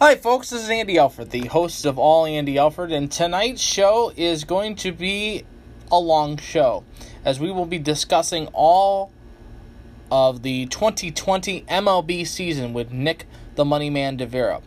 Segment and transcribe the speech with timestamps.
[0.00, 0.50] Hi, folks.
[0.50, 4.74] This is Andy Alford, the host of All Andy Alford, and tonight's show is going
[4.76, 5.44] to be
[5.88, 6.82] a long show
[7.24, 9.12] as we will be discussing all
[10.10, 14.62] of the 2020 MLB season with Nick the Money Man DeVera.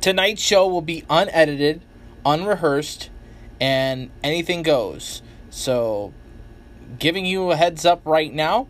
[0.00, 1.82] Tonight's show will be unedited,
[2.26, 3.08] unrehearsed,
[3.60, 5.22] and anything goes.
[5.48, 6.12] So,
[6.98, 8.66] giving you a heads up right now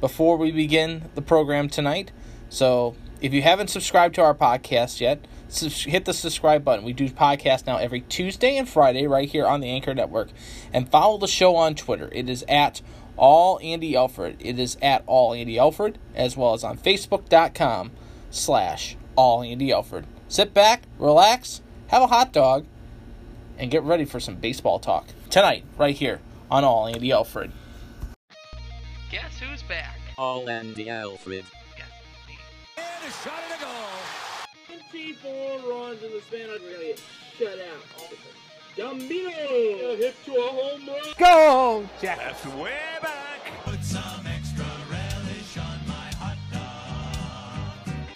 [0.00, 2.12] before we begin the program tonight.
[2.48, 6.84] So, if you haven't subscribed to our podcast yet, hit the subscribe button.
[6.84, 10.28] We do podcasts now every Tuesday and Friday right here on the Anchor Network.
[10.72, 12.08] And follow the show on Twitter.
[12.12, 12.82] It is at
[13.16, 14.36] all Andy Alford.
[14.40, 17.92] It is at all Andy Alford, as well as on Facebook.com
[18.30, 20.06] slash all Andy Alford.
[20.28, 22.66] Sit back, relax, have a hot dog,
[23.58, 27.52] and get ready for some baseball talk tonight, right here on All Andy Alford.
[29.10, 29.98] Guess who's back?
[30.18, 31.44] All Andy Alford.
[33.06, 34.82] And a shot and a goal.
[34.90, 37.00] 24 runs in the span of really get
[37.38, 37.84] shut out.
[38.76, 41.14] Gambino hit to a home run.
[41.16, 42.18] Go, Jack!
[42.18, 43.52] That's way back.
[43.62, 46.36] Put some extra relish on my hot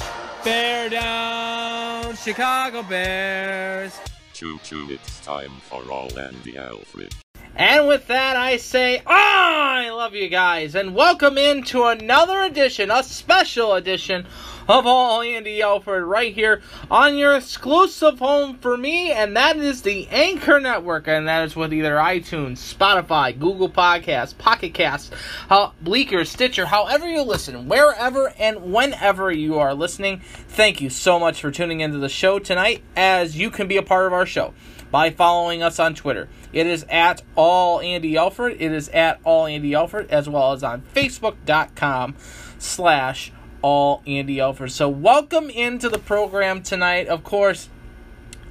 [0.00, 0.44] dog.
[0.44, 3.96] Bear down, Chicago Bears.
[4.32, 7.14] Choo choo, it's time for All Andy Alford.
[7.56, 12.90] And with that, I say, oh, I love you guys, and welcome into another edition,
[12.90, 14.26] a special edition
[14.68, 19.82] of All Andy Alford right here on your exclusive home for me, and that is
[19.82, 25.10] the Anchor Network, and that is with either iTunes, Spotify, Google Podcasts, Pocket Casts,
[25.50, 30.20] uh, Bleaker, Stitcher, however you listen, wherever and whenever you are listening.
[30.20, 33.82] Thank you so much for tuning into the show tonight, as you can be a
[33.82, 34.54] part of our show
[34.90, 36.28] by following us on Twitter.
[36.52, 38.56] It is at all Andy Alford.
[38.58, 42.16] It is at all Andy Alford, as well as on Facebook.com
[42.58, 44.72] slash all Andy Alford.
[44.72, 47.08] So welcome into the program tonight.
[47.08, 47.68] Of course,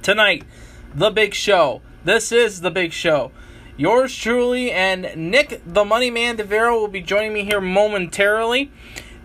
[0.02, 0.44] tonight,
[0.94, 1.82] the big show.
[2.04, 3.32] This is the big show.
[3.76, 8.70] Yours truly and Nick the Money Man DeVera will be joining me here momentarily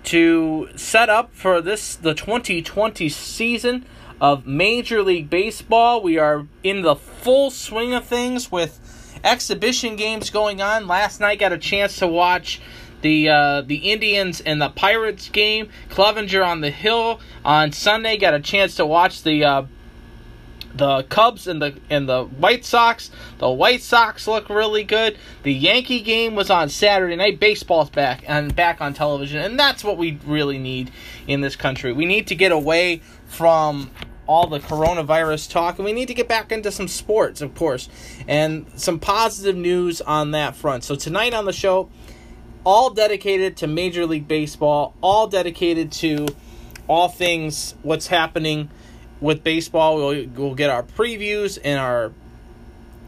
[0.05, 3.85] to set up for this the 2020 season
[4.25, 6.01] of Major League Baseball.
[6.01, 10.87] We are in the full swing of things with exhibition games going on.
[10.87, 12.59] Last night got a chance to watch
[13.01, 15.69] the uh, the Indians and the Pirates game.
[15.89, 19.65] Clevinger on the hill on Sunday got a chance to watch the uh,
[20.73, 23.11] the Cubs and the and the White Sox.
[23.37, 25.19] The White Sox look really good.
[25.43, 27.39] The Yankee game was on Saturday night.
[27.39, 30.91] Baseball's back and back on television, and that's what we really need
[31.27, 31.93] in this country.
[31.93, 33.91] We need to get away from
[34.27, 37.89] all the coronavirus talk, and we need to get back into some sports, of course,
[38.27, 40.83] and some positive news on that front.
[40.83, 41.89] So tonight on the show,
[42.63, 46.27] all dedicated to Major League Baseball, all dedicated to
[46.87, 48.69] all things what's happening
[49.21, 49.97] with baseball.
[49.97, 52.11] We'll, we'll get our previews and our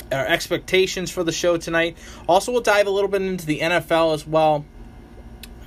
[0.10, 1.98] our expectations for the show tonight.
[2.30, 4.64] Also, we'll dive a little bit into the NFL as well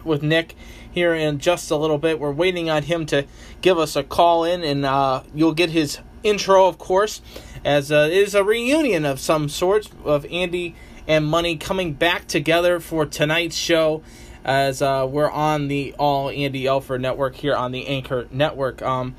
[0.02, 0.56] with Nick
[0.92, 2.18] here in just a little bit.
[2.18, 3.26] We're waiting on him to
[3.60, 7.22] give us a call in, and uh, you'll get his intro, of course,
[7.64, 10.74] as uh, is a reunion of some sort of Andy
[11.06, 14.02] and Money coming back together for tonight's show.
[14.42, 18.80] As uh, we're on the All Andy Alford Network here on the Anchor Network.
[18.80, 19.14] Um,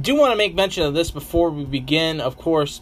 [0.00, 2.80] do want to make mention of this before we begin, of course,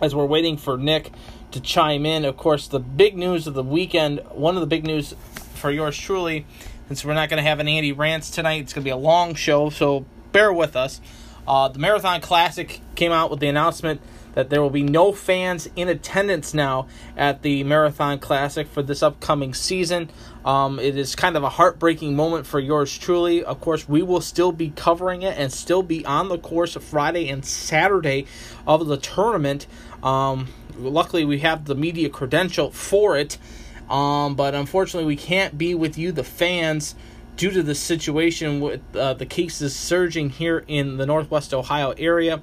[0.00, 1.12] as we're waiting for Nick
[1.50, 2.24] to chime in.
[2.24, 5.14] Of course, the big news of the weekend, one of the big news
[5.56, 6.46] for yours truly,
[6.88, 8.96] since we're not going to have an Andy Rants tonight, it's going to be a
[8.96, 11.00] long show, so bear with us.
[11.48, 14.00] Uh, the Marathon Classic came out with the announcement
[14.36, 19.02] that there will be no fans in attendance now at the Marathon Classic for this
[19.02, 20.10] upcoming season.
[20.44, 23.42] Um, it is kind of a heartbreaking moment for yours truly.
[23.42, 27.30] Of course, we will still be covering it and still be on the course Friday
[27.30, 28.26] and Saturday
[28.66, 29.66] of the tournament.
[30.02, 33.38] Um, luckily, we have the media credential for it,
[33.88, 36.94] um, but unfortunately, we can't be with you, the fans
[37.36, 42.40] due to the situation with uh, the cases surging here in the Northwest Ohio area.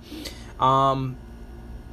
[0.60, 1.18] Um,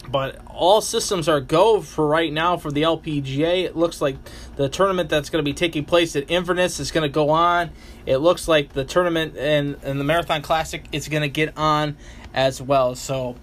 [0.08, 3.64] but all systems are go for right now for the LPGA.
[3.64, 4.16] It looks like
[4.56, 7.70] the tournament that's going to be taking place at Inverness is going to go on.
[8.06, 11.96] It looks like the tournament and, and the Marathon Classic is going to get on
[12.34, 12.94] as well.
[12.94, 13.36] So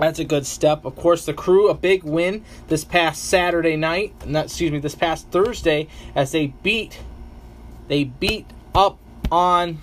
[0.00, 0.84] that's a good step.
[0.84, 4.14] Of course, the crew a big win this past Saturday night.
[4.26, 7.00] Excuse me, this past Thursday as they beat
[7.88, 8.98] they beat up
[9.30, 9.78] on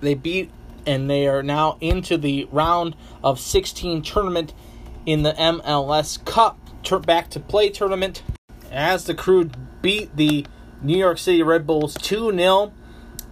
[0.00, 0.50] they beat
[0.86, 4.52] and they are now into the round of 16 tournament
[5.06, 6.58] in the MLS Cup
[7.06, 8.22] back to play tournament
[8.70, 9.50] as the crew
[9.80, 10.44] beat the
[10.82, 12.72] New York City Red Bulls 2 0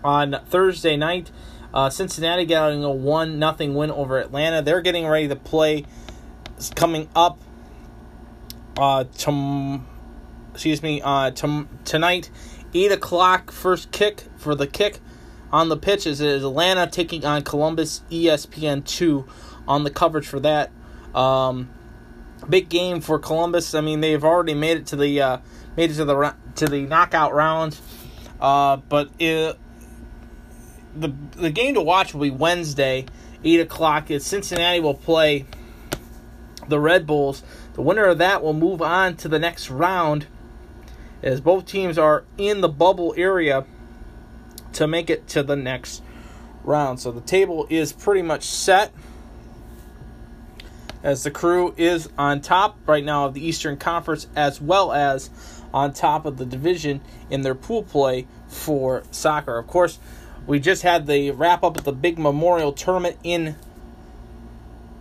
[0.03, 1.31] on Thursday night.
[1.73, 4.63] Uh, Cincinnati getting a one nothing win over Atlanta.
[4.63, 5.85] They're getting ready to play.
[6.57, 7.39] It's coming up.
[8.77, 9.87] Uh, tom,
[10.53, 11.01] excuse me.
[11.03, 12.31] Uh, tom, tonight,
[12.75, 13.51] eight o'clock.
[13.51, 15.01] First kick for the kick
[15.53, 18.03] on the pitch is, Atlanta taking on Columbus.
[18.11, 19.27] ESPN two
[19.69, 20.71] on the coverage for that.
[21.15, 21.71] Um,
[22.49, 23.75] big game for Columbus.
[23.75, 25.39] I mean, they've already made it to the uh,
[25.77, 27.79] made it to the to the knockout round.
[28.41, 29.57] Uh, but it,
[30.94, 33.06] the the game to watch will be Wednesday,
[33.44, 34.11] eight o'clock.
[34.11, 35.47] Is Cincinnati will play
[36.69, 37.43] the Red Bulls.
[37.75, 40.27] The winner of that will move on to the next round,
[41.23, 43.65] as both teams are in the bubble area
[44.75, 46.03] to make it to the next
[46.65, 47.00] round.
[47.00, 48.93] So the table is pretty much set.
[51.03, 55.31] As the crew is on top right now of the Eastern Conference, as well as
[55.75, 59.59] on top of the division in their pool play for soccer.
[59.59, 59.99] Of course,
[60.47, 63.56] we just had the wrap up of the big memorial tournament in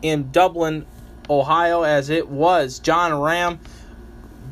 [0.02, 0.86] in Dublin,
[1.30, 2.80] Ohio, as it was.
[2.80, 3.60] Jon Rahm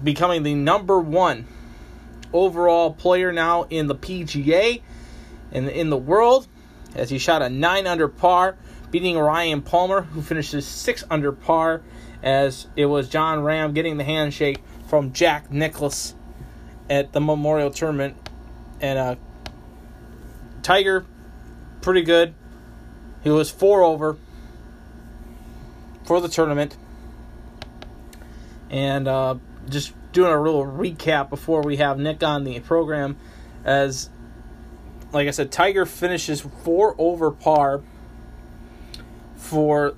[0.04, 1.48] becoming the number one
[2.32, 4.82] overall player now in the PGA
[5.52, 6.48] and in the world,
[6.96, 8.56] as he shot a nine under par,
[8.92, 11.82] beating Ryan Palmer, who finishes six under par,
[12.22, 16.14] as it was Jon Rahm getting the handshake from Jack Nicklaus
[16.90, 18.18] at the Memorial Tournament,
[18.82, 19.16] and uh,
[20.70, 21.04] Tiger,
[21.82, 22.36] pretty good.
[23.24, 24.18] He was four over
[26.04, 26.78] for the tournament.
[28.70, 29.38] And uh,
[29.68, 33.18] just doing a little recap before we have Nick on the program.
[33.66, 34.12] As,
[35.12, 37.82] like I said, Tiger finishes four over par
[39.38, 39.96] for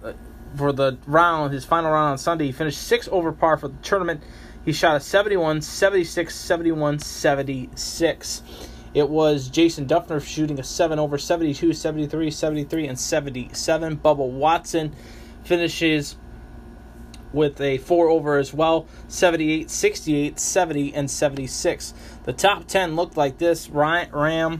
[0.55, 2.45] for the round, his final round on Sunday.
[2.45, 4.23] He finished six over par for the tournament.
[4.63, 8.41] He shot a 71, 76, 71, 76.
[8.93, 13.97] It was Jason Dufner shooting a 7 over 72, 73, 73, and 77.
[13.97, 14.93] Bubba Watson
[15.43, 16.17] finishes
[17.31, 21.93] with a 4 over as well 78, 68, 70, and 76.
[22.23, 24.59] The top 10 looked like this Ryan Rahm,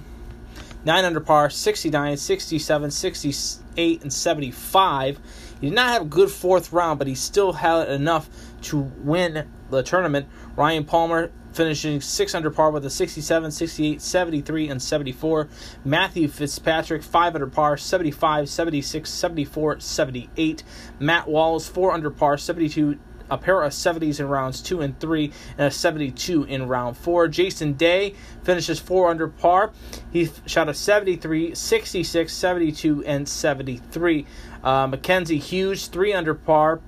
[0.85, 5.19] 9 under par, 69, 67, 68, and 75.
[5.59, 8.29] He did not have a good fourth round, but he still had enough
[8.63, 10.27] to win the tournament.
[10.55, 15.47] Ryan Palmer finishing 6 under par with a 67, 68, 73, and 74.
[15.83, 20.63] Matthew Fitzpatrick, 5 under par, 75, 76, 74, 78.
[20.99, 22.97] Matt Wallace, 4 under par, 72,
[23.31, 27.29] a pair of 70s in rounds 2 and 3, and a 72 in round 4.
[27.29, 28.13] Jason Day
[28.43, 29.71] finishes 4 under par.
[30.11, 34.25] He shot a 73, 66, 72, and 73.
[34.63, 36.81] Uh, Mackenzie Hughes, 3 under par.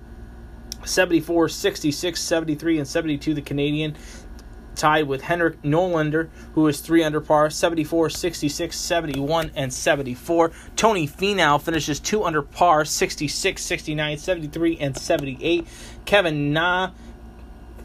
[0.85, 3.95] 74, 66, 73, and 72, the Canadian
[4.75, 10.51] tied with Henrik Norlander, who is 3 under par, 74, 66, 71, and 74.
[10.75, 15.67] Tony Finau finishes 2 under par, 66, 69, 73, and 78.
[16.05, 16.91] Kevin Na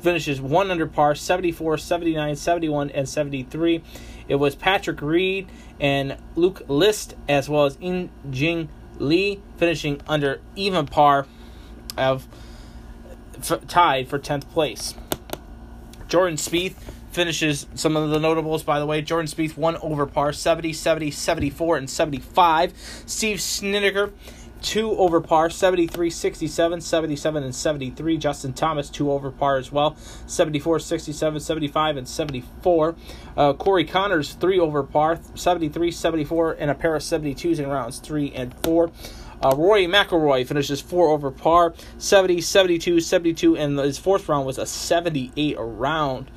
[0.00, 3.82] finishes 1 under par, 74, 79, 71, and 73.
[4.28, 5.48] It was Patrick Reed
[5.80, 8.68] and Luke List, as well as In Jing
[8.98, 11.26] Lee, finishing under even par
[11.96, 12.26] of
[13.38, 14.94] f- tied for 10th place.
[16.08, 16.74] Jordan Spieth
[17.10, 19.02] finishes some of the notables, by the way.
[19.02, 22.72] Jordan Spieth, one over par, 70, 70, 74, and 75.
[23.06, 24.12] Steve Snedeker,
[24.62, 28.16] two over par, 73, 67, 77, and 73.
[28.16, 29.96] Justin Thomas, two over par as well,
[30.26, 32.96] 74, 67, 75, and 74.
[33.36, 37.98] Uh, Corey Conners, three over par, 73, 74, and a pair of 72s in rounds
[37.98, 38.90] three and four.
[39.42, 44.58] Uh, Rory McIlroy finishes four over par, 70, 72, 72, and his fourth round was
[44.58, 46.30] a 78 round.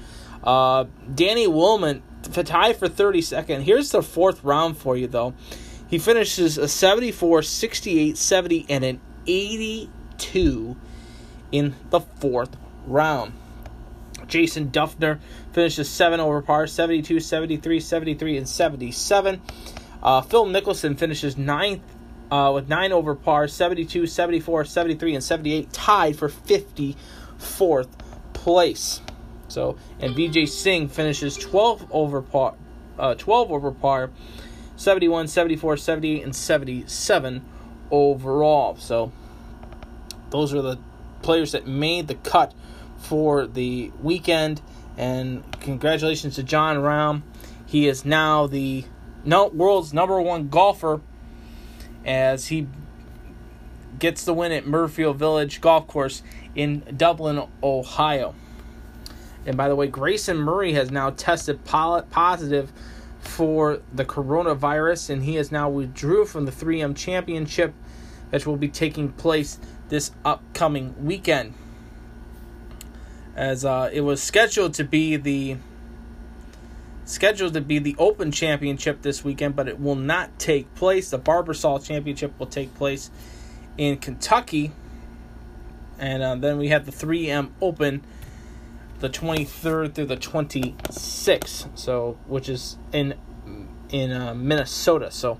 [0.43, 3.61] Uh, Danny Willman tied for 32nd.
[3.61, 5.33] Here's the fourth round for you, though.
[5.87, 10.77] He finishes a 74, 68, 70, and an 82
[11.51, 12.55] in the fourth
[12.85, 13.33] round.
[14.27, 15.19] Jason Dufner
[15.51, 19.41] finishes 7 over par, 72, 73, 73, and 77.
[20.01, 21.83] Uh, Phil Mickelson finishes ninth
[22.31, 27.89] uh, with 9 over par, 72, 74, 73, and 78, tied for 54th
[28.33, 29.01] place.
[29.49, 32.55] So, and Vijay Singh finishes 12 over par,
[32.97, 34.09] uh, 12 over par,
[34.77, 37.45] 71, 74, 78, and 77
[37.91, 38.77] overall.
[38.77, 39.11] So,
[40.29, 40.79] those are the
[41.21, 42.53] players that made the cut
[42.97, 44.61] for the weekend.
[44.97, 47.23] And congratulations to Jon Rahm.
[47.65, 48.85] He is now the
[49.23, 51.01] no world's number one golfer
[52.05, 52.67] as he
[53.99, 56.23] gets the win at Muirfield Village Golf Course
[56.55, 58.35] in Dublin, Ohio.
[59.45, 62.71] And by the way, Grayson Murray has now tested positive
[63.19, 67.73] for the coronavirus, and he has now withdrew from the 3M Championship,
[68.29, 71.53] which will be taking place this upcoming weekend.
[73.35, 75.57] As uh, it was scheduled to be the
[77.05, 81.09] scheduled to be the Open Championship this weekend, but it will not take place.
[81.09, 83.11] The Barbasol Championship will take place
[83.77, 84.71] in Kentucky,
[85.99, 88.03] and uh, then we have the 3M Open,
[88.99, 91.77] the 23rd through the 26th.
[91.77, 93.15] So, which is in
[93.91, 95.11] in uh, Minnesota.
[95.11, 95.39] So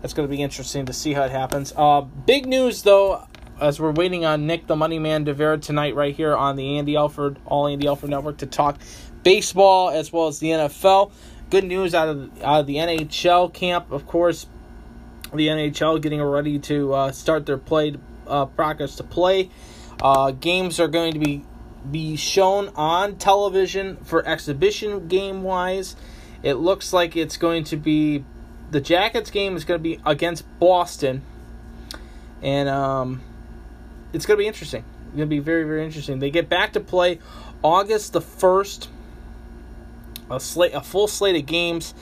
[0.00, 1.72] that's going to be interesting to see how it happens.
[1.76, 3.26] Uh, big news though,
[3.60, 6.96] as we're waiting on Nick the Money Man DeVera tonight, right here on the Andy
[6.96, 8.78] Alford All Andy Alford Network to talk
[9.26, 11.10] baseball as well as the NFL.
[11.50, 14.46] Good news out of out of the NHL camp, of course.
[15.34, 17.96] The NHL getting ready to uh, start their play
[18.28, 19.50] uh, practice to play.
[20.00, 21.44] Uh, games are going to be
[21.90, 25.96] be shown on television for exhibition game wise.
[26.44, 28.24] It looks like it's going to be
[28.70, 31.22] the Jackets game is going to be against Boston,
[32.42, 33.22] and um,
[34.12, 34.84] it's going to be interesting.
[35.06, 36.20] It's going to be very very interesting.
[36.20, 37.18] They get back to play
[37.64, 38.90] August the first.
[40.30, 41.94] A slate, a full slate of games,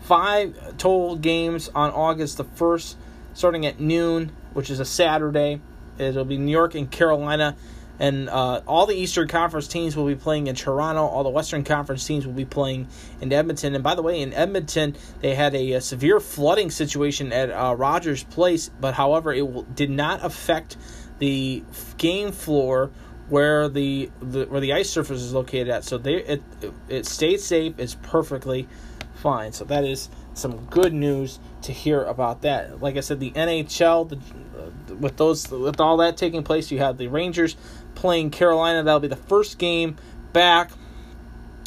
[0.00, 2.96] five total games on August the first,
[3.34, 5.60] starting at noon, which is a Saturday.
[5.98, 7.56] It'll be New York and Carolina
[8.02, 11.06] and uh, all the Eastern Conference teams will be playing in Toronto.
[11.06, 12.88] All the Western Conference teams will be playing
[13.20, 13.76] in Edmonton.
[13.76, 17.76] And by the way, in Edmonton, they had a, a severe flooding situation at uh,
[17.76, 20.76] Rogers Place, but however, it will, did not affect
[21.20, 21.62] the
[21.96, 22.90] game floor
[23.32, 25.84] where the, the where the ice surface is located at.
[25.84, 26.42] So they it
[26.86, 27.78] it stayed safe.
[27.78, 28.68] It's perfectly
[29.14, 29.52] fine.
[29.52, 32.82] So that is some good news to hear about that.
[32.82, 36.80] Like I said, the NHL, the, uh, with those with all that taking place, you
[36.80, 37.56] have the Rangers
[37.94, 38.82] playing Carolina.
[38.82, 39.96] That'll be the first game
[40.34, 40.70] back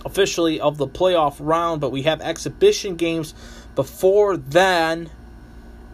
[0.05, 3.33] officially of the playoff round, but we have exhibition games
[3.73, 5.09] before then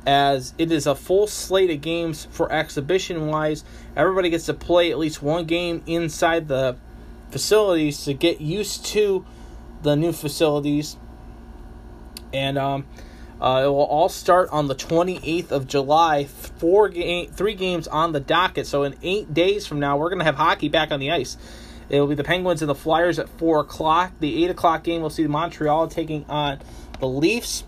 [0.05, 3.63] as it is a full slate of games for exhibition wise.
[3.95, 6.77] Everybody gets to play at least one game inside the
[7.29, 9.25] facilities to get used to
[9.83, 10.97] the new facilities.
[12.33, 12.85] And um,
[13.39, 16.25] uh, it will all start on the 28th of July.
[16.25, 18.67] Four game, three games on the docket.
[18.67, 21.37] So in eight days from now, we're going to have hockey back on the ice.
[21.89, 24.13] It will be the Penguins and the Flyers at four o'clock.
[24.19, 26.59] The eight o'clock game, we'll see Montreal taking on
[26.99, 27.65] the Leafs.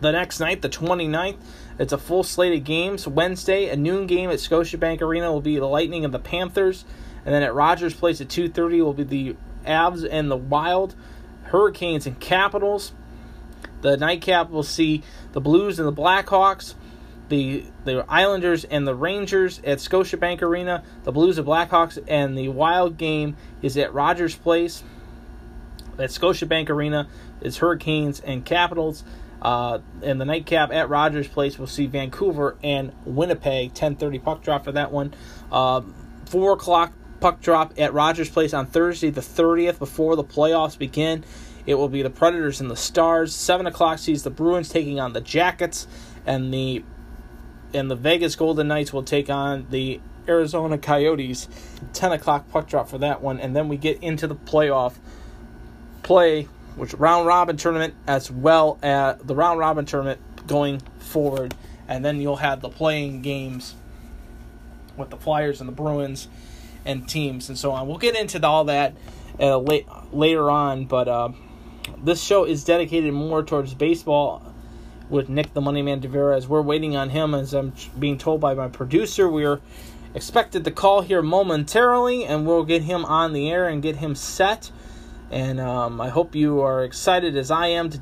[0.00, 1.36] The next night, the 29th,
[1.78, 3.06] it's a full slate of games.
[3.06, 6.84] Wednesday, a noon game at Scotiabank Arena will be the Lightning and the Panthers.
[7.24, 10.94] And then at Rogers Place at 2.30 will be the Avs and the Wild,
[11.44, 12.92] Hurricanes and Capitals.
[13.82, 15.02] The nightcap will see
[15.32, 16.74] the Blues and the Blackhawks,
[17.28, 20.82] the the Islanders and the Rangers at Scotiabank Arena.
[21.04, 24.82] The Blues and Blackhawks and the Wild game is at Rogers Place.
[25.98, 27.08] At Scotiabank Arena
[27.40, 29.04] is Hurricanes and Capitals.
[29.40, 33.74] Uh, the nightcap at Rogers Place we'll see Vancouver and Winnipeg.
[33.74, 35.14] 10:30 puck drop for that one.
[35.50, 35.82] Uh,
[36.26, 41.24] Four o'clock puck drop at Rogers Place on Thursday the 30th before the playoffs begin.
[41.66, 43.34] It will be the Predators and the Stars.
[43.34, 45.86] Seven o'clock sees the Bruins taking on the Jackets,
[46.26, 46.84] and the
[47.74, 51.48] and the Vegas Golden Knights will take on the Arizona Coyotes.
[51.92, 54.94] Ten o'clock puck drop for that one, and then we get into the playoff
[56.02, 56.48] play,
[56.80, 61.54] which round robin tournament as well as the round robin tournament going forward,
[61.88, 63.74] and then you'll have the playing games
[64.96, 66.28] with the Flyers and the Bruins
[66.84, 67.86] and teams and so on.
[67.86, 68.94] We'll get into all that
[69.38, 71.30] uh, late, later on, but uh,
[72.02, 74.42] this show is dedicated more towards baseball
[75.08, 78.40] with Nick the Money Man DeVera as we're waiting on him as I'm being told
[78.40, 79.28] by my producer.
[79.28, 79.60] We're
[80.14, 84.14] expected to call here momentarily and we'll get him on the air and get him
[84.14, 84.70] set.
[85.30, 88.00] And um, I hope you are excited as I am to,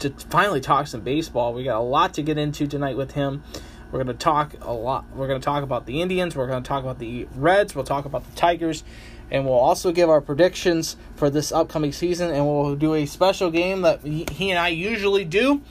[0.00, 1.52] to finally talk some baseball.
[1.52, 3.42] We got a lot to get into tonight with him.
[3.90, 5.04] We're going to talk a lot.
[5.14, 6.36] We're going to talk about the Indians.
[6.36, 7.74] We're going to talk about the Reds.
[7.74, 8.84] We'll talk about the Tigers.
[9.30, 12.30] And we'll also give our predictions for this upcoming season.
[12.30, 15.62] And we'll do a special game that he and I usually do.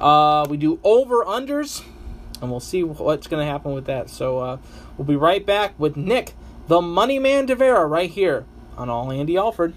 [0.00, 1.82] Uh, we do over unders.
[2.40, 4.10] And we'll see what's going to happen with that.
[4.10, 4.58] So uh,
[4.98, 6.34] we'll be right back with Nick,
[6.66, 8.44] the Money Man DeVera, right here
[8.76, 9.74] on All Andy Alford.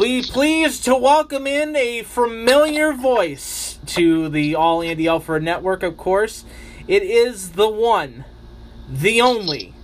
[0.00, 5.98] Be pleased to welcome in a familiar voice to the All Andy Alford Network, of
[5.98, 6.46] course.
[6.88, 8.24] It is the one,
[8.88, 9.74] the only,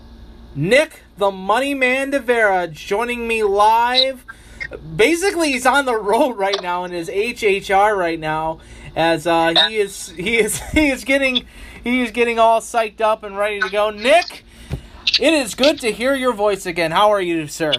[0.54, 4.24] Nick the Money Man DeVera joining me live.
[4.96, 8.60] Basically, he's on the road right now in his HHR right now,
[8.96, 11.44] as uh, he is he is he is getting
[11.84, 13.90] he is getting all psyched up and ready to go.
[13.90, 14.46] Nick,
[15.20, 16.90] it is good to hear your voice again.
[16.90, 17.74] How are you, sir?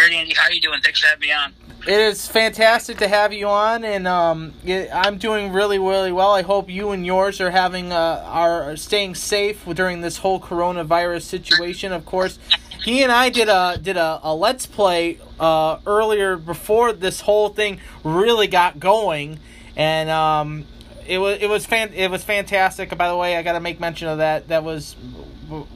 [0.00, 0.32] Great, Andy.
[0.34, 0.80] How you doing?
[0.80, 1.52] Thanks for having me on.
[1.86, 6.30] It is fantastic to have you on, and um, it, I'm doing really, really well.
[6.30, 11.24] I hope you and yours are having uh, are staying safe during this whole coronavirus
[11.24, 11.92] situation.
[11.92, 12.38] Of course,
[12.82, 17.50] he and I did a did a, a let's play uh, earlier before this whole
[17.50, 19.38] thing really got going,
[19.76, 20.64] and um,
[21.06, 22.96] it was it was fan it was fantastic.
[22.96, 24.48] By the way, I got to make mention of that.
[24.48, 24.96] That was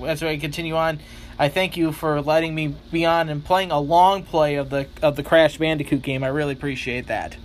[0.02, 1.00] as I continue on.
[1.38, 4.86] I thank you for letting me be on and playing a long play of the
[5.02, 6.22] of the Crash Bandicoot game.
[6.22, 7.36] I really appreciate that.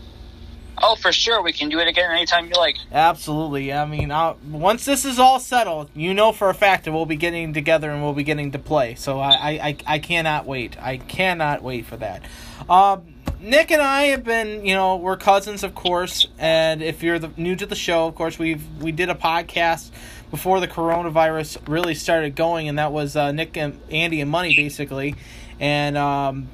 [0.81, 1.41] Oh, for sure.
[1.41, 2.77] We can do it again anytime you like.
[2.91, 3.73] Absolutely.
[3.73, 7.05] I mean, I'll, once this is all settled, you know for a fact that we'll
[7.05, 8.95] be getting together and we'll be getting to play.
[8.95, 10.81] So I, I, I, I cannot wait.
[10.81, 12.23] I cannot wait for that.
[12.69, 16.27] Um, Nick and I have been, you know, we're cousins, of course.
[16.37, 19.91] And if you're the, new to the show, of course, we've we did a podcast
[20.31, 24.55] before the coronavirus really started going, and that was uh, Nick and Andy and Money
[24.55, 25.15] basically.
[25.59, 26.47] And um,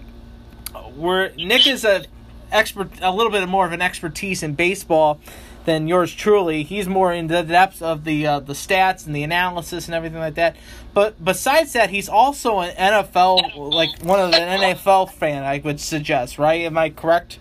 [0.95, 2.05] we're Nick is a
[2.51, 5.19] expert, a little bit more of an expertise in baseball
[5.65, 6.63] than yours truly.
[6.63, 10.19] He's more in the depths of the uh, the stats and the analysis and everything
[10.19, 10.55] like that.
[10.93, 15.43] But besides that, he's also an NFL like one of the NFL fan.
[15.43, 16.61] I would suggest, right?
[16.61, 17.39] Am I correct?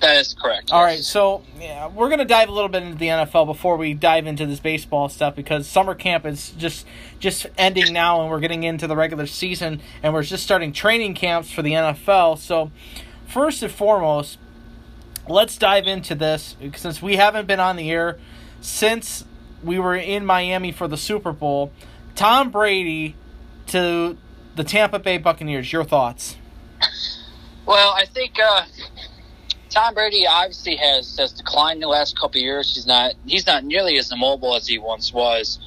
[0.00, 0.72] That is correct.
[0.72, 0.96] All yes.
[0.96, 4.26] right, so yeah, we're gonna dive a little bit into the NFL before we dive
[4.26, 6.86] into this baseball stuff because summer camp is just
[7.18, 11.14] just ending now, and we're getting into the regular season, and we're just starting training
[11.14, 12.38] camps for the NFL.
[12.38, 12.70] So,
[13.26, 14.38] first and foremost,
[15.28, 18.18] let's dive into this since we haven't been on the air
[18.60, 19.24] since
[19.62, 21.72] we were in Miami for the Super Bowl.
[22.14, 23.14] Tom Brady
[23.68, 24.16] to
[24.56, 25.72] the Tampa Bay Buccaneers.
[25.72, 26.36] Your thoughts?
[27.66, 28.64] Well, I think uh,
[29.70, 32.74] Tom Brady obviously has, has declined the last couple years.
[32.74, 35.58] He's not he's not nearly as immobile as he once was.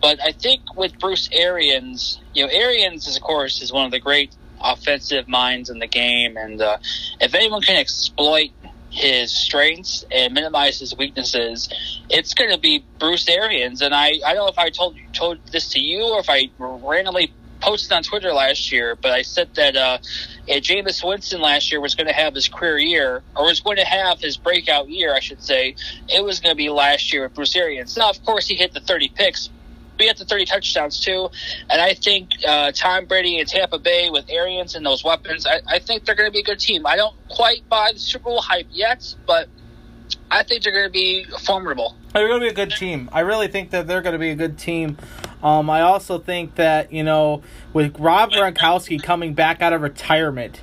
[0.00, 3.90] But I think with Bruce Arians, you know, Arians is of course is one of
[3.90, 6.78] the great offensive minds in the game, and uh,
[7.20, 8.50] if anyone can exploit
[8.90, 11.68] his strengths and minimize his weaknesses,
[12.10, 13.80] it's going to be Bruce Arians.
[13.80, 16.50] And I, I don't know if I told told this to you or if I
[16.58, 19.98] randomly posted on Twitter last year, but I said that uh,
[20.46, 23.76] yeah, Jameis Winston last year was going to have his career year, or was going
[23.76, 25.76] to have his breakout year, I should say.
[26.08, 27.96] It was going to be last year with Bruce Arians.
[27.96, 29.48] Now, of course, he hit the 30 picks,
[29.98, 31.28] he hit the 30 touchdowns too.
[31.70, 35.60] And I think uh, Tom Brady and Tampa Bay with Arians and those weapons, I,
[35.66, 36.86] I think they're going to be a good team.
[36.86, 39.48] I don't quite buy the Super Bowl hype yet, but
[40.30, 41.96] I think they're going to be formidable.
[42.12, 43.08] They're going to be a good team.
[43.12, 44.98] I really think that they're going to be a good team.
[45.42, 50.60] Um, I also think that you know with Rob Gronkowski coming back out of retirement,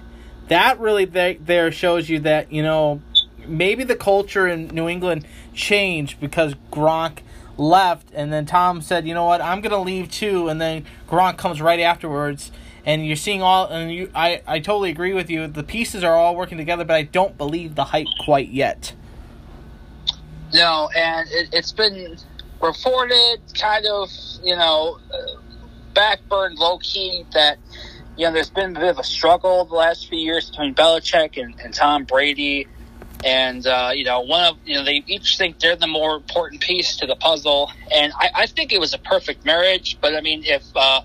[0.47, 3.01] that really there, shows you that you know
[3.45, 7.19] maybe the culture in New England changed because Gronk
[7.57, 11.37] left, and then Tom said, you know what, I'm to leave too, and then Gronk
[11.37, 12.51] comes right afterwards.
[12.85, 15.47] And you're seeing all, and you, I, I totally agree with you.
[15.47, 18.93] The pieces are all working together, but I don't believe the hype quite yet.
[20.53, 22.17] No, and it, it's been
[22.61, 24.09] reported kind of,
[24.43, 24.99] you know,
[25.93, 27.57] backburned low key that,
[28.17, 31.41] you know, there's been a bit of a struggle the last few years between Belichick
[31.41, 32.67] and, and Tom Brady.
[33.23, 36.61] And, uh, you know, one of, you know, they each think they're the more important
[36.61, 37.69] piece to the puzzle.
[37.93, 39.97] And I, I think it was a perfect marriage.
[39.99, 41.01] But I mean, if, uh,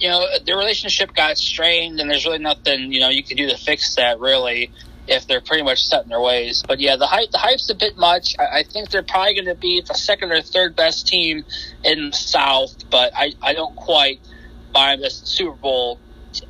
[0.00, 3.48] you know, the relationship got strained and there's really nothing, you know, you can do
[3.48, 4.72] to fix that really
[5.12, 6.62] if they're pretty much set in their ways.
[6.66, 8.34] But yeah, the hype the hype's a bit much.
[8.38, 11.44] I, I think they're probably going to be the second or third best team
[11.84, 14.20] in the South, but I, I don't quite
[14.72, 15.98] buy this Super Bowl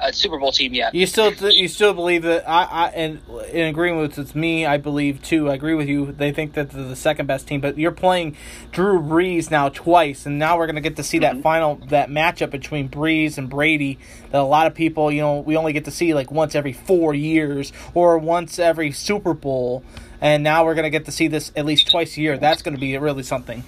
[0.00, 0.94] a Super Bowl team yet.
[0.94, 4.76] You still you still believe that I, I and in agreement with it's me, I
[4.76, 5.50] believe too.
[5.50, 6.12] I agree with you.
[6.12, 8.36] They think that they're the second best team, but you're playing
[8.70, 11.36] Drew Brees now twice, and now we're gonna get to see Mm-hmm.
[11.36, 13.98] that final that matchup between Brees and Brady.
[14.30, 16.72] That a lot of people, you know, we only get to see like once every
[16.72, 19.84] four years or once every Super Bowl,
[20.20, 22.38] and now we're gonna get to see this at least twice a year.
[22.38, 23.62] That's gonna be really something.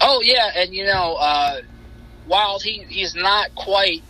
[0.00, 1.60] Oh yeah, and you know, uh,
[2.26, 4.02] while he he's not quite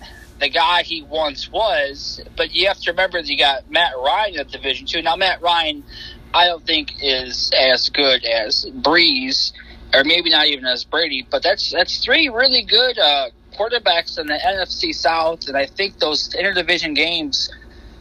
[0.45, 4.37] the guy he once was, but you have to remember that you got Matt Ryan
[4.37, 5.01] the division Two.
[5.01, 5.83] Now Matt Ryan,
[6.35, 9.53] I don't think is as good as Brees,
[9.95, 14.27] or maybe not even as Brady, but that's that's three really good uh, quarterbacks in
[14.27, 17.51] the NFC South, and I think those interdivision games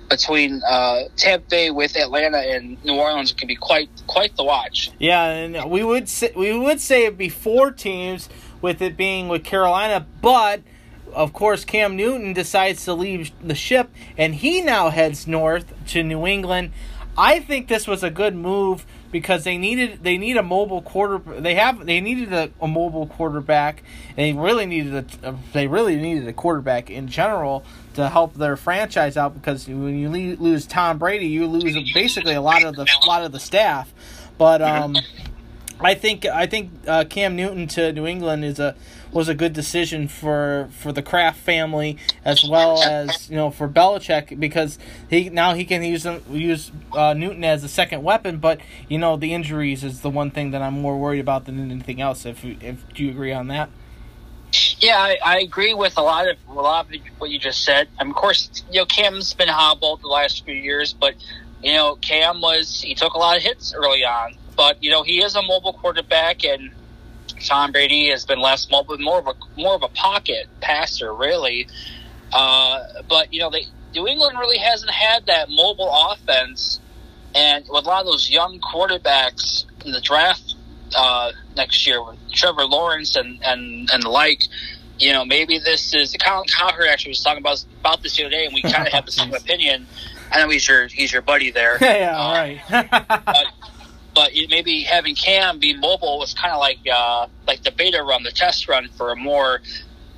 [0.10, 4.91] between uh, Tampa Bay with Atlanta and New Orleans can be quite quite the watch.
[4.99, 8.27] Yeah, and we would say, we would say it'd be four teams
[8.62, 10.62] with it being with Carolina, but
[11.13, 16.04] of course Cam Newton decides to leave the ship and he now heads north to
[16.04, 16.71] New England.
[17.17, 21.19] I think this was a good move because they needed they need a mobile quarter.
[21.39, 23.84] They have they needed a, a mobile quarterback.
[24.15, 29.15] They really needed a they really needed a quarterback in general to help their franchise
[29.15, 33.23] out because when you lose Tom Brady, you lose basically a lot of the lot
[33.23, 33.93] of the staff.
[34.39, 34.95] But um,
[35.80, 38.76] I think I think uh, Cam Newton to New England is a
[39.13, 43.67] was a good decision for for the Kraft family as well as you know for
[43.67, 48.38] Belichick because he now he can use use uh, Newton as a second weapon.
[48.38, 51.60] But you know the injuries is the one thing that I'm more worried about than
[51.71, 52.26] anything else.
[52.26, 53.69] If if do you agree on that?
[54.80, 57.88] Yeah, I, I agree with a lot of a lot of what you just said.
[57.99, 61.15] And of course, you know, Cam's been hobbled the last few years, but
[61.63, 65.04] you know, Cam was he took a lot of hits early on, but you know,
[65.04, 66.71] he is a mobile quarterback, and
[67.43, 71.67] Tom Brady has been less mobile, more of a more of a pocket passer, really.
[72.32, 76.79] Uh, but you know, they New England really hasn't had that mobile offense,
[77.36, 80.56] and with a lot of those young quarterbacks in the draft
[80.95, 84.41] uh, next year with Trevor Lawrence and and and the like.
[84.99, 88.29] You know, maybe this is Colin Cowherd actually was talking about about this the other
[88.32, 89.88] day, and we kind of have the same opinion.
[90.32, 91.77] I know he's your he's your buddy there.
[91.82, 92.62] yeah, Uh, right.
[93.25, 93.45] but
[94.13, 98.23] but maybe having Cam be mobile was kind of like uh, like the beta run,
[98.23, 99.62] the test run for a more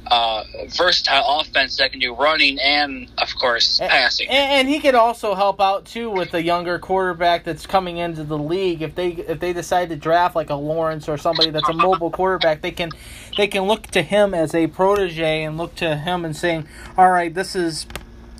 [0.07, 4.27] uh, versatile offense that can do running and, of course, passing.
[4.27, 8.23] And, and he could also help out too with the younger quarterback that's coming into
[8.23, 8.81] the league.
[8.81, 12.11] If they if they decide to draft like a Lawrence or somebody that's a mobile
[12.11, 12.91] quarterback, they can
[13.37, 17.09] they can look to him as a protege and look to him and saying, "All
[17.09, 17.87] right, this is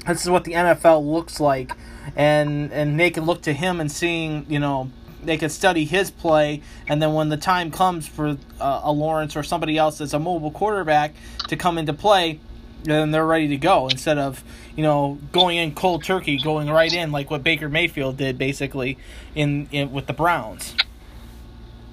[0.08, 1.72] this is what the NFL looks like,"
[2.16, 4.92] and and they can look to him and seeing you know
[5.26, 9.36] they could study his play, and then when the time comes for uh, a Lawrence
[9.36, 11.14] or somebody else that's a mobile quarterback
[11.48, 12.40] to come into play,
[12.84, 14.44] then they're ready to go instead of
[14.76, 18.98] you know going in cold turkey, going right in like what Baker Mayfield did basically
[19.34, 20.76] in, in with the Browns.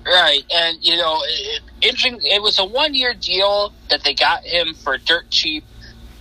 [0.05, 2.19] Right, and you know, it, interesting.
[2.25, 5.65] It was a one-year deal that they got him for dirt cheap.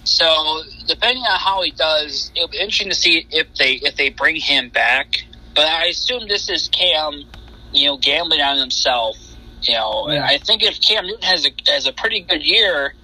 [0.03, 4.09] So depending on how he does, it'll be interesting to see if they if they
[4.09, 5.25] bring him back.
[5.55, 7.23] But I assume this is Cam,
[7.73, 9.17] you know, gambling on himself.
[9.63, 10.25] You know, Yeah.
[10.25, 12.95] I think if Cam Newton has a has a pretty good year,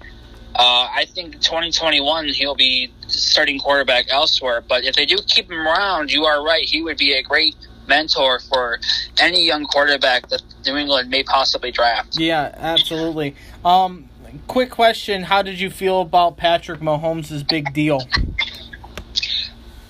[0.54, 4.62] uh, I think 2021 he'll be starting quarterback elsewhere.
[4.66, 6.64] But if they do keep him around, you are right.
[6.64, 7.54] He would be a great
[7.86, 8.80] mentor for
[9.20, 12.18] any young quarterback that New England may possibly draft.
[12.18, 13.36] Yeah, absolutely.
[13.64, 14.08] Um,
[14.46, 18.00] quick question: How did you feel about Patrick Mahomes' big deal?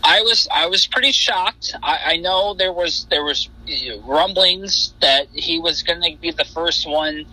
[0.08, 1.74] I was I was pretty shocked.
[1.82, 3.50] I, I know there was there was
[4.04, 7.26] rumblings that he was going to be the first one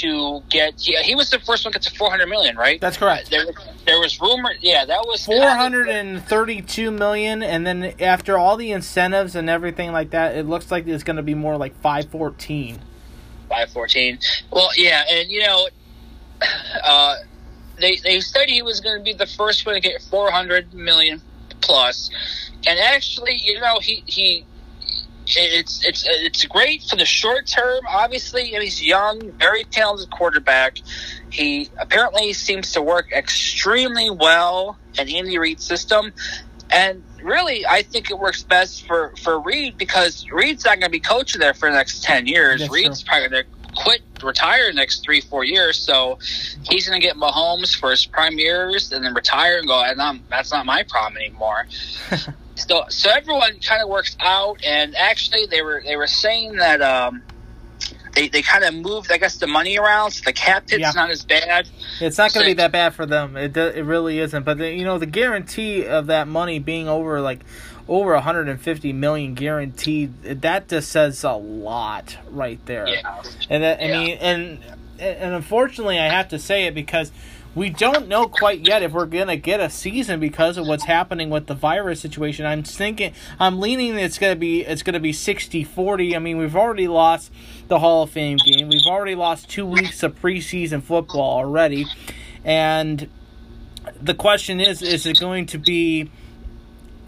[0.00, 0.88] to get.
[0.88, 2.80] Yeah, he was the first one to get to 400 million, right?
[2.80, 3.30] That's correct.
[3.30, 3.44] There,
[3.84, 4.52] there was rumor.
[4.60, 9.50] Yeah, that was Four hundred and thirty-two million, and then after all the incentives and
[9.50, 12.80] everything like that, it looks like it's going to be more like five fourteen.
[13.50, 14.18] Five fourteen.
[14.50, 15.68] Well, yeah, and you know,
[16.82, 17.16] uh,
[17.78, 20.72] they they said he was going to be the first one to get four hundred
[20.72, 21.20] million
[21.60, 22.10] plus,
[22.66, 24.44] and actually, you know, he he.
[25.28, 27.80] It's it's it's great for the short term.
[27.88, 30.78] Obviously, and he's young, very talented quarterback.
[31.30, 36.12] He apparently seems to work extremely well in Andy Reid's system,
[36.70, 40.90] and really, I think it works best for for Reid because Reid's not going to
[40.90, 42.60] be coaching there for the next ten years.
[42.60, 45.78] That's Reid's probably going to quit, retire next three, four years.
[45.78, 46.18] So
[46.68, 49.82] he's going to get Mahomes for his prime years and then retire and go.
[49.84, 51.66] And I'm, that's not my problem anymore.
[52.56, 54.64] so, so everyone kind of works out.
[54.64, 57.22] And actually, they were they were saying that um,
[58.14, 60.92] they they kind of moved, I guess, the money around, so the cap hit's Yeah.
[60.94, 61.68] not as bad.
[62.00, 63.36] It's not going to be that bad for them.
[63.36, 64.44] It do, it really isn't.
[64.44, 67.40] But the, you know, the guarantee of that money being over like
[67.88, 72.88] over 150 million guaranteed, that just says a lot right there.
[72.88, 73.22] Yeah.
[73.48, 73.98] And that, I Yeah.
[73.98, 74.58] mean, and
[74.98, 77.12] and unfortunately, I have to say it because
[77.54, 81.28] we don't know quite yet if we're gonna get a season because of what's happening
[81.30, 82.46] with the virus situation.
[82.46, 86.16] I'm thinking, I'm leaning it's gonna be it's gonna be 60-40.
[86.16, 87.30] I mean, we've already lost
[87.68, 88.68] the Hall of Fame game.
[88.68, 91.86] We've already lost two weeks of preseason football already,
[92.44, 93.08] and
[94.00, 96.10] the question is, is it going to be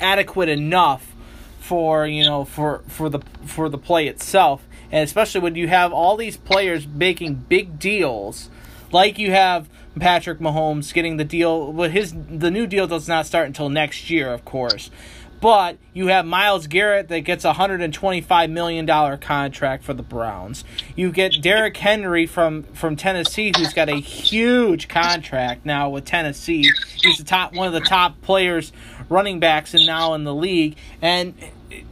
[0.01, 1.15] adequate enough
[1.61, 4.65] for you know for for the for the play itself.
[4.91, 8.49] And especially when you have all these players making big deals
[8.91, 13.27] like you have Patrick Mahomes getting the deal but his the new deal does not
[13.27, 14.91] start until next year of course
[15.41, 20.65] but you have Myles Garrett that gets a $125 million contract for the Browns.
[20.97, 26.71] You get Derrick Henry from, from Tennessee, who's got a huge contract now with Tennessee.
[27.01, 28.73] He's the top one of the top players,
[29.09, 30.77] running backs, and now in the league.
[31.01, 31.35] And
[31.71, 31.85] it,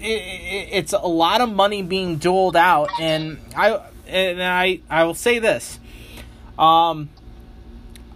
[0.00, 5.14] it, it's a lot of money being doled out, and I and I I will
[5.14, 5.78] say this,
[6.58, 7.08] um,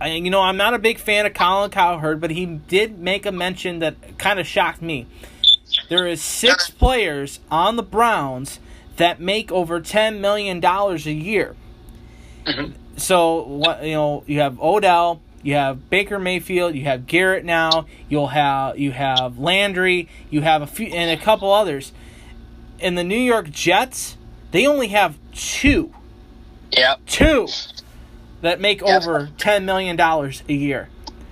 [0.03, 3.25] I, you know I'm not a big fan of Colin Cowherd, but he did make
[3.25, 5.07] a mention that kind of shocked me.
[5.89, 8.59] There is six players on the Browns
[8.97, 11.55] that make over ten million dollars a year.
[12.47, 12.73] Mm-hmm.
[12.97, 17.87] So what you know, you have Odell, you have Baker Mayfield, you have Garrett now,
[18.09, 21.93] you'll have you have Landry, you have a few and a couple others.
[22.79, 24.17] In the New York Jets,
[24.51, 25.95] they only have two,
[26.73, 27.07] Yep.
[27.07, 27.47] two
[28.43, 29.03] that make Yep.
[29.03, 30.89] over ten million dollars a year.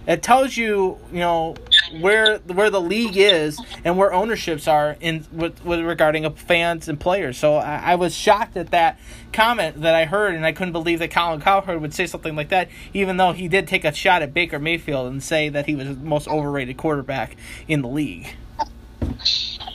[0.06, 1.54] It tells you, you know,
[2.00, 6.98] where where the league is and where ownerships are in with, with regarding fans and
[6.98, 7.36] players.
[7.36, 8.98] So I, I was shocked at that
[9.32, 12.48] comment that I heard, and I couldn't believe that Colin Cowherd would say something like
[12.48, 15.74] that, even though he did take a shot at Baker Mayfield and say that he
[15.76, 17.36] was the most overrated quarterback
[17.68, 18.34] in the league.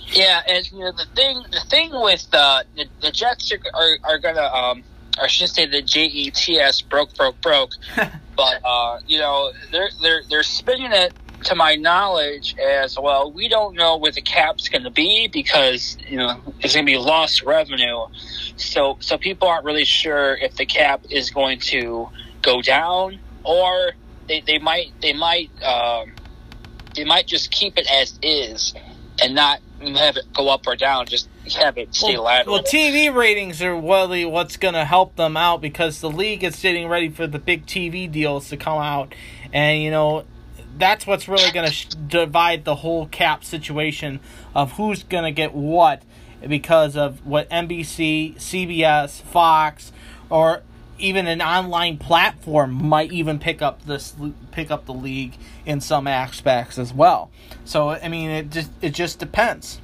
[0.08, 3.98] Yeah, and you know the thing, the thing with uh, the the Jets are are,
[4.04, 4.84] are gonna, um,
[5.21, 7.71] I should say the J E T S broke, broke, broke.
[8.36, 11.13] but uh, you know they're they're they're spinning it
[11.45, 13.32] to my knowledge as well.
[13.32, 16.91] We don't know where the cap's going to be because you know it's going to
[16.91, 18.06] be lost revenue.
[18.58, 22.10] So so people aren't really sure if the cap is going to
[22.41, 23.91] go down or
[24.28, 26.13] they, they might they might um,
[26.95, 28.73] they might just keep it as is
[29.21, 31.06] and not have it go up or down.
[31.06, 32.53] Just have it stay Well, lateral.
[32.55, 36.60] well, TV ratings are really what's going to help them out because the league is
[36.60, 39.13] getting ready for the big TV deals to come out,
[39.53, 40.25] and you know
[40.77, 44.19] that's what's really going to sh- divide the whole cap situation
[44.53, 46.01] of who's going to get what
[46.47, 49.91] because of what NBC, CBS, Fox,
[50.29, 50.63] or
[50.99, 54.15] even an online platform might even pick up this
[54.51, 57.29] pick up the league in some aspects as well.
[57.63, 59.79] So I mean, it just it just depends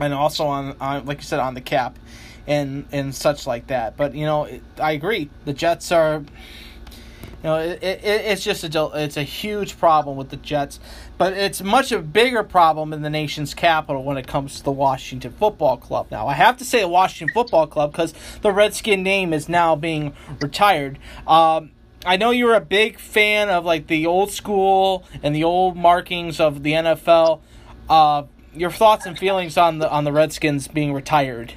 [0.00, 1.98] and also on, on like you said on the cap
[2.46, 3.96] and and such like that.
[3.96, 4.48] But you know
[4.80, 5.30] i agree.
[5.44, 10.30] The jets are you know it, it, it's just a it's a huge problem with
[10.30, 10.80] the jets.
[11.18, 14.72] But it's much a bigger problem in the nation's capital when it comes to the
[14.72, 16.08] washington football club.
[16.10, 19.76] Now i have to say the washington football club because the redskin name is now
[19.76, 20.98] being retired.
[21.26, 21.70] Um,
[22.06, 26.40] I know you're a big fan of like the old school and the old markings
[26.40, 27.40] of the NFL.
[27.88, 28.24] Uh,
[28.60, 31.54] your thoughts and feelings on the on the Redskins being retired?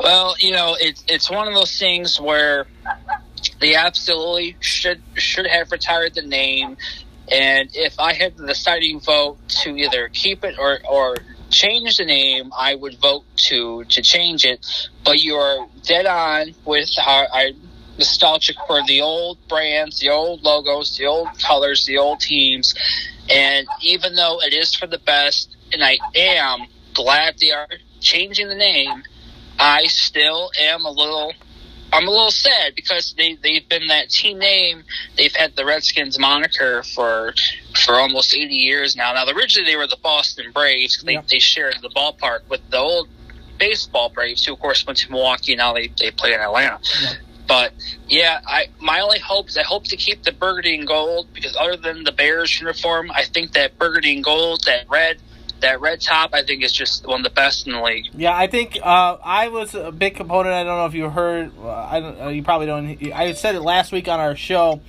[0.00, 2.66] Well, you know, it's it's one of those things where
[3.60, 6.76] they absolutely should should have retired the name,
[7.30, 11.16] and if I had the deciding vote to either keep it or or
[11.50, 14.66] change the name, I would vote to to change it.
[15.04, 17.26] But you are dead on with our.
[17.32, 17.50] our
[17.98, 22.72] nostalgic for the old brands, the old logos, the old colors, the old teams.
[23.28, 27.68] And even though it is for the best, and I am glad they are
[28.00, 29.02] changing the name,
[29.58, 31.32] I still am a little
[31.92, 34.84] I'm a little sad because they they've been that team name.
[35.16, 37.34] They've had the Redskins moniker for
[37.84, 39.12] for almost 80 years now.
[39.14, 41.02] Now originally they were the Boston Braves.
[41.04, 41.28] They Yep.
[41.28, 43.08] they shared the ballpark with the old
[43.58, 45.56] baseball Braves, who of course went to Milwaukee.
[45.56, 46.78] Now they they play in Atlanta.
[47.48, 47.72] But
[48.08, 51.56] yeah, I my only hope is I hope to keep the burgundy and gold because
[51.58, 55.18] other than the Bears uniform, I think that burgundy and gold, that red,
[55.60, 58.08] that red top, I think is just one of the best in the league.
[58.14, 60.54] Yeah, I think uh, I was a big component.
[60.54, 61.52] I don't know if you heard.
[61.58, 62.20] Uh, I don't.
[62.20, 63.12] Uh, you probably don't.
[63.12, 64.80] I said it last week on our show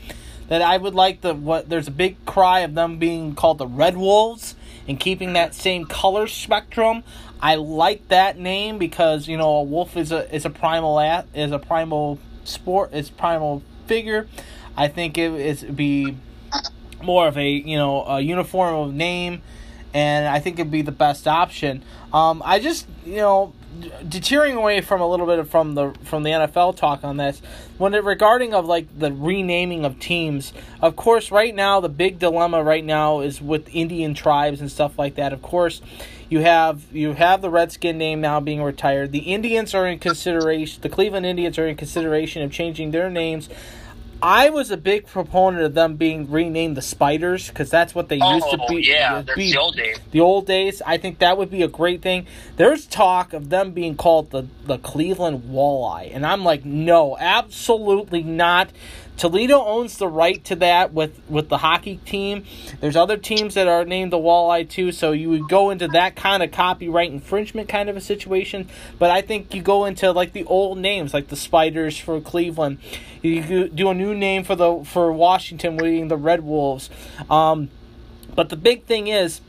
[0.48, 1.70] that I would like the what.
[1.70, 4.56] There's a big cry of them being called the Red Wolves
[4.88, 7.04] and keeping that same color spectrum.
[7.42, 11.28] I like that name because you know a wolf is a is a primal at
[11.34, 14.28] is a primal sport is primal figure.
[14.76, 16.18] I think it is be
[17.04, 19.42] more of a you know a uniform of name,
[19.94, 21.84] and I think it'd be the best option.
[22.14, 23.54] Um, I just you know
[24.08, 27.42] deterring away from a little bit of from the from the NFL talk on this
[27.78, 30.54] when it regarding of like the renaming of teams.
[30.82, 34.98] Of course, right now the big dilemma right now is with Indian tribes and stuff
[34.98, 35.34] like that.
[35.34, 35.82] Of course.
[36.30, 39.12] You have you have the Redskin name now being retired.
[39.12, 40.80] The Indians are in consideration.
[40.84, 43.50] The Cleveland Indians are in consideration of changing their names.
[44.22, 48.18] I was a big proponent of them being renamed the Spiders because that's what they
[48.18, 48.84] used to Oh be.
[48.86, 49.98] yeah, be- the old days.
[50.12, 50.82] the old days.
[50.86, 52.28] I think that would be a great thing.
[52.58, 58.24] There's talk of them being called the the Cleveland Walleye, and I'm like, no, absolutely
[58.24, 58.70] not.
[59.20, 62.46] Toledo owns the right to that with with the hockey team.
[62.80, 66.16] There's other teams that are named the Walleye too, so you would go into that
[66.16, 68.70] kind of copyright infringement kind of a situation.
[68.98, 72.78] But I think you go into like the old names, like the Spiders for Cleveland.
[73.22, 76.90] You do a new name for the for Washington, being the Red Wolves.
[77.30, 77.70] Um,
[78.36, 79.42] but the big thing is,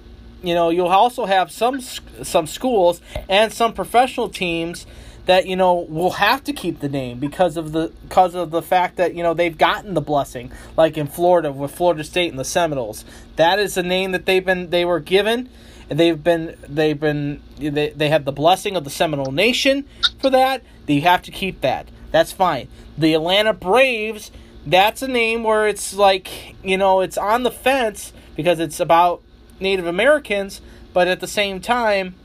[0.42, 4.84] you know, you'll also have some some schools and some professional teams
[5.30, 8.60] that you know will have to keep the name because of the because of the
[8.60, 12.38] fact that you know they've gotten the blessing, like in Florida with Florida State and
[12.38, 13.04] the Seminoles.
[13.36, 15.48] That is the name that they've been they were given.
[15.88, 19.84] And they've been they've been they, they have the blessing of the Seminole Nation
[20.20, 20.64] for that.
[20.86, 21.88] They have to keep that.
[22.10, 22.66] That's fine.
[22.98, 24.32] The Atlanta Braves,
[24.66, 29.22] that's a name where it's like, you know, it's on the fence because it's about
[29.60, 30.60] Native Americans,
[30.92, 32.16] but at the same time,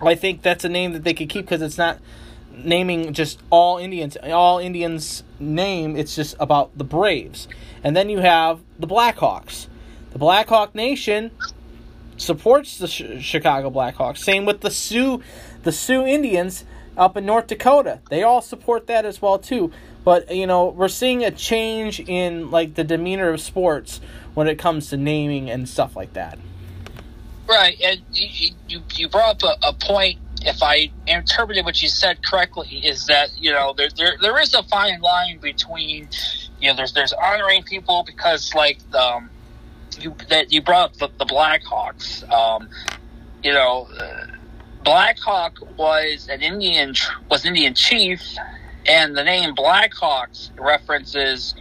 [0.00, 1.98] I think that's a name that they could keep because it's not
[2.52, 5.96] naming just all Indians, all Indians name.
[5.96, 7.48] It's just about the Braves,
[7.84, 9.66] and then you have the Blackhawks.
[10.12, 11.30] The Blackhawk Nation
[12.16, 14.18] supports the Ch- Chicago Blackhawks.
[14.18, 15.22] Same with the Sioux,
[15.62, 16.64] the Sioux Indians
[16.96, 18.00] up in North Dakota.
[18.10, 19.72] They all support that as well too.
[20.04, 24.00] But you know, we're seeing a change in like the demeanor of sports
[24.34, 26.38] when it comes to naming and stuff like that.
[27.48, 30.18] Right, and you you, brought up a, a point.
[30.42, 34.54] If I interpreted what you said correctly, is that you know there, there there is
[34.54, 36.08] a fine line between
[36.60, 39.30] you know there's there's honoring people because like um
[39.98, 42.28] you that you brought up the, the Blackhawks.
[42.30, 42.68] Um,
[43.42, 44.26] you know, uh,
[44.84, 46.94] Blackhawk was an Indian
[47.30, 48.22] was Indian chief,
[48.86, 51.54] and the name Blackhawks references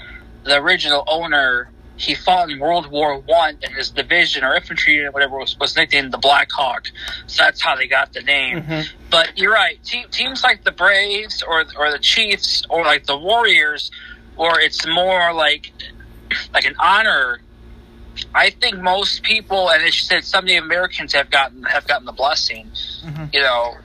[0.43, 1.69] the original owner.
[1.99, 5.75] He fought in World War One, and his division or infantry unit, whatever, was, was
[5.75, 6.88] nicknamed the Black Hawk.
[7.27, 8.63] So that's how they got the name.
[8.63, 8.88] Mhm.
[9.09, 9.83] But you're right.
[9.83, 13.91] Te- teams like the Braves or or the Chiefs or like the Warriors,
[14.38, 15.71] or it's more like
[16.53, 17.41] like an honor.
[18.33, 22.05] I think most people, and as you said, some Native Americans have gotten have gotten
[22.05, 22.71] the blessing.
[23.05, 23.33] Mhm.
[23.33, 23.77] You know,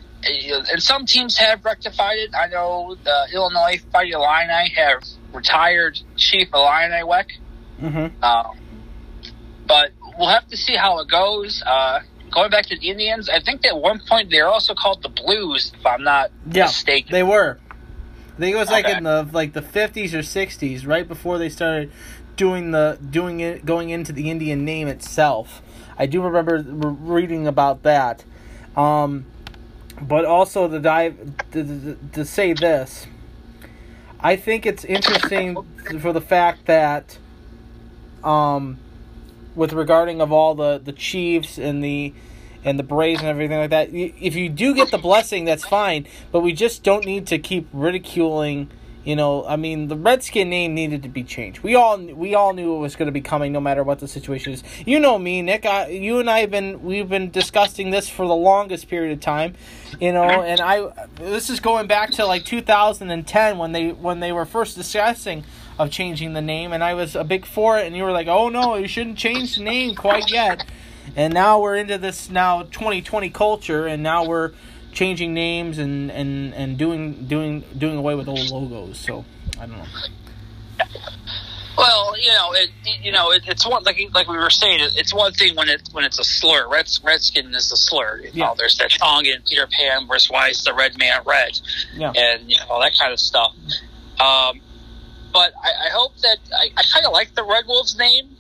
[0.73, 2.31] and some teams have rectified it.
[2.35, 7.27] I know the Illinois Fighting Illini have retired Chief Illiniwek.
[7.81, 8.23] Mm-hmm.
[8.25, 8.59] Um,
[9.67, 11.63] but we'll have to see how it goes.
[11.65, 15.03] Uh, going back to the Indians, I think that at one point they're also called
[15.03, 17.13] the Blues, if I'm not Yeah, mistaken.
[17.13, 17.59] they were.
[18.37, 18.97] I think it was like Okay.
[18.99, 21.93] in the like the fifties or sixties, right before they started
[22.37, 25.63] doing the doing it going into the Indian name itself.
[25.97, 28.25] I do remember reading about that.
[28.77, 29.27] Um,
[30.01, 31.17] but also to dive
[31.53, 33.07] to, to, to say this,
[34.19, 35.57] I think it's interesting
[36.01, 37.19] for the fact that,
[38.25, 38.79] um,
[39.55, 42.13] with regarding of all the the Chiefs and the
[42.65, 43.91] and the Braves and everything like that.
[43.93, 46.07] If you do get the blessing, that's fine.
[46.33, 48.71] But we just don't need to keep ridiculing.
[49.05, 51.63] You know, I mean, the Redskin name needed to be changed.
[51.63, 54.09] We all we all knew it was going to be coming, no matter what the
[54.09, 54.63] situation is.
[54.87, 55.67] You know me, Nick.
[55.67, 59.21] I, you and I have been we've been discussing this for the longest period of
[59.21, 59.57] time.
[60.01, 64.33] You know, and I this is going back to like 2010 when they when they
[64.33, 65.45] were first discussing
[65.79, 68.29] of changing the name, and I was a big for it, and you were like,
[68.29, 70.65] "Oh no, you shouldn't change the name quite yet."
[71.17, 74.53] And now we're into this now 2020 culture, and now we're
[74.93, 78.99] changing names and, and, and doing doing doing away with old logos.
[78.99, 79.25] So
[79.61, 79.85] I don't know.
[81.77, 82.71] Well, you know, it
[83.03, 84.79] you know it, it's one like like we were saying.
[84.81, 86.69] It, it's one thing when it when it's a slur.
[86.69, 88.21] Reds, Redskin is a slur.
[88.23, 88.47] You Yeah.
[88.47, 91.59] know, there's that song in Peter Pan, where's why is the red man red,
[91.97, 92.13] Yeah.
[92.15, 93.53] and you know that kind of stuff.
[94.21, 94.61] Um,
[95.35, 98.31] but I, I hope that I, I kind of like the Red Wolves name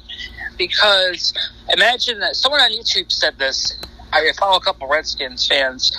[0.56, 1.34] because
[1.70, 3.76] imagine that someone on YouTube said this.
[4.12, 5.92] I follow a couple Redskins fans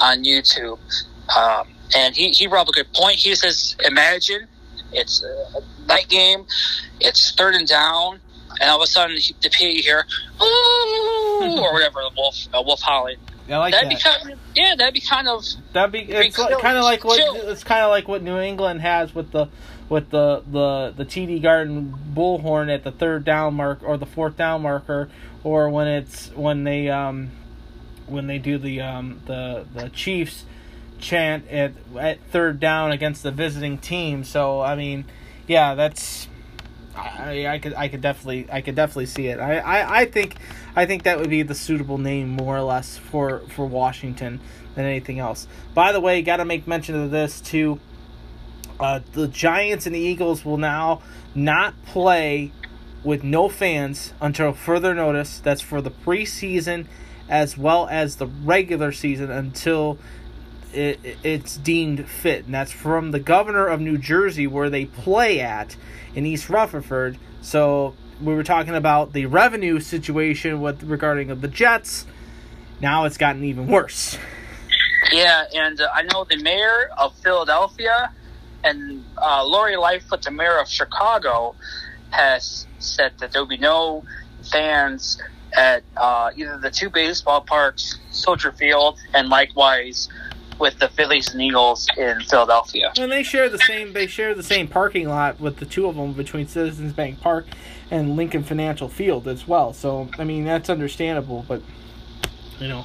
[0.00, 0.78] on YouTube,
[1.36, 3.16] um, and he he brought up a good point.
[3.16, 4.46] He says, imagine
[4.92, 6.46] it's a night game,
[7.00, 8.20] it's third and down,
[8.60, 10.04] and all of a sudden he- the PA you hear,
[10.40, 13.16] ooh, or whatever, the wolf, uh, wolf howling.
[13.48, 13.96] I like That'd that.
[13.96, 16.58] be kind of, yeah, that'd be kind of, That'd be it's chill.
[16.58, 17.48] kind of like what Chill.
[17.48, 19.46] it's kind of like what New England has with the
[19.88, 24.36] with the the the TD Garden bullhorn at the third down mark or the fourth
[24.36, 25.08] down marker,
[25.44, 27.30] or when it's when they um
[28.06, 30.44] when they do the um the the Chiefs
[30.98, 34.24] chant at at third down against the visiting team.
[34.24, 35.04] So I mean,
[35.46, 36.28] yeah, that's
[36.96, 39.38] I, I could I could definitely I could definitely see it.
[39.38, 40.36] I, I, I think
[40.74, 44.40] I think that would be the suitable name more or less for for Washington
[44.74, 45.46] than anything else.
[45.74, 47.80] By the way, got to make mention of this too.
[48.78, 51.02] Uh, the Giants and the Eagles will now
[51.34, 52.52] not play
[53.02, 55.38] with no fans until further notice.
[55.38, 56.86] That's for the preseason
[57.28, 59.98] as well as the regular season until
[60.72, 62.44] it, it's deemed fit.
[62.44, 65.76] And that's from the governor of New Jersey, where they play at
[66.14, 67.18] in East Rutherford.
[67.40, 72.06] So we were talking about the revenue situation with regarding of the Jets.
[72.80, 74.18] Now it's gotten even worse.
[75.12, 75.44] yeah.
[75.54, 78.12] And uh, I know the mayor of Philadelphia
[78.66, 81.54] and uh, Lori Lightfoot, the mayor of Chicago,
[82.10, 84.04] has said that there will be no
[84.50, 85.20] fans
[85.56, 90.08] at uh, either the two baseball parks, Soldier Field, and likewise
[90.58, 92.92] with the Phillies and Eagles in Philadelphia.
[92.98, 93.92] And they share the same.
[93.92, 97.46] They share the same parking lot with the two of them between Citizens Bank Park
[97.90, 99.72] and Lincoln Financial Field as well.
[99.72, 101.62] So I mean that's understandable, but
[102.58, 102.84] you know,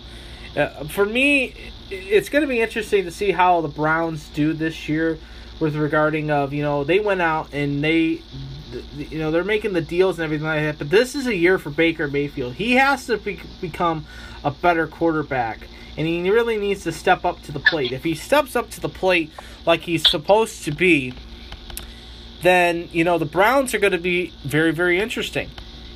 [0.56, 1.56] uh, for me,
[1.90, 5.18] it's going to be interesting to see how the Browns do this year
[5.62, 8.22] with regarding of you know they went out and they
[8.98, 11.58] you know they're making the deals and everything like that but this is a year
[11.58, 12.56] for baker mayfield.
[12.56, 14.06] He has to be, become
[14.44, 17.92] a better quarterback and he really needs to step up to the plate.
[17.92, 19.32] If he steps up to the plate
[19.66, 21.14] like he's supposed to be
[22.42, 25.48] then you know the browns are going to be very very interesting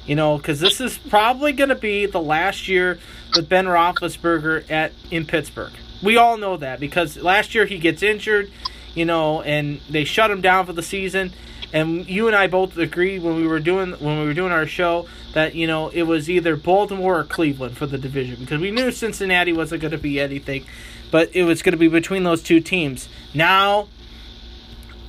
[0.06, 3.00] you know because this is probably going to be the last year
[3.36, 5.74] with ben roethlisberger at in pittsburgh.
[6.04, 8.52] We all know that because last year he gets injured
[8.96, 11.34] you know, and they shut him down for the season.
[11.74, 14.66] And you and I both agreed when we were doing when we were doing our
[14.66, 18.72] show that you know it was either Baltimore or Cleveland for the division because we
[18.72, 20.66] knew Cincinnati wasn't going to be anything,
[21.12, 23.10] but it was going to be between those two teams.
[23.34, 23.90] Now,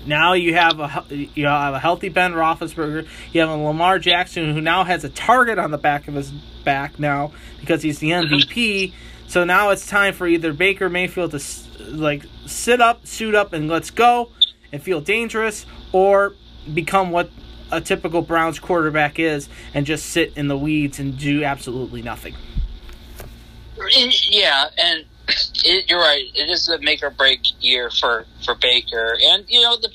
[0.07, 3.07] now you have a you have a healthy Ben Roethlisberger.
[3.33, 6.33] You have a Lamar Jackson who now has a target on the back of his
[6.65, 8.93] back now because he's the MVP.
[9.29, 11.41] So now it's time for either Baker Mayfield to
[11.81, 14.31] like sit up, suit up, and let's go,
[14.73, 16.35] and feel dangerous, or
[16.73, 17.31] become what
[17.73, 22.35] a typical Browns quarterback is and just sit in the weeds and do absolutely nothing.
[24.31, 25.05] Yeah, and
[25.65, 26.25] it, you're right.
[26.35, 29.91] It is a make or break year for for Baker, and you know the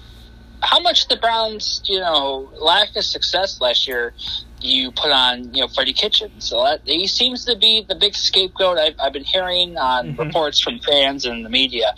[0.62, 4.14] how much the Browns, you know, lack of success last year
[4.64, 6.30] you put on, you know, Freddie Kitchen.
[6.38, 10.18] So that, he seems to be the big scapegoat I've, I've been hearing on Mhm.
[10.18, 11.92] reports from fans and the media.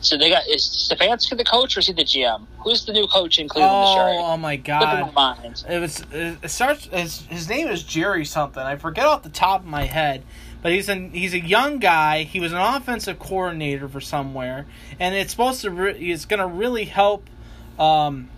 [0.00, 2.46] So they got is Stefanski the coach or is he the GM?
[2.60, 4.04] Who's the new coach in Cleveland this year?
[4.20, 5.12] Oh, oh my God!
[5.12, 5.36] my.
[5.68, 6.84] It was it starts.
[6.86, 8.62] His, his name is Jerry something.
[8.62, 10.22] I forget off the top of my head,
[10.62, 12.22] but he's a he's a young guy.
[12.22, 14.66] He was an offensive coordinator for somewhere,
[15.00, 17.28] and it's supposed to re- it's going to really help.
[17.76, 18.30] Um,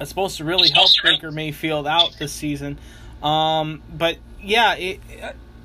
[0.00, 2.78] it's supposed to really help Baker Mayfield out this season.
[3.22, 5.00] Um, but yeah, it,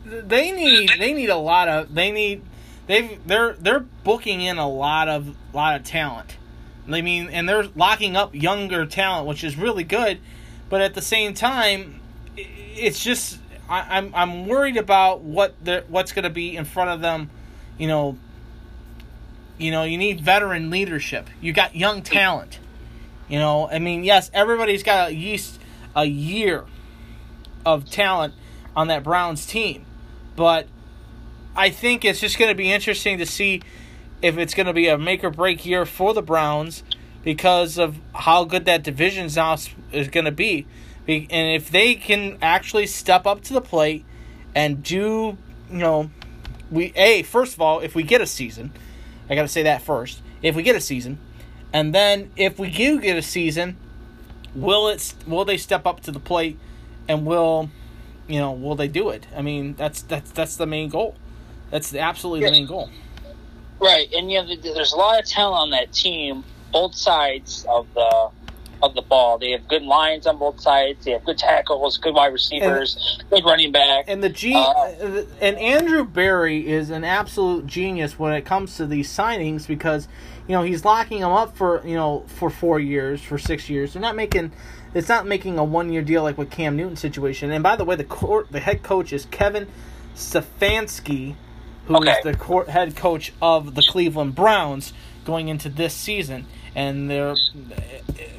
[0.05, 2.41] they need they need a lot of they need
[2.88, 6.38] they've they're they're booking in a lot of lot of talent.
[6.89, 10.19] I mean, and they're locking up younger talent, which is really good.
[10.69, 11.99] But at the same time,
[12.36, 13.38] it's just
[13.69, 17.29] I, I'm I'm worried about what the what's going to be in front of them.
[17.77, 18.17] You know,
[19.57, 21.29] you know, you need veteran leadership.
[21.39, 22.59] You got young talent.
[23.32, 25.57] You know, I mean, yes, everybody's got at least
[25.95, 26.65] a year
[27.65, 28.34] of talent
[28.75, 29.86] on that Browns team,
[30.36, 30.67] but
[31.55, 33.61] I think it's just going to be interesting to see
[34.21, 36.84] if it's going to be a make or break year for the Browns
[37.23, 39.55] because of how good that division's now
[39.93, 40.32] is going to.
[40.34, 40.67] Be-
[41.07, 44.03] And if they can actually step up to the plate
[44.53, 45.38] and do,
[45.71, 46.11] you know,
[46.69, 48.73] we a first of all, if we get a season,
[49.29, 50.21] I got to say that first.
[50.41, 51.17] If we get a season,
[51.74, 53.78] and then if we do get a season,
[54.55, 56.57] will it will they step up to the plate
[57.07, 57.69] and will
[58.28, 59.28] you know will they do it?
[59.36, 61.15] I mean, that's that's that's the main goal.
[61.69, 62.89] That's absolutely the main goal.
[63.80, 67.88] Right, and you know, there's a lot of talent on that team, both sides of
[67.95, 68.30] the
[68.84, 69.38] of the ball.
[69.38, 71.05] They have good lines on both sides.
[71.05, 74.05] They have good tackles, good wide receivers, good running back.
[74.07, 78.86] And the G Uh, and Andrew Berry is an absolute genius when it comes to
[78.86, 80.07] these signings because
[80.52, 83.93] you know he's locking them up for you know for four years, for six years.
[83.93, 84.52] They're not making
[84.93, 87.52] it's not making a one year deal like with Cam Newton situation.
[87.52, 89.70] And by the way, the court, the head coach is Kevin
[90.14, 91.36] Stefanski,
[91.86, 92.20] who is Okay.
[92.32, 94.91] the court, head coach of the Cleveland Browns
[95.24, 96.47] going into this season.
[96.76, 97.36] And they're,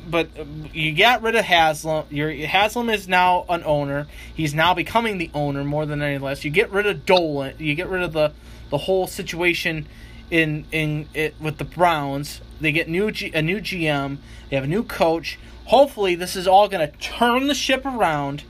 [0.07, 0.29] but
[0.75, 2.05] you got rid of Haslam.
[2.11, 4.07] Your Haslam is now an owner.
[4.35, 6.45] He's now becoming the owner more than any less.
[6.45, 7.55] You get rid of Dolan.
[7.59, 8.33] You get rid of the
[8.69, 9.87] the whole situation
[10.33, 12.41] in in it with the Browns.
[12.61, 14.17] They get new G, a new GM.
[14.49, 15.39] They have a new coach.
[15.67, 18.43] Hopefully, this is all going to turn the ship around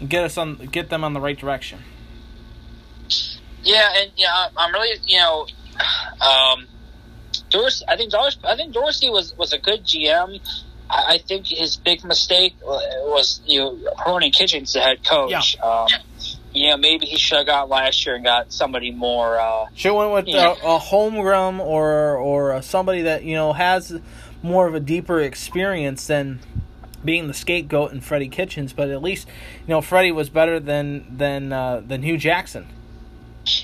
[0.00, 1.80] and get us on get them on the right direction.
[3.62, 5.46] Yeah, and yeah, I'm really you know,
[6.26, 6.66] um,
[7.50, 7.84] Dorsey.
[7.86, 8.40] I think Dorsey.
[8.42, 10.40] I think Dorsey was was a good GM.
[10.88, 15.58] I, I think his big mistake was you know Kitchens the head coach.
[15.60, 15.88] Um,
[16.52, 19.38] you know, maybe he should have got last year and got somebody more.
[19.38, 24.00] Uh, Should went with a, a homegrown or or uh, somebody that you know has
[24.42, 26.40] more of a deeper experience than
[27.04, 28.72] being the scapegoat in Freddie Kitchens.
[28.72, 29.28] But at least
[29.66, 32.66] you know Freddie was better than than uh, than Hue Jackson.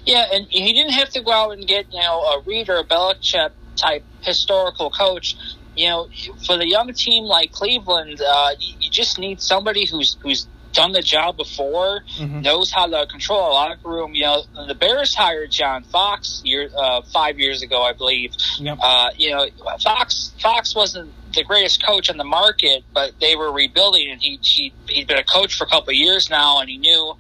[0.05, 2.78] Yeah, and he didn't have to go out and get you know a Reid or
[2.78, 5.37] a Belichick type historical coach.
[5.76, 6.09] You know,
[6.47, 10.47] for the young team like Cleveland, uh, you, you just need somebody who's who's
[10.77, 12.43] done the job before, Mhm.
[12.43, 14.14] knows how to control a locker room.
[14.14, 18.35] You know, the Bears hired John Fox year uh, five years ago, I believe.
[18.59, 18.79] Yep.
[18.81, 19.47] Uh, you know,
[19.83, 24.39] Fox Fox wasn't the greatest coach on the market, but they were rebuilding, and he
[24.43, 27.14] he he'd been a coach for a couple of years now, and he knew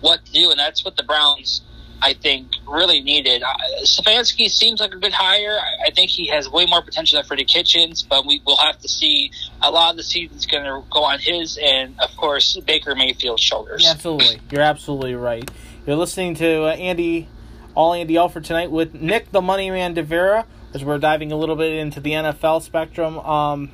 [0.00, 1.62] what to do, and that's what the Browns.
[2.00, 3.42] I think really needed.
[3.42, 5.58] Uh, Stefanski seems like a good hire.
[5.60, 8.78] I, I think he has way more potential than Freddie Kitchens, but we will have
[8.80, 9.32] to see.
[9.62, 13.42] A lot of the season's going to go on his and, of course, Baker Mayfield's
[13.42, 13.82] shoulders.
[13.82, 14.40] Yeah, absolutely.
[14.50, 15.48] You're absolutely right.
[15.86, 17.28] You're listening to uh, Andy,
[17.74, 20.44] all Andy for tonight with Nick the Money Man DeVera,
[20.74, 23.70] as we're diving a little bit into the NFL spectrum, um,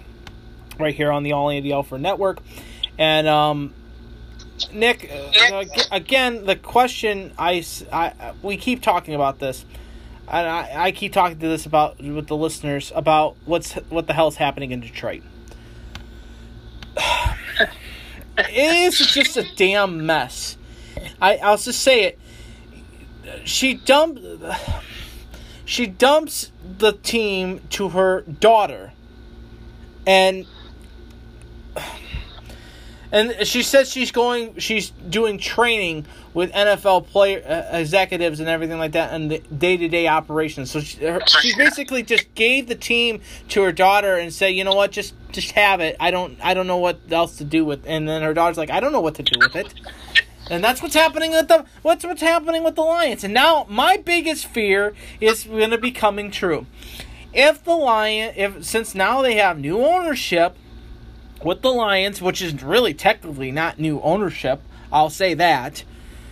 [0.78, 2.38] right here on the All Andy Alford Network,
[2.98, 3.74] and um,
[4.72, 9.64] Nick, uh, ag- again, the question I, I we keep talking about this,
[10.28, 14.12] and I, I keep talking to this about with the listeners about what's what the
[14.12, 15.22] hell's happening in Detroit.
[18.38, 20.56] it is just a damn mess.
[21.20, 22.18] I I'll just say it.
[23.44, 24.18] She dump
[25.64, 28.92] she dumps the team to her daughter,
[30.06, 30.46] and
[33.14, 36.04] and she says she's going she's doing training
[36.34, 40.72] with NFL player uh, executives and everything like that and the day-to-day operations.
[40.72, 44.64] So she, her, she basically just gave the team to her daughter and said, "You
[44.64, 44.90] know what?
[44.90, 45.96] Just just have it.
[46.00, 48.70] I don't I don't know what else to do with." And then her daughter's like,
[48.70, 49.72] "I don't know what to do with it."
[50.50, 53.22] And that's what's happening with the what's what's happening with the Lions.
[53.22, 56.66] And now my biggest fear is going to be coming true.
[57.32, 60.56] If the Lion if since now they have new ownership
[61.42, 64.60] with the Lions, which is really technically not new ownership,
[64.92, 65.84] I'll say that.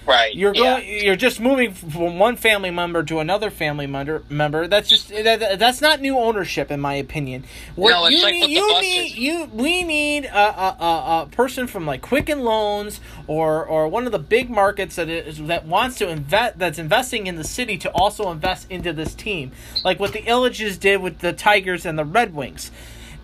[0.07, 0.35] Right.
[0.35, 0.81] You're yeah.
[0.81, 1.05] going.
[1.05, 4.25] You're just moving from one family member to another family member.
[4.29, 4.67] Member.
[4.67, 7.45] That's just that, that's not new ownership, in my opinion.
[7.77, 8.83] What No, it's you like need, with the you buses.
[8.83, 9.45] need, you.
[9.53, 14.13] We need a, a, a, a person from like Quicken Loans or or one of
[14.13, 17.91] the big markets that is that wants to invest that's investing in the city to
[17.93, 19.53] also invest into this team,
[19.85, 22.73] like what the Ilitches did with the Tigers and the Red Wings.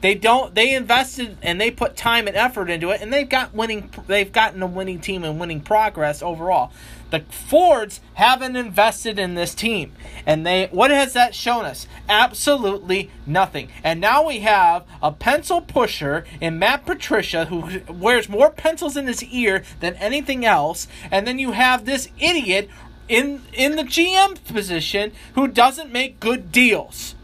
[0.01, 0.55] They don't.
[0.55, 3.91] They invested and they put time and effort into it, and they've got winning.
[4.07, 6.73] They've gotten a winning team and winning progress overall.
[7.11, 9.93] The Fords haven't invested in this team,
[10.25, 10.67] and they.
[10.67, 11.87] What has that shown us?
[12.09, 13.71] Absolutely nothing.
[13.83, 19.07] And now we have a pencil pusher in Matt Patricia who wears more pencils in
[19.07, 22.69] his ear than anything else, and then you have this idiot
[23.09, 27.15] in in the GM position who doesn't make good deals.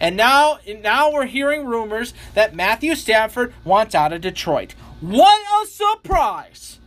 [0.00, 4.74] And now, now we're hearing rumors that Matthew Stafford wants out of Detroit.
[5.00, 6.78] What a surprise!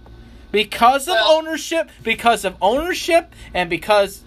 [0.52, 4.22] Because of ownership, because of ownership, and because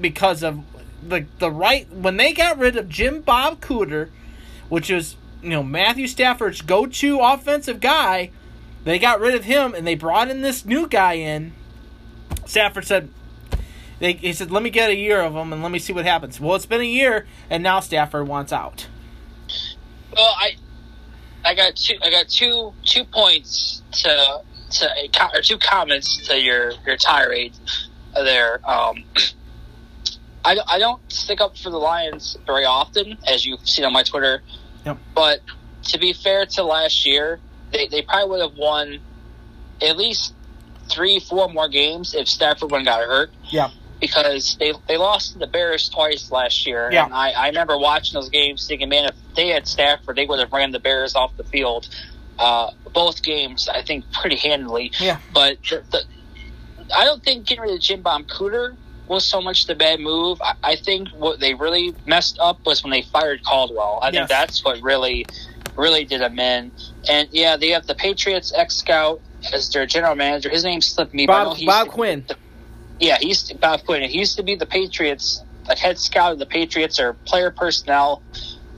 [0.00, 0.64] because of
[1.06, 4.10] the the right when they got rid of Jim Bob Cooter,
[4.68, 8.30] which is you know Matthew Stafford's go-to offensive guy,
[8.84, 11.52] they got rid of him and they brought in this new guy in.
[12.44, 13.08] Stafford said,
[14.00, 16.04] they, he said, "Let me get a year of them and let me see what
[16.04, 18.86] happens." Well, it's been a year, and now Stafford wants out.
[20.14, 20.56] Well, I
[21.44, 26.40] I got two I got two two points to to a or two comments to
[26.40, 27.54] your your tirade
[28.14, 28.60] there.
[28.68, 29.04] Um,
[30.44, 33.92] I don't- I don't stick up for the Lions very often, as you've seen on
[33.92, 34.42] my Twitter.
[34.86, 34.98] Yep.
[35.14, 35.40] But
[35.88, 37.40] to be fair to last year,
[37.72, 39.00] they they probably would have won
[39.82, 40.34] at least
[40.88, 43.68] three four more games if Stafford wouldn't got hurt Yeah,
[44.00, 46.88] because they they lost to the Bears twice last year.
[46.92, 47.04] Yeah.
[47.06, 50.38] And I, I remember watching those games thinking, man, if they had Stafford, they would
[50.40, 51.88] have ran the Bears off the field.
[52.38, 54.92] Uh, both games, I think, pretty handily.
[55.00, 56.02] yeah, But the, the,
[56.96, 58.76] I don't think getting rid of Jim Bob Cooter
[59.08, 60.40] was so much the bad move.
[60.40, 63.98] I, I think what they really messed up was when they fired Caldwell.
[64.02, 64.14] I Yes.
[64.14, 65.26] think that's what really,
[65.76, 66.70] really did them in.
[67.08, 69.20] And yeah, they have the Patriots ex scout
[69.52, 70.48] as their general manager.
[70.48, 71.26] His name slipped me.
[71.26, 72.24] but I know Bob Bob Quinn.
[73.00, 74.02] Yeah, he used to, Bob Quinn.
[74.08, 78.22] He used to be the Patriots, like head scout of the Patriots or player personnel.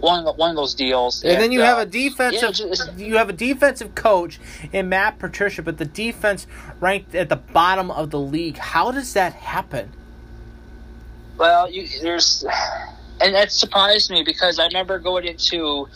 [0.00, 1.22] One of, one of those deals.
[1.22, 4.40] And then you uh, have a defensive, yeah, just- you have a defensive coach
[4.72, 6.46] in Matt Patricia, but the defense
[6.80, 8.56] ranked at the bottom of the league.
[8.56, 9.92] How does that happen?
[11.36, 12.44] Well, you, there's,
[13.20, 15.86] and that surprised me because I remember going into,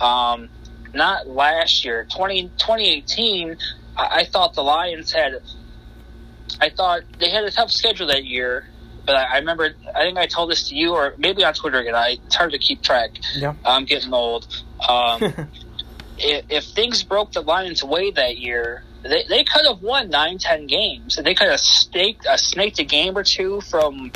[0.00, 0.48] um,
[0.94, 3.56] not last year, 20, 2018,
[3.96, 5.42] I, I thought the Lions had,
[6.60, 8.66] I thought they had a tough schedule that year.
[9.04, 11.78] But I I remember, I think I told this to you, or maybe on Twitter
[11.78, 11.94] again.
[11.94, 13.10] I, it's hard to keep track.
[13.34, 13.54] Yeah.
[13.64, 14.46] I'm getting old.
[14.88, 15.22] Um,
[16.18, 20.38] if, if things broke the Lions' way that year, they, they could have won nine,
[20.38, 21.16] ten games.
[21.16, 24.12] They could have staked, uh, snaked a game or two from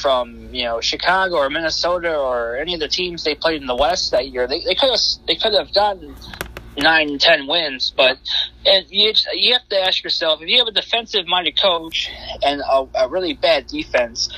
[0.00, 3.76] from you know Chicago or Minnesota or any of the teams they played in the
[3.76, 4.46] West that year.
[4.46, 6.16] They, they could have they could have done
[6.78, 7.92] nine and ten wins.
[7.96, 8.18] But
[8.66, 12.10] and you you have to ask yourself if you have a defensive minded coach
[12.44, 14.28] and a, a really bad defense.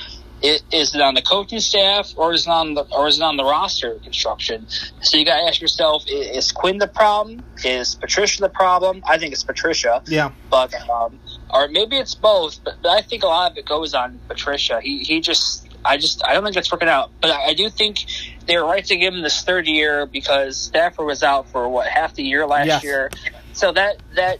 [0.43, 3.23] i- Is it on the coaching staff or is it on the or is it
[3.23, 4.67] on the roster construction?
[5.01, 7.43] So you got to ask yourself: Is Quinn the problem?
[7.65, 9.03] Is Patricia the problem?
[9.07, 10.31] I think it's Patricia Yeah.
[10.51, 11.19] but um,
[11.53, 12.59] or maybe it's both.
[12.63, 14.81] But, but I think a lot of it goes on Patricia.
[14.81, 17.11] He he just I just I don't think it's working out.
[17.21, 18.05] But I, I do think
[18.45, 21.87] they were right to give him this third year because Stafford was out for what
[21.87, 22.83] half the year last Yes.
[22.83, 23.11] year.
[23.53, 24.39] So that that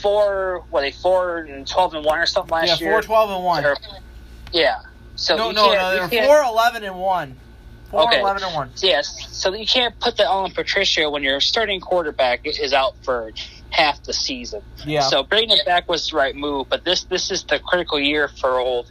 [0.00, 2.90] four what they four and twelve and one or something last year.
[2.90, 3.02] Yeah, year.
[3.02, 3.64] four twelve and one.
[3.64, 3.76] Or-
[4.52, 4.76] yeah.
[5.16, 6.06] So No, no, no.
[6.08, 7.36] They're four eleven and one.
[7.90, 8.20] Four Okay.
[8.20, 8.70] eleven and one.
[8.78, 13.32] Yes, so you can't put that on Patricia when your starting quarterback is out for
[13.70, 14.62] half the season.
[14.86, 15.00] Yeah.
[15.02, 18.28] So bringing it back was the right move, but this this is the critical year
[18.28, 18.90] for old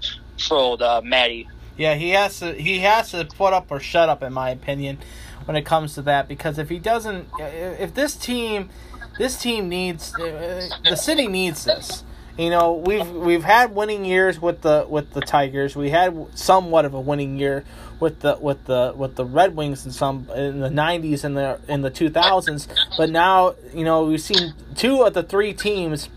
[0.50, 1.48] old uh, Matty.
[1.78, 5.00] Yeah, he has to he has to put up or shut up in my opinion
[5.46, 8.70] when it comes to that because if he doesn't if this team
[9.18, 12.04] this team needs uh, the city needs this.
[12.38, 15.76] You know, we've we've had winning years with the with the Tigers.
[15.76, 17.66] We had somewhat of a winning year
[18.00, 21.60] with the with the with the Red Wings in some in the 90s and the
[21.68, 22.68] in the 2000s,
[22.98, 26.10] but now, you know, we've seen two of the three teams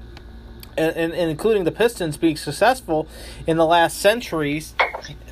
[0.76, 3.06] and, and, including the Pistons being successful
[3.46, 4.74] in the last centuries,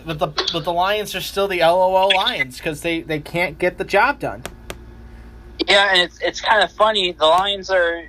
[0.05, 3.79] but the but the Lions are still the LOL Lions because they, they can't get
[3.79, 4.43] the job done.
[5.67, 7.13] Yeah, and it's it's kind of funny.
[7.13, 8.05] The Lions are,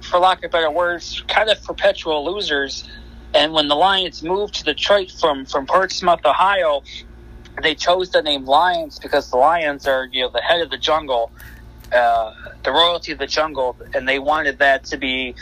[0.00, 2.88] for lack of better words, kind of perpetual losers.
[3.34, 6.82] And when the Lions moved to Detroit from from Portsmouth, Ohio,
[7.62, 10.78] they chose the name Lions because the Lions are you know the head of the
[10.78, 11.30] jungle,
[11.92, 12.32] uh,
[12.64, 15.34] the royalty of the jungle, and they wanted that to be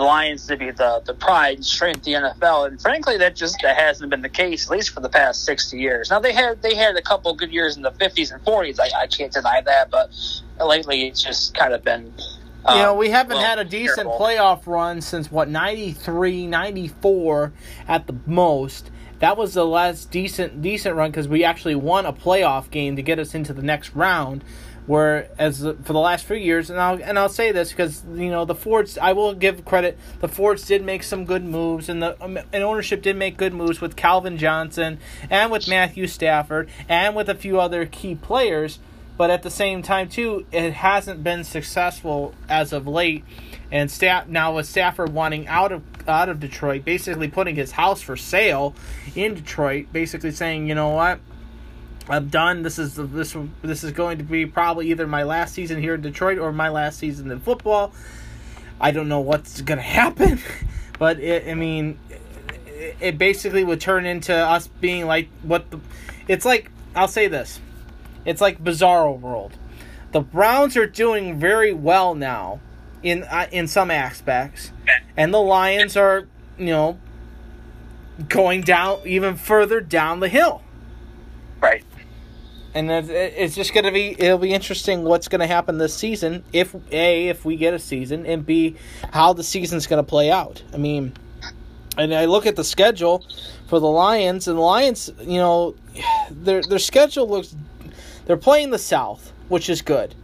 [0.00, 2.66] the Lions to be the the pride and strength of the NFL.
[2.68, 5.78] And frankly, that just that hasn't been the case at least for the past sixty
[5.78, 6.10] years.
[6.10, 8.80] Now they had they had a couple good years in the fifties and forties.
[8.80, 10.10] I, I can't deny that, but
[10.58, 12.12] lately it's just kind of been.
[12.68, 14.18] you know, um, we haven't well, had a decent terrible.
[14.18, 17.52] playoff run since what 93, 94
[17.86, 18.90] at the most.
[19.18, 23.02] That was the last decent decent run because we actually won a playoff game to
[23.02, 24.42] get us into the next round.
[24.86, 28.30] Where as for the last few years, and I'll and I'll say this because you
[28.30, 29.98] know the Fords, I will give credit.
[30.20, 33.54] The Fords did make some good moves, and the um, and ownership did make good
[33.54, 38.78] moves with Calvin Johnson and with Matthew Stafford and with a few other key players.
[39.20, 43.22] But at the same time, too, it hasn't been successful as of late.
[43.70, 48.00] And staff now with Stafford wanting out of out of Detroit, basically putting his house
[48.00, 48.74] for sale
[49.14, 51.20] in Detroit, basically saying, you know what,
[52.08, 52.62] I'm done.
[52.62, 56.00] This is this this is going to be probably either my last season here in
[56.00, 57.92] Detroit or my last season in football.
[58.80, 60.40] I don't know what's gonna happen,
[60.98, 61.98] but it, I mean,
[63.00, 65.80] it, basically would turn into us being like what the.
[66.26, 67.60] It's like I'll say this,
[68.24, 69.52] it's like Bizarro World.
[70.12, 72.60] The Browns are doing very well now,
[73.02, 74.72] in uh, in some aspects,
[75.16, 76.26] and the Lions are
[76.58, 76.98] you know
[78.28, 80.62] going down even further down the hill.
[82.74, 87.28] And it's, just gonna be it'll be interesting what's gonna happen this season if a
[87.28, 88.76] if we get a season and b
[89.12, 90.62] how the season's gonna play out.
[90.72, 91.12] I mean
[91.98, 93.24] and i look at the schedule
[93.66, 95.74] for the lions and the lions you know
[96.30, 97.54] their their schedule looks
[98.26, 100.14] they're playing the south which is good.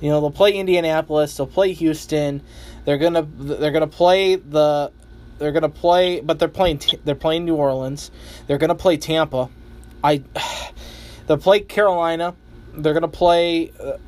[0.00, 2.40] You know they'll play indianapolis they'll play houston
[2.86, 4.90] they're gonna they're gonna play the
[5.38, 8.10] they're gonna play but they're playing they're playing new orleans
[8.46, 9.50] they're gonna play tampa.
[10.02, 10.22] I
[11.30, 12.34] They'll play Carolina.
[12.74, 13.70] They're gonna play.
[13.78, 13.98] Uh,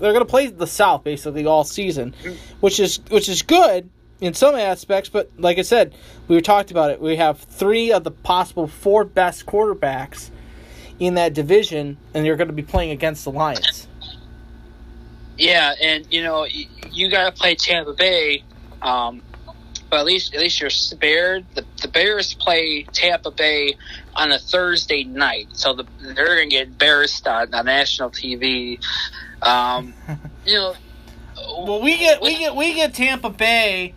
[0.00, 2.12] they're gonna play the South basically all season,
[2.58, 3.88] which is which is good
[4.20, 5.08] in some aspects.
[5.08, 5.94] But like I said,
[6.26, 7.00] we talked about it.
[7.00, 10.30] We have three of the possible four best quarterbacks
[10.98, 13.86] in that division, and you're going to be playing against the Lions.
[15.38, 16.46] Yeah, and you know
[16.90, 18.42] you got to play Tampa Bay,
[18.82, 19.22] um,
[19.92, 21.44] but at least at least you're spared.
[21.54, 23.76] The, the Bears play Tampa Bay
[24.16, 28.82] on a Thursday night, so the, they're going to get embarrassed on, on national TV.
[29.42, 29.92] Um,
[30.46, 30.74] you know,
[31.36, 33.92] Well, we get we get we get Tampa Bay.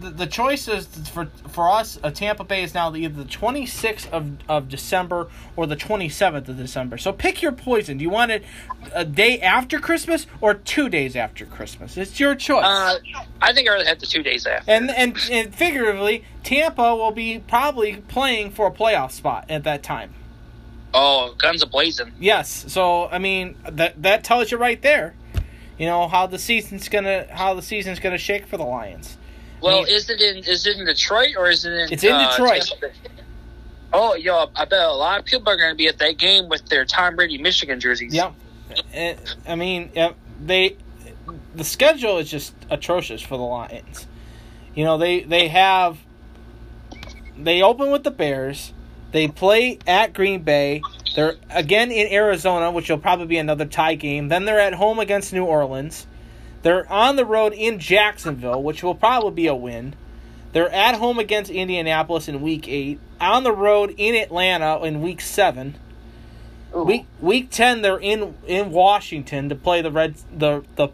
[0.00, 1.98] The, the choice is for for us.
[2.02, 6.56] Uh, Tampa Bay is now either the 26th of, of December or the 27th of
[6.56, 6.98] December.
[6.98, 7.98] So pick your poison.
[7.98, 8.44] Do you want it
[8.92, 11.96] a day after Christmas or two days after Christmas?
[11.96, 12.64] It's your choice.
[12.64, 12.98] uh,
[13.40, 14.70] I think I rather have the two days after.
[14.70, 19.82] and, and and figuratively, Tampa will be probably playing for a playoff spot at that
[19.82, 20.14] time.
[20.94, 22.12] oh, guns a blazing.
[22.18, 22.66] Yes.
[22.68, 25.14] So I mean that that tells you right there.
[25.78, 29.18] You know how the season's gonna how the season's gonna shake for the Lions.
[29.60, 31.92] Well, is it in is it in Detroit or is it in?
[31.92, 32.62] It's in uh, Detroit.
[32.80, 32.94] Tampa?
[33.92, 36.48] Oh, yo, I bet a lot of people are going to be at that game
[36.48, 38.14] with their Tom Brady Michigan jerseys.
[38.14, 38.34] Yep.
[38.94, 39.14] Uh,
[39.48, 40.12] I mean, uh,
[40.44, 40.76] they
[41.54, 44.06] the schedule is just atrocious for the Lions.
[44.74, 45.98] You know, they they have
[47.36, 48.72] they open with the Bears.
[49.12, 50.82] They play at Green Bay.
[51.14, 54.28] They're again in Arizona, which will probably be another tie game.
[54.28, 56.06] Then they're at home against New Orleans.
[56.66, 59.94] They're on the road in Jacksonville, which will probably be a win.
[60.50, 62.98] They're at home against Indianapolis in week 8.
[63.20, 65.76] On the road in Atlanta in week 7.
[66.74, 70.88] Week week 10 they're in in Washington to play the Red the the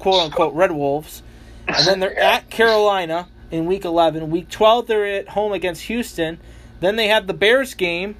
[0.00, 1.22] quote unquote Red Wolves.
[1.68, 4.32] And then they're at Carolina in week 11.
[4.32, 6.40] Week 12 they're at home against Houston.
[6.80, 8.16] Then they have the Bears game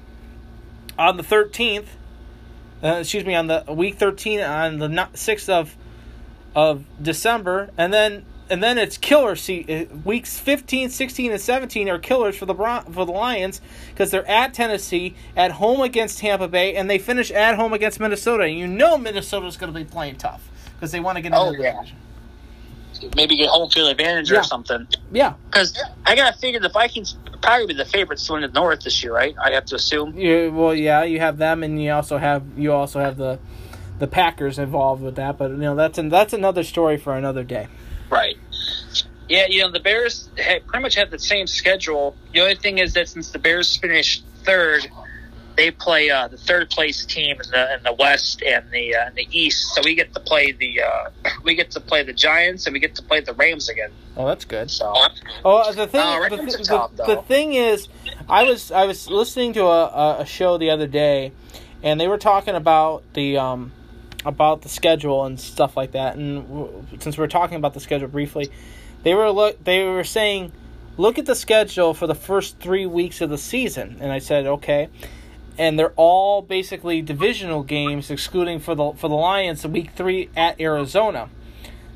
[0.97, 1.87] on the 13th.
[2.81, 5.75] Uh, excuse me, on the week 13 on the 6th of
[6.55, 11.89] of December, and then and then it's killer see uh, weeks 15, 16 and 17
[11.89, 16.19] are killers for the Bron- for the Lions because they're at Tennessee, at home against
[16.19, 18.43] Tampa Bay, and they finish at home against Minnesota.
[18.43, 21.39] And you know Minnesota's going to be playing tough because they want to get into
[21.39, 21.73] Oh, the yeah.
[21.73, 21.97] division.
[23.15, 24.39] Maybe get home field advantage Yeah.
[24.39, 24.87] or something.
[25.11, 28.81] Yeah, Because I gotta figure the Vikings probably be the favorites to win the North
[28.81, 29.35] this year, right?
[29.43, 30.17] I have to assume.
[30.17, 33.37] you, well, yeah, you have them, and you also have you also have the
[33.99, 35.37] the Packers involved with that.
[35.37, 37.67] But you know that's an, that's another story for another day.
[38.09, 38.37] Right.
[39.27, 42.15] Yeah, you know the Bears pretty much have the same schedule.
[42.33, 44.87] The only thing is that since the Bears finished third,
[45.57, 49.07] they play uh, the third place team in the in the West and the uh,
[49.07, 49.73] in the East.
[49.73, 51.09] So we get to play the uh,
[51.43, 53.89] we get to play the Giants and we get to play the Rams again.
[54.15, 54.69] Oh, that's good.
[54.69, 54.93] So
[55.43, 57.87] Oh, the thing, Oh, the, are top, the, the thing is,
[58.29, 61.31] I was I was listening to a, a- a show the other day,
[61.81, 63.71] and they were talking about the um
[64.25, 66.15] about the schedule and stuff like that.
[66.15, 68.51] And since we're talking about the schedule briefly,
[69.03, 70.51] they were look they were saying,
[70.97, 74.45] look at the schedule for the first three weeks of the season, and I said
[74.45, 74.89] okay.
[75.57, 80.59] And they're all basically divisional games, excluding for the for the Lions, week three at
[80.59, 81.29] Arizona.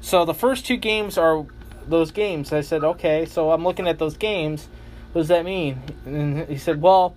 [0.01, 1.45] So the first two games are
[1.86, 2.53] those games.
[2.53, 4.67] I said, okay, so I'm looking at those games.
[5.11, 5.82] What does that mean?
[6.05, 7.15] And he said, well,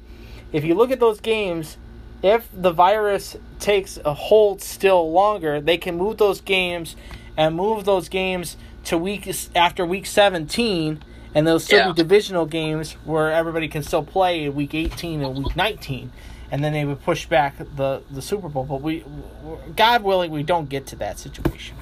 [0.53, 1.77] if you look at those games,
[2.23, 6.97] if the virus takes a hold still longer, they can move those games
[7.37, 11.03] and move those games to week after week 17,
[11.35, 11.93] and those still Yeah.
[11.93, 16.13] be divisional games where everybody can still play in week 18 and week 19.
[16.51, 18.65] And then they would push back the, the Super Bowl.
[18.65, 19.05] But we,
[19.75, 21.77] God willing, we don't get to that situation.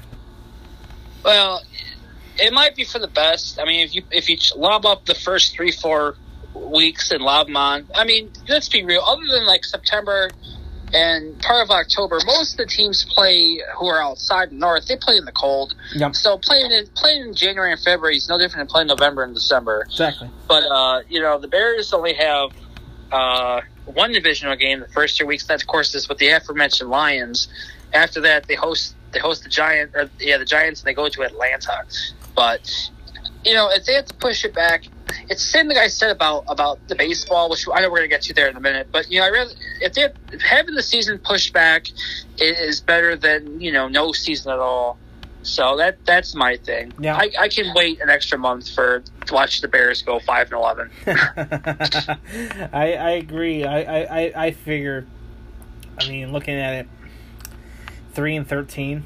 [1.25, 1.61] Well,
[2.37, 3.59] it might be for the best.
[3.59, 6.15] I mean, if you if you lob up the first three four
[6.53, 9.01] weeks in lob them I mean, let's be real.
[9.01, 10.29] Other than like September
[10.93, 14.87] and part of October, most of the teams play who are outside the north.
[14.87, 15.73] They play in the cold.
[15.95, 16.15] Yep.
[16.15, 19.33] So playing in playing in January and February is no different than playing November and
[19.33, 19.83] December.
[19.85, 20.29] Exactly.
[20.47, 22.51] But uh, you know, the Bears only have
[23.11, 25.45] uh, one divisional game the first two weeks.
[25.47, 27.47] That of course is with the aforementioned Lions.
[27.93, 31.07] After that, they host they host the Giant or yeah the Giants and they go
[31.07, 31.85] to Atlanta.
[32.35, 32.69] But
[33.45, 34.85] you know, if they have to push it back,
[35.29, 38.07] it's the same thing I said about about the baseball, which I know we're gonna
[38.09, 38.87] get to there in a minute.
[38.91, 40.07] But you know, I really if they
[40.43, 41.87] having the season pushed back
[42.39, 44.97] is better than you know no season at all.
[45.43, 46.93] So that that's my thing.
[46.99, 47.15] Yeah.
[47.15, 50.59] I, I can wait an extra month for to watch the Bears go five and
[50.61, 50.89] eleven.
[52.71, 53.65] I I agree.
[53.65, 55.05] I, I, I- figure.
[55.99, 56.87] I mean, looking at it,
[58.13, 59.03] three and thirteen.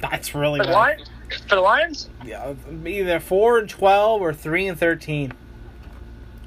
[0.00, 0.78] That's really For the, bad.
[0.78, 1.09] Lions,
[1.48, 2.54] for the Lions, Yeah,
[2.86, 5.32] either four and twelve or three and thirteen.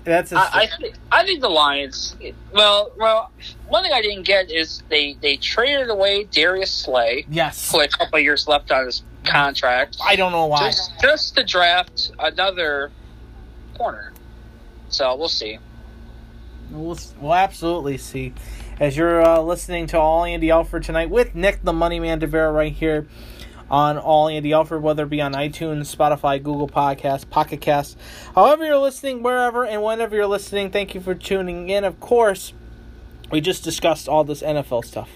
[0.03, 2.15] That's a, I, I, think, I think the Lions.
[2.53, 3.31] Well, well,
[3.67, 7.71] one thing I didn't get is they they traded away Darius Slay, yes.
[7.71, 10.67] who had a couple of years left on his contract, I don't know why.
[10.67, 12.91] just just to draft another
[13.75, 14.13] corner.
[14.89, 15.59] So we'll see.
[16.69, 18.33] We'll, we'll absolutely see.
[18.79, 22.53] As you're uh, listening to All Andy Alford tonight with Nick the Money Man DeVera
[22.53, 23.07] right here
[23.73, 27.97] on All Andy Alford, whether it be on iTunes, Spotify, Google Podcasts, Pocket Casts,
[28.35, 31.83] however you're listening, wherever and whenever you're listening, thank you for tuning in.
[31.83, 32.53] Of course,
[33.31, 35.09] we just discussed all this NFL stuff.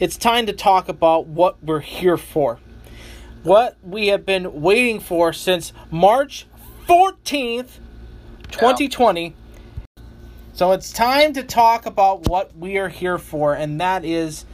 [0.00, 2.58] It's time to talk about what we're here for.
[3.42, 6.46] What we have been waiting for since March
[6.88, 7.80] 14th,
[8.50, 9.36] 2020.
[10.54, 14.46] So it's time to talk about what we are here for, and that is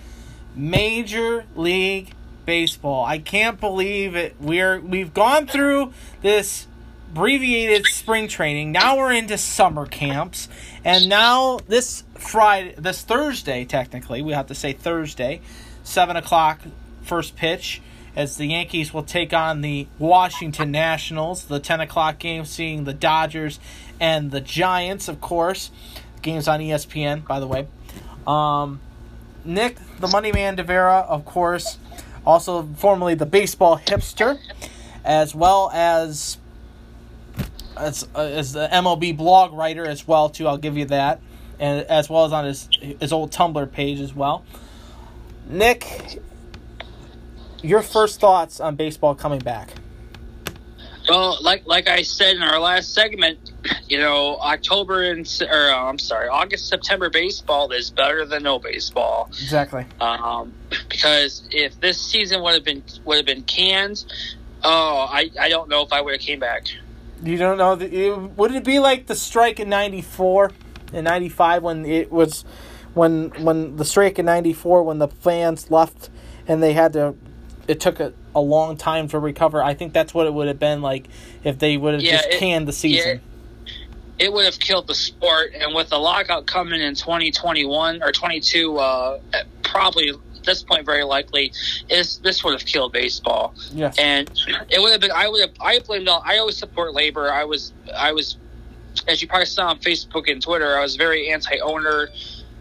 [0.56, 2.12] Major League
[2.50, 3.04] Baseball.
[3.04, 4.34] I can't believe it.
[4.40, 6.66] We're we've gone through this
[7.12, 8.72] abbreviated spring training.
[8.72, 10.48] Now we're into summer camps,
[10.84, 15.42] and now this Friday, this Thursday, technically, we have to say Thursday,
[15.84, 16.58] seven o'clock
[17.02, 17.82] first pitch.
[18.16, 22.92] As the Yankees will take on the Washington Nationals, the 10 o'clock game seeing the
[22.92, 23.60] Dodgers
[24.00, 25.70] and the Giants, of course.
[26.20, 27.68] Games on ESPN, by the way.
[28.26, 28.80] Um,
[29.44, 31.78] Nick, the Money Man DeVera, of course.
[32.26, 34.38] Also formerly the baseball hipster,
[35.04, 36.38] as well as
[37.76, 40.46] as, uh, as the MLB blog writer as well too.
[40.46, 41.20] I'll give you that,
[41.58, 42.68] and as well as on his
[43.00, 44.44] his old Tumblr page as well.
[45.48, 46.20] Nick,
[47.62, 49.70] your first thoughts on baseball coming back?
[51.10, 53.50] Well, like like I said in our last segment,
[53.88, 58.60] you know, October and or uh, I'm sorry, August September baseball is better than no
[58.60, 59.26] baseball.
[59.30, 59.86] Exactly.
[60.00, 60.52] Um,
[60.88, 64.04] because if this season would have been would have been canned,
[64.62, 66.68] oh, I, I don't know if I would have came back.
[67.24, 70.52] You don't know it, would it be like the strike in '94
[70.92, 72.42] and '95 when it was
[72.94, 76.08] when when the strike in '94 when the fans left
[76.46, 77.16] and they had to
[77.66, 79.62] it took a, a long time to recover.
[79.62, 81.06] I think that's what it would have been like
[81.44, 83.20] if they would have Yeah, just it- canned the season.
[84.18, 88.76] It would have killed the sport, and with the lockout coming in 2021 or 22,
[88.78, 89.18] uh,
[89.62, 91.52] probably at this point very likely
[91.88, 93.54] is this would have killed baseball.
[93.72, 93.98] Yes.
[93.98, 94.30] and
[94.68, 95.10] it would have been.
[95.10, 95.50] I would have.
[95.58, 96.06] I blamed.
[96.08, 97.32] all I always support labor.
[97.32, 97.72] I was.
[97.96, 98.36] I was,
[99.08, 100.76] as you probably saw on Facebook and Twitter.
[100.76, 102.10] I was very anti-owner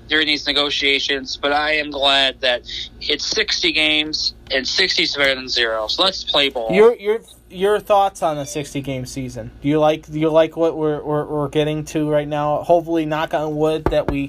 [0.09, 2.63] during these negotiations, but I am glad that
[2.99, 5.87] it's 60 games and 60 is better than zero.
[5.87, 6.71] So let's play ball.
[6.71, 9.51] Your your your thoughts on the sixty game season?
[9.61, 12.63] Do you like do you like what we're, we're we're getting to right now?
[12.63, 14.27] Hopefully, knock on wood that we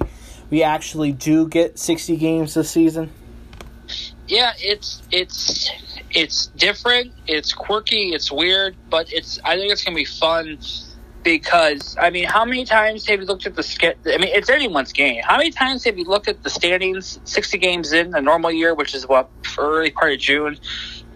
[0.49, 3.11] we actually do get sixty games this season.
[4.27, 5.69] yeah, it's it's
[6.11, 7.11] it's different.
[7.27, 8.13] It's quirky.
[8.13, 9.39] It's weird, but it's.
[9.43, 10.57] I think it's gonna be fun
[11.23, 13.97] because I mean, how many times have you looked at the skit?
[14.05, 15.21] I mean, it's anyone's game.
[15.23, 17.19] How many times have you looked at the standings?
[17.23, 20.57] Sixty games in a normal year, which is what early part of June,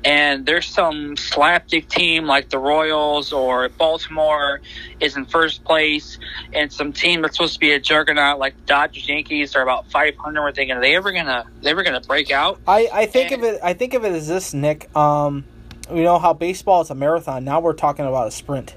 [0.03, 4.61] and there's some slapdick team like the Royals or Baltimore
[4.99, 6.19] is in first place,
[6.53, 9.89] and some team that's supposed to be a juggernaut like the Dodgers, Yankees are about
[9.91, 10.41] 500.
[10.41, 12.59] We're thinking, are they ever gonna they ever gonna break out?
[12.67, 13.59] I, I think And- of it.
[13.63, 14.95] I think of it as this, Nick.
[14.95, 15.45] Um,
[15.93, 17.43] you know how baseball is a marathon.
[17.43, 18.75] Now we're talking about a sprint.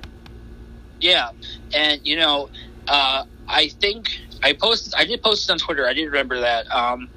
[1.00, 1.30] Yeah,
[1.74, 2.50] and you know,
[2.86, 4.08] uh, I think
[4.42, 4.94] I posted.
[4.94, 5.86] I did post it on Twitter.
[5.86, 6.72] I did remember that.
[6.74, 7.08] Um,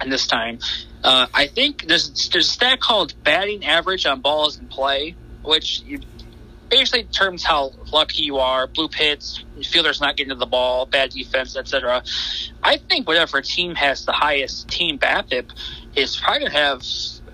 [0.00, 0.58] and this time,
[1.04, 5.82] uh, I think there's there's a stat called batting average on balls in play, which
[5.82, 6.00] you,
[6.68, 8.66] basically determines how lucky you are.
[8.66, 12.02] Bloop hits, fielders not getting to the ball, bad defense, etc.
[12.62, 15.50] I think whatever team has the highest team BABIP
[15.94, 16.82] is probably to have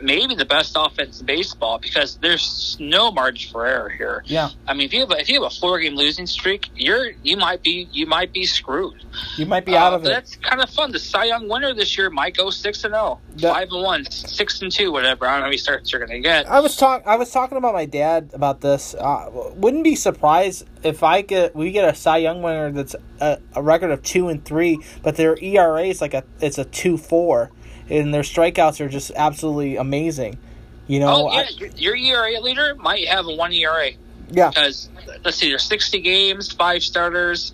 [0.03, 4.23] maybe the best offense in baseball because there's no margin for error here.
[4.27, 6.67] Yeah, I mean, if you have a, if you have a four game losing streak,
[6.77, 9.05] you're you might be you might be screwed.
[9.37, 10.09] you might be out Uh, of it.
[10.09, 10.93] That's kind of fun.
[10.93, 14.11] The Cy Young winner this year might go six and zero, That- five and one,
[14.11, 15.27] six and two, whatever.
[15.27, 16.51] I don't know how many starts you're going to get.
[16.51, 17.03] I was talk.
[17.07, 18.95] I was talking about my dad about this.
[18.95, 23.39] Uh, wouldn't be surprised if I get we get a Cy Young winner that's a,
[23.55, 26.97] a record of two and three, but their ERA is like a it's a two
[26.97, 27.51] four,
[27.93, 30.39] and their strikeouts are just absolutely amazing.
[30.87, 33.91] You know, oh yeah, I- your, your ERA leader might have a one ERA
[34.31, 34.89] yeah, because
[35.25, 37.53] let's see, there's 60 games, five starters.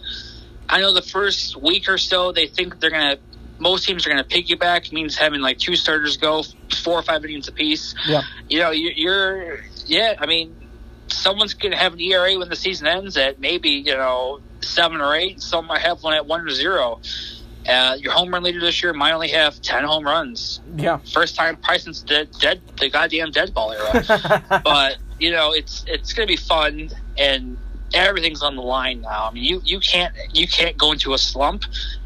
[0.69, 3.19] I know the first week or so they think they're to.
[3.61, 6.45] Most teams are going to piggyback, means having like two starters go
[6.85, 7.95] four or five innings apiece.
[8.07, 8.23] yeah.
[8.49, 10.55] you know, you- you're, yeah, I mean,
[11.09, 15.01] someone's going to have an ERA when the season ends at maybe, you know, seven
[15.01, 15.41] or eight.
[15.43, 17.01] Some might have one at one or zero.
[17.69, 20.61] Uh, your home run leader this year might only have 10 home runs.
[20.77, 20.99] Yeah.
[21.13, 24.43] First time probably since dead, dead, the goddamn dead ball era.
[24.65, 27.59] but, you know, it's, it's going to be fun and
[27.93, 29.29] everything's on the line now.
[29.31, 31.65] I mean, you, you can't, you can't go into a slump.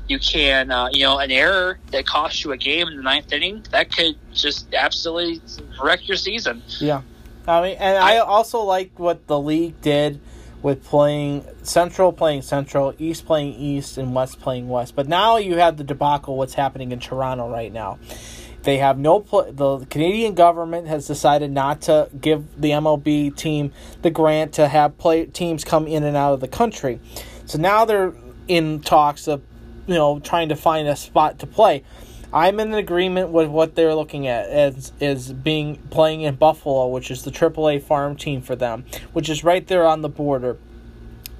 [0.08, 3.32] You can, uh, you know, an error that costs you a game in the ninth
[3.32, 5.40] inning that could just absolutely
[5.82, 6.60] wreck your season.
[6.80, 7.02] Yeah,
[7.46, 10.20] I mean, and I also like what the league did
[10.62, 14.94] with playing Central playing Central, East playing East, and West playing West.
[14.94, 17.98] But now you have the debacle what's happening in Toronto right now.
[18.62, 23.72] They have no pl- the Canadian government has decided not to give the MLB team
[24.02, 27.00] the grant to have play teams come in and out of the country.
[27.46, 28.14] So now they're
[28.46, 29.42] in talks of
[29.86, 31.82] you know trying to find a spot to play.
[32.34, 37.10] I'm in agreement with what they're looking at as is being playing in Buffalo, which
[37.10, 40.56] is the AAA farm team for them, which is right there on the border.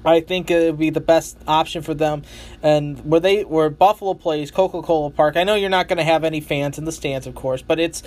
[0.05, 2.23] I think it would be the best option for them.
[2.61, 6.03] And where they where Buffalo plays Coca Cola Park, I know you're not going to
[6.03, 8.03] have any fans in the stands, of course, but it's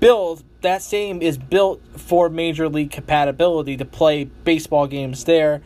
[0.00, 0.42] built.
[0.60, 5.62] That stadium is built for major league compatibility to play baseball games there.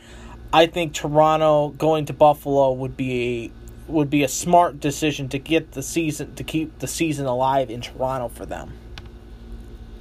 [0.53, 5.39] I think Toronto going to Buffalo would be a would be a smart decision to
[5.39, 8.73] get the season to keep the season alive in Toronto for them.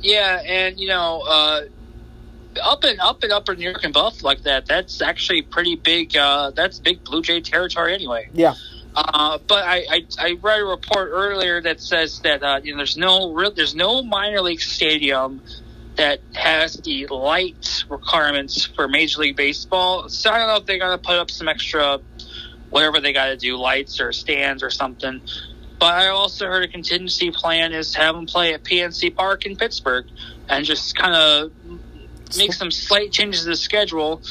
[0.01, 1.61] Yeah, and you know, uh,
[2.61, 4.65] up and up and upper New York and Buff like that.
[4.65, 6.15] That's actually pretty big.
[6.15, 8.29] Uh, that's big Blue Jay territory anyway.
[8.33, 8.53] Yeah.
[8.95, 12.77] Uh, but I, I, I read a report earlier that says that uh, you know
[12.77, 15.41] there's no real, there's no minor league stadium
[15.97, 20.07] that has the light requirements for Major League Baseball.
[20.09, 21.99] So I don't know if they're gonna put up some extra
[22.75, 25.21] whatever they got to do, lights or stands or something.
[25.79, 29.45] But I also heard a contingency plan is to have them play at PNC Park
[29.45, 30.05] in Pittsburgh
[30.49, 31.53] and just kind of
[32.37, 34.21] make some slight changes to the schedule.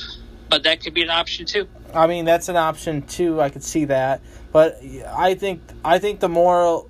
[0.51, 1.67] But that could be an option too.
[1.95, 3.41] I mean, that's an option too.
[3.41, 4.21] I could see that,
[4.53, 4.79] but
[5.09, 6.85] I think I think the more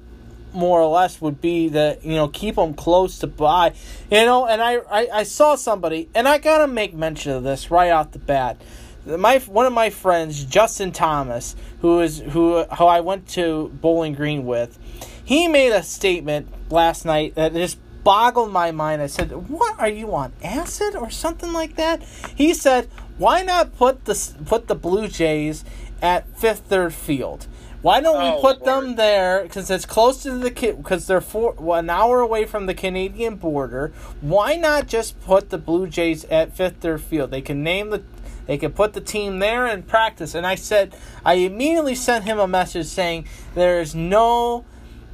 [0.53, 3.75] more or less would be that you know keep them close to by,
[4.11, 4.45] you know.
[4.45, 8.11] And I, I I saw somebody, and I gotta make mention of this right off
[8.11, 8.61] the bat.
[9.07, 14.15] My one of my friends, Justin Thomas, who is who who I went to Bowling
[14.15, 14.79] Green with,
[15.25, 19.03] he made a statement last night that just boggled my mind.
[19.03, 22.03] I said, "What are you on acid or something like that?"
[22.35, 22.89] He said,
[23.19, 25.65] "Why not put the put the Blue Jays
[26.01, 27.47] at Fifth Third Field?
[27.83, 28.85] Why don't we Oh, put Lord.
[28.87, 32.65] them there because it's close to the because they're four, well, an hour away from
[32.65, 33.93] the Canadian border?
[34.23, 37.31] Why not just put the Blue Jays at Fifth Third Field?
[37.31, 38.03] They can name the
[38.47, 42.39] they could put the team there and practice." And I said, I immediately sent him
[42.39, 44.65] a message saying, "There is no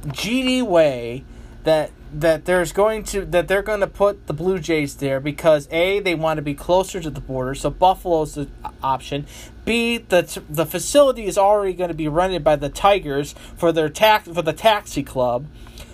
[0.07, 1.23] GD way
[1.63, 5.67] that that there's going to that they're going to put the Blue Jays there because
[5.71, 8.47] a they want to be closer to the border, so Buffalo's the
[8.83, 9.25] option.
[9.63, 13.89] B the the facility is already going to be rented by the Tigers for their
[13.89, 15.45] tax for the taxi club.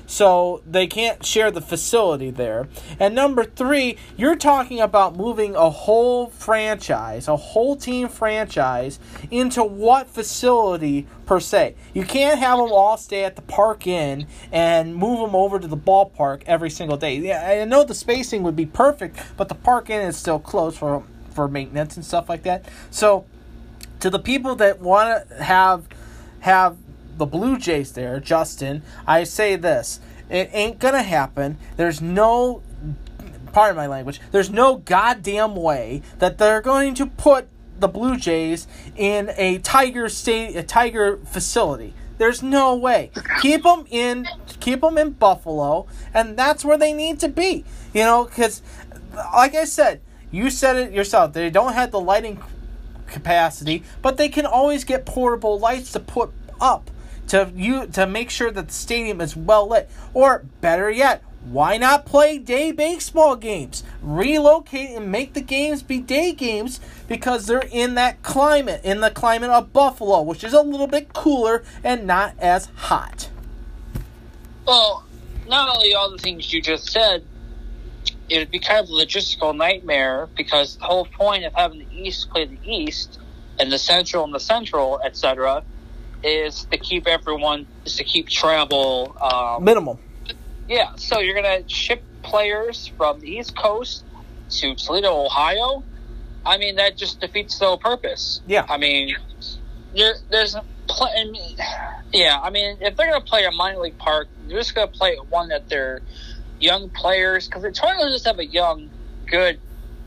[0.07, 2.67] So they can't share the facility there.
[2.99, 8.99] And number three, you're talking about moving a whole franchise, a whole team franchise,
[9.29, 11.75] into what facility per se?
[11.93, 15.67] You can't have them all stay at the Park Inn and move them over to
[15.67, 17.17] the ballpark every single day.
[17.17, 20.77] Yeah, I know the spacing would be perfect, but the Park Inn is still closed
[20.77, 21.03] for
[21.37, 22.65] for maintenance and stuff like that.
[22.89, 23.25] So
[23.99, 25.87] to the people that want to have
[26.39, 26.77] have
[27.17, 29.99] the Blue Jays there, Justin, I say this:
[30.29, 31.57] it ain't gonna happen.
[31.75, 32.61] There's no,
[33.53, 34.21] pardon my language.
[34.31, 37.47] There's no goddamn way that they're going to put
[37.79, 41.93] the Blue Jays in a Tiger state, a Tiger facility.
[42.17, 43.11] There's no way.
[43.41, 44.27] Keep them in,
[44.59, 47.63] keep them in Buffalo, and that's where they need to be.
[47.93, 48.63] You know, because,
[49.33, 50.01] like I said,
[50.31, 51.33] you said it yourself.
[51.33, 52.41] They don't have the lighting
[53.05, 56.89] capacity, but they can always get portable lights to put up
[57.27, 59.89] to you to make sure that the stadium is well lit.
[60.13, 63.83] Or better yet, why not play day baseball games?
[64.01, 69.11] Relocate and make the games be day games because they're in that climate, in the
[69.11, 73.29] climate of Buffalo, which is a little bit cooler and not as hot.
[74.65, 75.05] Well,
[75.47, 77.23] not only all the things you just said,
[78.29, 81.95] it would be kind of a logistical nightmare because the whole point of having the
[81.95, 83.19] East play the East
[83.57, 85.63] and the Central and the Central, etc.,
[86.27, 89.15] is to keep everyone is to keep travel.
[89.21, 89.97] Um, Minimum.
[90.67, 94.03] yeah, so you're gonna ship players from the East Coast
[94.49, 95.83] to Toledo, Ohio.
[96.45, 98.41] I mean, that just defeats the whole purpose.
[98.47, 98.65] Yeah.
[98.69, 99.15] I mean,
[99.95, 101.57] there, there's a pl- I mean,
[102.13, 102.39] yeah.
[102.41, 105.49] I mean, if they're gonna play a minor league park, they're just gonna play one
[105.49, 106.01] that they're
[106.59, 108.89] young players because they're trying to just have a young,
[109.29, 109.59] good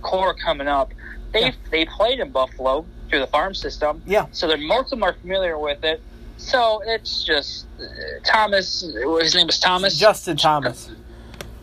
[0.03, 0.93] core coming up.
[1.33, 1.53] They Yeah.
[1.71, 4.27] they played in Buffalo through the farm system, Yeah.
[4.33, 6.01] so they're most of them are familiar with it.
[6.41, 7.85] So it's just uh,
[8.25, 8.81] Thomas.
[9.21, 9.97] His name was Thomas.
[9.97, 10.91] Justin Thomas.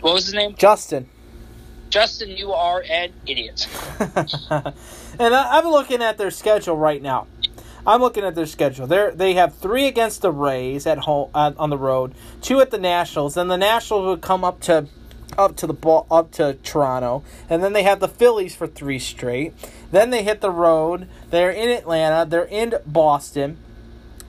[0.02, 0.56] What was his name?
[0.56, 1.10] Justin.
[1.90, 3.68] Justin, you are an idiot.
[4.00, 7.28] and I, I'm looking at their schedule right now.
[7.86, 8.86] I'm looking at their schedule.
[8.86, 12.70] They they have three against the Rays at home uh, on the road, two at
[12.70, 13.34] the Nationals.
[13.34, 14.88] Then the Nationals would come up to
[15.38, 19.00] up to the ball up to Toronto, and then they have the Phillies for three
[19.00, 19.54] straight.
[19.92, 21.08] Then they hit the road.
[21.30, 22.30] They're in Atlanta.
[22.30, 23.58] They're in Boston.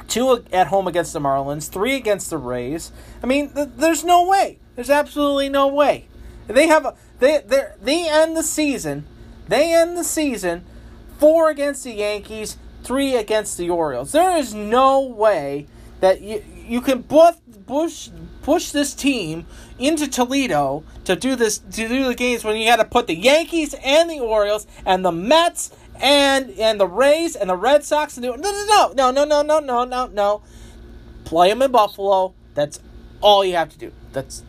[0.08, 1.68] Two at home against the Marlins.
[1.68, 2.90] Three against the Rays.
[3.22, 4.58] I mean, th- there's no way.
[4.74, 6.06] There's absolutely no way.
[6.46, 7.42] They have a they
[7.80, 9.06] they end the season.
[9.46, 10.64] They end the season
[11.18, 14.12] four against the Yankees, three against the Orioles.
[14.12, 15.66] There is no way
[16.00, 17.34] that you you can push
[17.66, 18.08] push
[18.42, 19.46] push this team
[19.78, 23.16] into Toledo to do this to do the games when you had to put the
[23.16, 25.70] Yankees and the Orioles and the Mets
[26.00, 29.42] and and the Rays and the Red Sox and the, no no no no no
[29.42, 30.42] no no no no
[31.24, 32.34] play them in Buffalo.
[32.54, 32.80] That's
[33.20, 33.92] all you have to do.
[34.12, 34.42] That's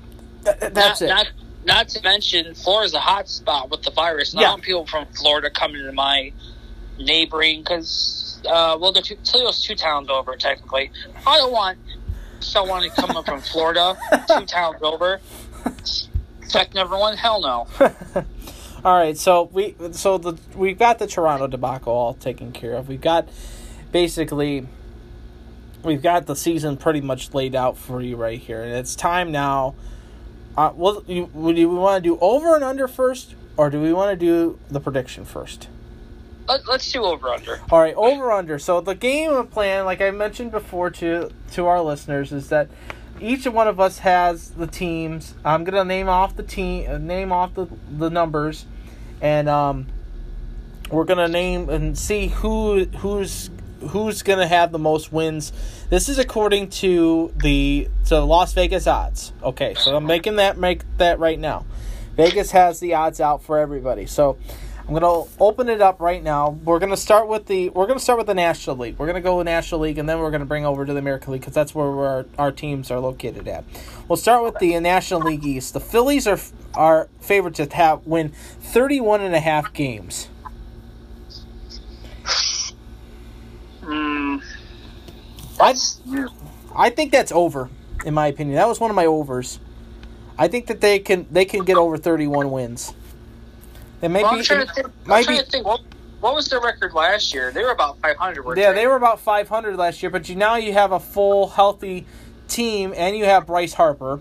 [0.43, 1.07] that, that's not, it.
[1.09, 1.27] Not,
[1.65, 4.33] not to mention, Florida's a hot spot with the virus.
[4.33, 4.49] Not Yeah.
[4.51, 6.31] want people from Florida coming to my
[6.97, 10.91] neighboring because, uh, well, the two, Toledo's two towns over technically.
[11.27, 11.77] I don't want
[12.39, 13.97] someone coming from Florida
[14.27, 15.19] two towns over.
[16.43, 17.15] Affecting everyone?
[17.17, 17.67] Hell no.
[18.83, 22.87] All right, so we so the we've got the Toronto debacle all taken care of.
[22.87, 23.27] We've got
[23.91, 24.67] basically
[25.83, 29.33] we've got the season pretty much laid out for you right here, and it's time
[29.33, 29.75] now.
[30.57, 33.91] Uh, well, you, would you want to do over and under first, or do we
[33.91, 35.67] want to do the prediction first?
[36.47, 37.59] Let, let's do over under.
[37.69, 38.57] All right, over under.
[38.59, 42.69] So the game plan, like I mentioned before to to our listeners, is that
[43.21, 45.33] each one of us has the teams.
[45.43, 48.65] I'm gonna name off the team, uh, name off the the numbers,
[49.21, 49.87] and um,
[50.89, 53.49] we're gonna name and see who who's
[53.89, 55.51] who's gonna have the most wins.
[55.89, 59.33] This is according to the to Las Vegas odds.
[59.43, 61.65] Okay, so I'm making that make that right now.
[62.15, 64.05] Vegas has the odds out for everybody.
[64.05, 64.37] So
[64.89, 66.49] I'm gonna open it up right now.
[66.49, 68.97] We're gonna start with the we're gonna start with the National League.
[68.97, 71.31] We're gonna go with National League, and then we're gonna bring over to the American
[71.31, 73.65] League because that's where our, our teams are located at.
[74.07, 75.75] We'll start with the National League East.
[75.75, 76.39] The Phillies are
[76.73, 80.27] are favored to have win 31 and a half games.
[83.83, 84.41] Mm,
[85.59, 85.75] I
[86.75, 87.69] I think that's over,
[88.05, 88.55] in my opinion.
[88.55, 89.59] That was one of my overs.
[90.35, 92.95] I think that they can they can get over 31 wins.
[94.01, 95.07] They may well, be, I'm trying to think.
[95.07, 95.65] Might be- to think.
[95.65, 95.81] What,
[96.19, 97.51] what was their record last year?
[97.51, 98.45] They were about 500.
[98.45, 101.47] weren't Yeah, they were about 500 last year, but you now you have a full
[101.47, 102.05] healthy
[102.47, 104.19] team, and you have Bryce Harper,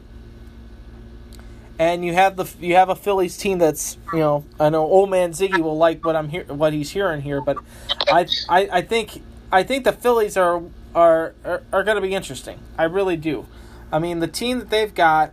[1.78, 5.10] and you have the you have a Phillies team that's you know I know old
[5.10, 7.58] man Ziggy will like what I'm hear what he's hearing here, but
[8.08, 10.62] I I, I think I think the Phillies are
[10.94, 12.58] are are, are going to be interesting.
[12.76, 13.46] I really do.
[13.92, 15.32] I mean the team that they've got,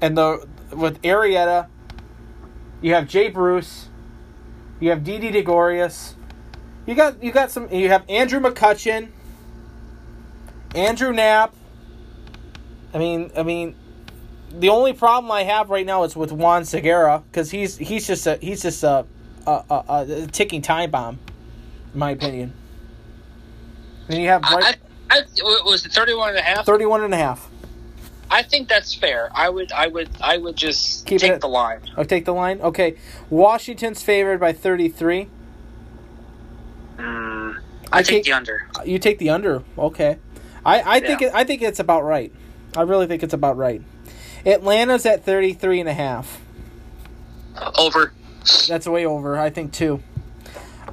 [0.00, 1.68] and the with Arrieta,
[2.80, 3.88] you have Jay Bruce,
[4.80, 6.14] you have Didi Gregorius.
[6.86, 7.72] You got you got some.
[7.72, 9.08] You have Andrew McCutchen,
[10.74, 11.54] Andrew Knapp.
[12.92, 13.74] I mean, I mean,
[14.50, 18.26] the only problem I have right now is with Juan Segura because he's he's just
[18.26, 19.06] a he's just a
[19.46, 21.18] a, a, a ticking time bomb,
[21.92, 22.52] in my opinion.
[24.08, 24.76] And you have I, right,
[25.10, 25.22] I, I,
[25.64, 26.66] was it 31 and a half?
[26.66, 27.48] 31 and a half.
[28.34, 29.30] I think that's fair.
[29.32, 31.80] I would, I would, I would just Keep take it- the line.
[31.96, 32.60] I'll take the line.
[32.60, 32.96] Okay,
[33.30, 35.28] Washington's favored by 33.
[36.98, 37.58] Mm,
[37.92, 38.66] I I take take- the under.
[38.84, 39.62] You take the under.
[39.78, 40.18] Okay.
[40.66, 42.32] I, I think it, I think it's about right.
[42.76, 43.82] I really think it's about right.
[44.44, 46.40] Atlanta's at 33 and a half.
[47.78, 48.12] Over.
[48.66, 50.02] That's way over, I think too.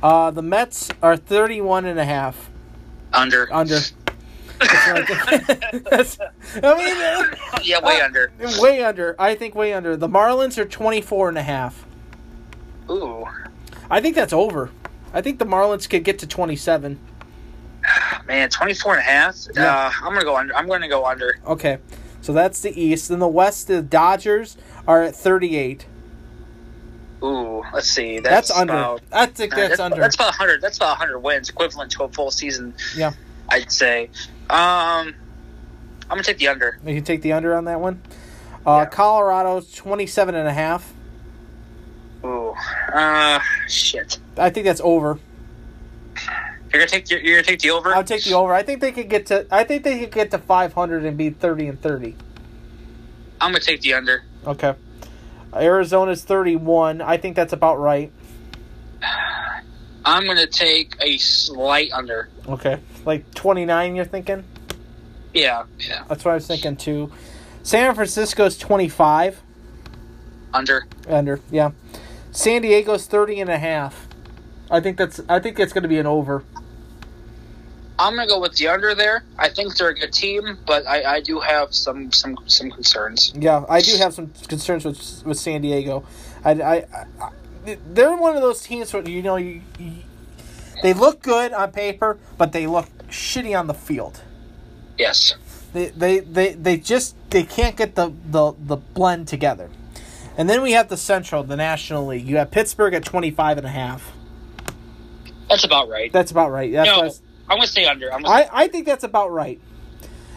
[0.04, 2.50] Uh, the Mets are 31 and a half.
[3.14, 3.52] Under.
[3.52, 3.80] Under.
[4.62, 4.88] That's
[5.74, 5.80] I.
[5.80, 8.32] That's- mean, yeah, way uh, under.
[8.60, 9.16] way under.
[9.20, 9.98] I think way under.
[9.98, 11.86] The Marlins are 24 and a half.
[12.90, 13.26] Ooh,
[13.90, 14.70] I think that's over.
[15.14, 17.00] I think the Marlins could get to 27.
[18.28, 19.38] man, 24 and a half.
[19.56, 19.88] Yeah.
[19.88, 20.56] Uh, I'm gonna go under.
[20.56, 21.40] I'm gonna go under.
[21.46, 21.80] Okay.
[22.22, 23.10] So that's the East.
[23.10, 24.56] Then the West, the Dodgers
[24.88, 25.86] are at 38.
[27.24, 28.20] Ooh, let's see.
[28.20, 28.74] That's, That's, under.
[28.74, 29.98] About, I think that's, under.
[29.98, 30.62] That's about 100.
[30.62, 32.74] That's about 100 wins, equivalent to a full season.
[32.96, 33.14] Yeah.
[33.50, 34.10] I'd say.
[34.52, 35.16] Um,
[36.04, 36.78] I'm gonna take the under.
[36.86, 38.02] You can take the under on that one.
[38.66, 38.86] Uh, Yeah.
[38.86, 40.92] Colorado's 27 and a half.
[42.26, 42.54] Ooh,
[42.94, 43.40] uh,
[43.70, 44.20] shit.
[44.38, 45.18] I think that's over.
[46.74, 47.96] You're gonna take the, you're gonna take the over.
[47.96, 48.54] I'll take the over.
[48.54, 49.48] I think they could get to.
[49.50, 52.16] I think they could get to 500 and be 30 and 30.
[53.40, 54.24] I'm gonna take the under.
[54.46, 54.74] Okay.
[55.54, 57.02] Arizona's 31.
[57.02, 58.12] I think that's about right.
[60.06, 62.30] I'm gonna take a slight under.
[62.48, 62.80] Okay.
[63.06, 64.44] Like 29, you're thinking?
[65.34, 67.12] Yeah, yeah, That's what I was thinking too.
[67.64, 69.42] San Francisco's 25.
[70.54, 70.86] under.
[71.08, 71.40] Under.
[71.50, 71.72] Yeah.
[72.32, 74.08] San Diego's 30 and a half.
[74.70, 75.22] I think that's.
[75.30, 76.44] I think it's going to be an over.
[78.00, 79.24] I'm gonna go with the under there.
[79.38, 83.32] I think they're a good team, but I, I do have some some some concerns.
[83.36, 86.04] Yeah, I do have some concerns with with San Diego.
[86.44, 86.76] I, I,
[87.20, 87.30] I
[87.94, 89.92] they're one of those teams where you know you, you,
[90.82, 94.22] they look good on paper, but they look shitty on the field.
[94.98, 95.36] Yes.
[95.74, 99.70] They they, they, they just they can't get the, the, the blend together.
[100.38, 102.26] And then we have the Central, the National League.
[102.28, 104.12] You have Pittsburgh at 25 and a half.
[105.50, 106.12] That's about right.
[106.12, 106.72] That's about right.
[106.72, 108.12] That's no, I was- I'm gonna say under.
[108.14, 109.60] I, I think that's about right.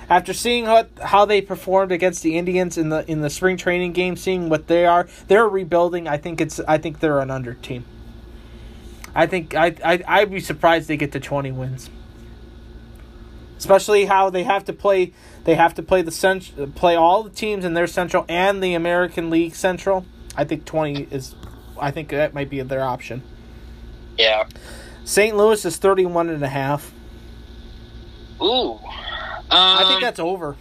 [0.08, 3.92] After seeing what how they performed against the Indians in the in the spring training
[3.92, 6.06] game, seeing what they are, they're rebuilding.
[6.08, 7.84] I think it's I think they're an under team.
[9.14, 11.88] I think I I I'd be surprised they get to twenty wins.
[13.56, 15.12] Especially how they have to play
[15.44, 18.74] they have to play the cent- play all the teams in their central and the
[18.74, 20.04] American League Central.
[20.36, 21.34] I think twenty is
[21.80, 23.22] I think that might be their option.
[24.18, 24.44] yeah.
[25.06, 25.36] St.
[25.36, 26.90] Louis is 31 and a half.
[28.42, 28.78] Ooh.
[29.50, 30.56] Um, I think that's over.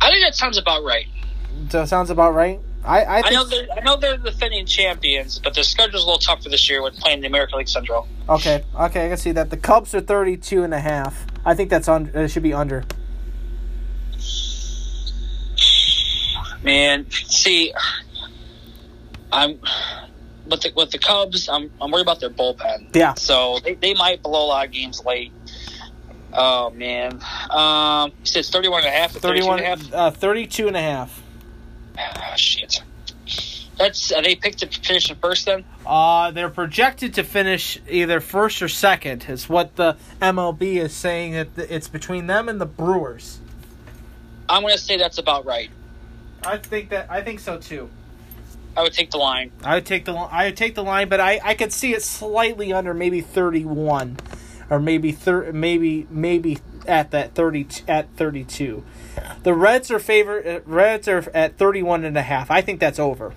[0.00, 1.06] I think that sounds about right.
[1.70, 2.60] That sounds about right.
[2.84, 6.06] I I, I know they're I know they're the defending champions, but their schedule's a
[6.06, 8.08] little tougher this year with playing the American League Central.
[8.28, 9.50] Okay, okay, I can see that.
[9.50, 11.26] The Cubs are 32 and a half.
[11.44, 12.06] I think that's on.
[12.14, 12.84] It should be under.
[16.62, 17.72] Man, see,
[19.32, 19.60] I'm
[20.46, 21.48] with the with the Cubs.
[21.48, 22.94] I'm I'm worried about their bullpen.
[22.94, 23.14] Yeah.
[23.14, 25.32] So they, they might blow a lot of games late.
[26.32, 29.94] Oh man, um, you said it's 31 and a half, 32 31, and a half.
[29.94, 31.22] uh, 32 and a half.
[31.98, 32.82] Ah, shit.
[33.78, 35.64] That's are they picked to finish in first then?
[35.84, 39.26] Uh, they're projected to finish either first or second.
[39.28, 43.38] Is what the MLB is saying that it's between them and the Brewers.
[44.48, 45.70] I'm gonna say that's about right.
[46.44, 47.88] I think that I think so too.
[48.76, 49.52] I would take the line.
[49.64, 52.02] I would take the I would take the line, but I, I could see it
[52.02, 54.16] slightly under maybe 31
[54.72, 56.58] or maybe thir- maybe maybe
[56.88, 58.82] at that 30 at 32.
[59.42, 62.50] The Reds are favor uh, Reds are at 31 and a half.
[62.50, 63.34] I think that's over.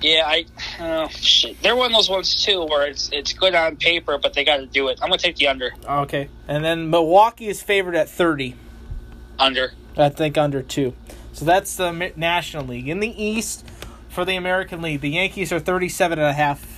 [0.00, 0.44] Yeah, I.
[0.78, 4.32] Oh shit, they're one of those ones too where it's it's good on paper, but
[4.32, 5.00] they got to do it.
[5.02, 5.72] I'm gonna take the under.
[5.84, 6.28] Okay.
[6.46, 8.54] And then Milwaukee is favored at 30.
[9.40, 9.72] Under.
[9.96, 10.94] I think under 2.
[11.32, 12.88] So that's the National League.
[12.88, 13.66] In the East
[14.08, 16.77] for the American League, the Yankees are 37 and a half.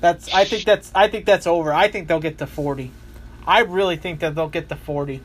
[0.00, 1.72] That's I think that's I think that's over.
[1.72, 2.90] I think they'll get to 40.
[3.46, 5.20] I really think that they'll get to 40.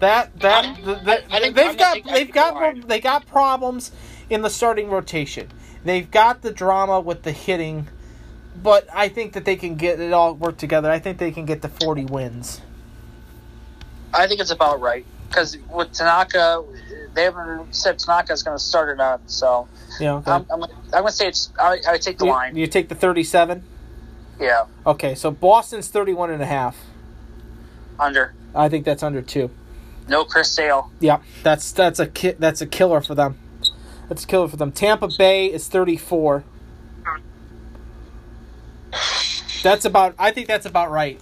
[0.00, 2.88] That that I'm- th- th- I- I think- they've got gonna take- I they've got
[2.88, 3.92] they got problems
[4.28, 5.48] in the starting rotation.
[5.84, 7.86] They've got the drama with the hitting,
[8.62, 10.90] but I think that they can get it all work together.
[10.90, 12.60] I think they can get to 40 wins.
[14.12, 16.64] I think it's about right because with Tanaka,
[17.14, 19.20] they haven't said Tanaka's gonna start or not.
[19.26, 19.68] So
[20.00, 20.30] Yeah, okay.
[20.32, 21.50] I'm, I'm, I'm gonna say it's.
[21.58, 22.56] I, I take the you, line.
[22.56, 23.62] you take the 37?
[24.40, 26.78] Yeah, Okay, so Boston's 31 and a half.
[27.98, 28.32] under.
[28.54, 29.50] I think that's under 2.
[30.08, 30.90] No Chris Sale.
[30.98, 33.38] Yeah, that's that's a ki- that's a killer for them.
[34.08, 34.72] That's a killer for them.
[34.72, 36.42] Tampa Bay is 34.
[37.04, 37.20] Hmm.
[39.62, 41.20] That's about I think that's about right.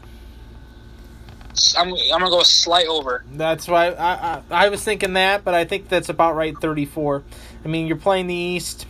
[1.76, 3.24] I'm, I'm gonna go slight over.
[3.32, 7.22] That's why I, I I was thinking that, but I think that's about right 34.
[7.64, 8.86] I mean, you're playing the East.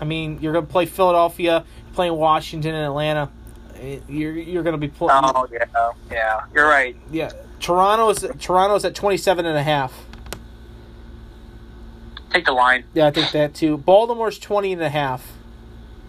[0.00, 3.30] I mean, you're going to play Philadelphia, playing Washington and Atlanta.
[3.76, 5.64] Eh, You're you're going to be playing Oh yeah,
[6.10, 6.40] yeah.
[6.54, 6.96] You're right.
[7.10, 9.92] Yeah, Toronto's Toronto's at 27 and a half.
[12.32, 12.84] Take the line.
[12.94, 13.78] Yeah, I think that too.
[13.78, 15.32] Baltimore's 20 and a half.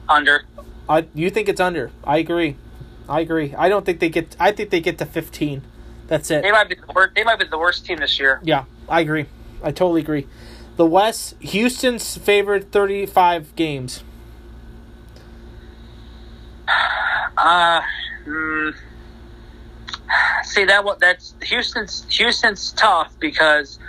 [0.08, 0.44] Under.
[0.88, 1.92] I you think it's under?
[2.04, 2.58] I agree.
[3.08, 3.56] I agree.
[3.56, 4.36] I don't think they get.
[4.40, 5.62] I think they get to 15.
[6.10, 6.42] That's it.
[6.42, 7.16] They might be the worst.
[7.16, 8.42] They might be the worst team this year.
[8.44, 9.28] Yeah, I agree.
[9.64, 10.28] I totally agree.
[10.76, 14.04] The West, Houston's favored 35 games.
[17.38, 17.82] Uh,
[18.28, 18.76] mm,
[20.44, 23.80] see that what that's Houston's Houston's tough because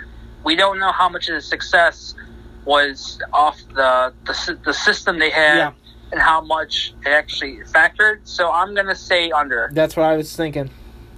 [0.45, 2.15] we don't know how much of the success
[2.63, 5.71] was off the the, the system they had Yeah.
[6.13, 8.19] and how much it actually factored.
[8.23, 9.69] So I'm gonna say under.
[9.73, 10.69] That's what I was thinking.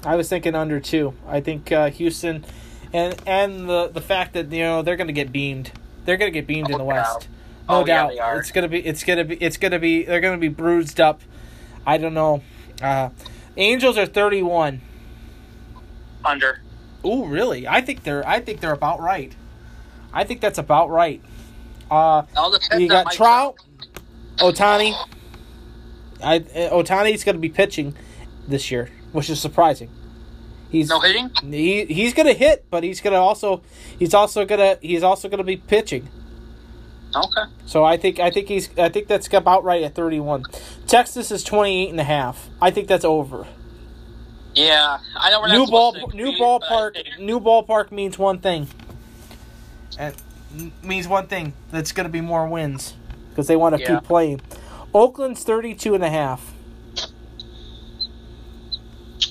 [0.06, 1.14] I was thinking under two.
[1.28, 2.46] I think uh, Houston,
[2.92, 5.72] and and the the fact that you know they're going to get beamed.
[6.06, 6.94] They're going to get beamed in Oh, the yeah.
[6.94, 7.28] West.
[7.70, 8.10] No Oh, yeah, doubt.
[8.12, 8.40] they are.
[8.40, 8.80] It's gonna be.
[8.86, 9.36] It's gonna be.
[9.38, 10.04] It's gonna be.
[10.04, 11.22] They're gonna be bruised up.
[11.86, 12.44] I don't know.
[12.82, 13.10] Uh,
[13.56, 14.82] Angels are thirty-one.
[16.26, 16.60] Under.
[17.06, 17.66] Oh really?
[17.68, 18.28] I think they're.
[18.28, 19.34] I think they're about right.
[20.12, 21.22] I think that's about right.
[21.90, 22.24] Uh,
[22.78, 23.56] you got Trout,
[24.38, 24.94] Ohtani.
[26.24, 27.96] I Ohtani's going to be pitching
[28.48, 29.90] this year, which is surprising.
[30.70, 31.30] He's No hitting.
[31.44, 33.62] he he's going to hit, but he's going to also
[33.98, 36.10] he's also going to he's also going to be pitching.
[37.16, 37.44] Okay.
[37.68, 40.44] So I think I think he's I think that's about right at 31.
[40.88, 42.50] Texas is 28 and a half.
[42.62, 43.46] I think that's over.
[44.56, 48.68] Yeah, I know New ball new ballpark new ballpark means one thing.
[49.98, 50.16] And
[50.82, 51.54] means one thing.
[51.72, 52.96] That's going to be more wins
[53.30, 53.96] because they want to Yeah.
[54.00, 54.42] keep playing.
[54.94, 56.53] Oakland's 32 and a half.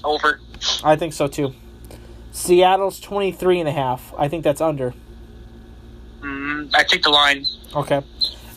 [0.05, 0.41] Over.
[0.85, 1.55] I think so too.
[2.33, 4.13] Seattle's 23 and a half.
[4.17, 4.95] I think that's under.
[6.21, 7.45] Mm, I take the line.
[7.75, 8.03] Okay.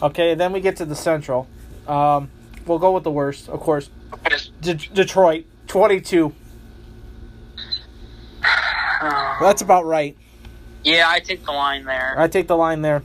[0.01, 1.47] Okay, then we get to the Central.
[1.88, 2.30] Um,
[2.65, 3.89] we'll go with the worst, of course.
[4.61, 6.34] De- Detroit, 22.
[9.01, 10.17] That's about right.
[10.84, 12.15] Yeah, I take the line there.
[12.17, 13.01] I take the line there.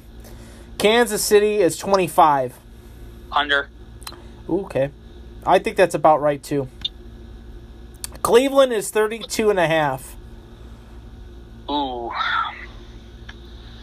[0.78, 2.54] Kansas City is 25.
[3.32, 3.68] Under.
[4.48, 4.90] Ooh, okay.
[5.46, 6.68] I think that's about right too.
[8.22, 10.16] Cleveland is 32 and a half.
[11.70, 12.10] Ooh.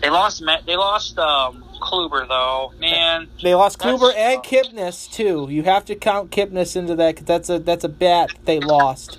[0.02, 0.44] They lost.
[0.66, 2.72] They lost um, Kluber though.
[2.80, 4.44] Man, They lost Kluber and.
[4.44, 5.48] Kipnis too.
[5.50, 9.18] You have to count Kipnis into that because that's a that's a bat they lost.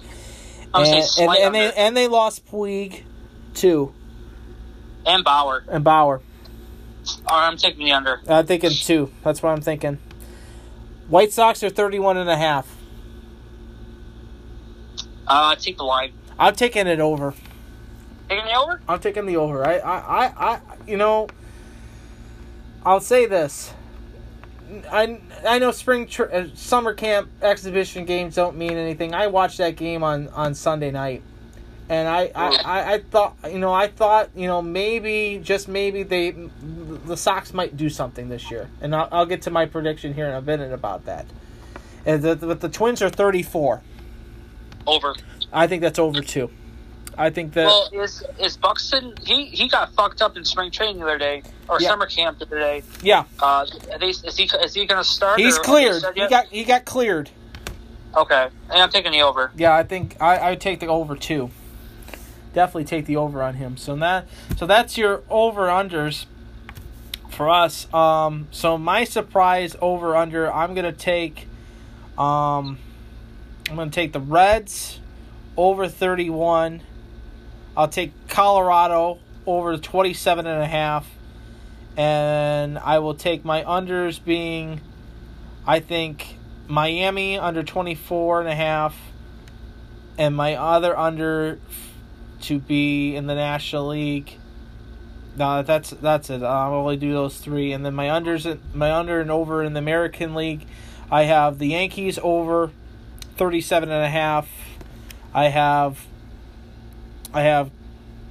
[0.72, 0.86] And,
[1.18, 3.02] and, and they and they lost Puig
[3.54, 3.92] too.
[5.04, 5.64] And Bauer.
[5.68, 6.20] and Bauer.
[7.26, 8.20] Or I'm taking the under.
[8.28, 9.10] I'm thinking two.
[9.24, 9.98] That's what I'm thinking.
[11.08, 12.77] White Sox are 31 and a half.
[15.28, 16.12] Uh, take the line.
[16.38, 17.34] I'm taking it over.
[18.28, 18.80] Taking the over?
[18.88, 19.66] I'm taking the over.
[19.66, 21.28] I, I, I, I you know,
[22.84, 23.72] I'll say this.
[24.90, 29.14] I, I know spring tr- uh, summer camp exhibition games don't mean anything.
[29.14, 31.22] I watched that game on, on Sunday night,
[31.88, 36.02] and I, I, I, I thought you know I thought you know maybe just maybe
[36.02, 36.32] they
[37.06, 40.26] the Sox might do something this year, and I'll, I'll get to my prediction here
[40.26, 41.26] in a minute about that.
[42.04, 43.82] And the, but the Twins are 34.
[44.88, 45.14] Over.
[45.52, 46.50] I think that's over too.
[47.16, 49.12] I think that Well, is is Buxton?
[49.24, 51.88] He he got fucked up in spring training the other day or Yeah.
[51.88, 52.82] summer camp the other day.
[53.02, 53.66] yeah, Uh,
[54.00, 55.38] they, is he is he going to start?
[55.40, 56.00] he's cleared.
[56.02, 57.30] said He got he got cleared.
[58.16, 58.48] okay.
[58.70, 59.50] And I'm taking the over.
[59.56, 61.50] Yeah, I think I I would take the over too.
[62.54, 63.76] Definitely take the over on him.
[63.76, 66.24] So that so that's your over unders
[67.30, 67.92] for us.
[67.92, 71.46] Um, so my surprise over under, I'm gonna take.
[72.16, 72.78] Um,
[73.68, 75.00] I'm gonna take the Reds
[75.56, 76.82] over 31.
[77.76, 81.08] I'll take Colorado over 27 and a half.
[81.96, 84.80] And I will take my unders being
[85.66, 86.36] I think
[86.66, 88.96] Miami under 24 and a half
[90.16, 91.58] and my other under
[92.42, 94.38] to be in the National League
[95.38, 96.42] no, that's that's it.
[96.42, 99.78] I'll only do those three, and then my unders, my under and over in the
[99.78, 100.66] American League,
[101.10, 102.72] I have the Yankees over
[103.38, 104.48] thirty-seven and a half.
[105.32, 106.06] I have,
[107.32, 107.70] I have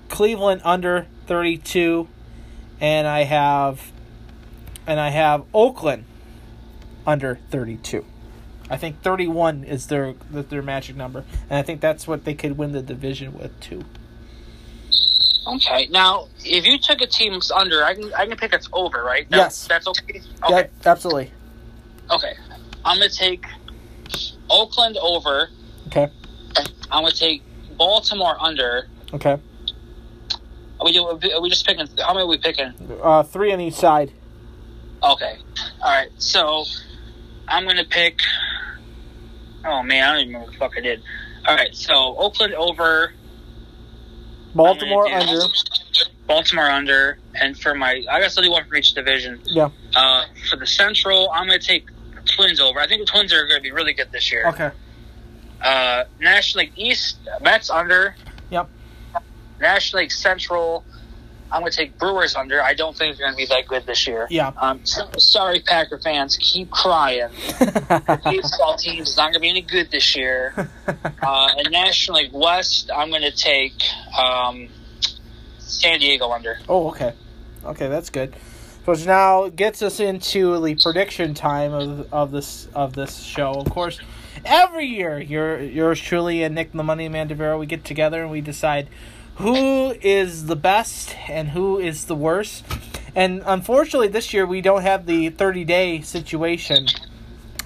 [0.10, 2.08] Cleveland under thirty-two,
[2.80, 3.92] and I have,
[4.86, 6.04] and I have Oakland
[7.08, 8.06] under thirty-two.
[8.70, 12.58] I think thirty-one is their their magic number, and I think that's what they could
[12.58, 13.84] win the division with too.
[15.48, 15.88] Okay.
[15.90, 19.30] Now, if you took a team's under, I can I can pick it's over, right?
[19.30, 19.68] That- Yes.
[19.68, 20.22] That's okay.
[20.50, 21.32] Yeah, absolutely.
[22.12, 22.34] Okay.
[22.84, 23.46] I'm gonna take
[24.50, 25.50] Oakland over.
[25.88, 26.10] Okay.
[26.92, 27.44] I'm gonna take
[27.78, 28.88] Baltimore under.
[29.14, 29.38] Okay.
[30.80, 31.88] Are we, do, are we just picking?
[31.98, 32.74] How many are we picking?
[33.02, 34.12] Uh, three on each side.
[35.04, 35.38] Okay.
[35.82, 36.10] All right.
[36.18, 36.66] So
[37.48, 38.20] I'm gonna pick.
[39.66, 41.04] Oh man, I don't even remember what the fuck I did.
[41.48, 41.76] All right.
[41.76, 43.14] So Oakland over.
[44.56, 45.46] Baltimore I'm under.
[46.28, 49.40] Baltimore under, and for my, I guess I'll do one from each division.
[49.46, 49.70] Yeah.
[49.96, 51.88] Uh, for the Central, I'm gonna take
[52.28, 52.80] Twins over.
[52.80, 54.48] I think the Twins are gonna be really good this year.
[54.48, 54.72] Okay.
[55.62, 58.16] Uh, National League East, Mets under.
[58.52, 58.70] Yep.
[59.60, 60.86] National League Central,
[61.52, 62.62] I'm going to take Brewers under.
[62.62, 64.28] I don't think they're going to be that good this year.
[64.30, 64.52] Yeah.
[64.58, 66.38] Um, so, sorry, Packer fans.
[66.40, 67.30] Keep crying.
[68.24, 70.70] Baseball teams is not going to be any good this year.
[71.20, 73.74] Uh, and National League West, I'm going to take
[74.18, 74.70] um,
[75.58, 76.58] San Diego under.
[76.70, 77.14] oh, okay.
[77.66, 78.34] Okay, that's good.
[78.90, 83.52] It now gets us into the prediction time of of this of this show.
[83.52, 84.00] Of course,
[84.46, 88.32] every year, your yours truly and Nick the Money Man DeVero, we get together and
[88.32, 88.88] we decide
[89.36, 92.64] who is the best and who is the worst.
[93.14, 96.88] And unfortunately, this year we don't have the thirty day situation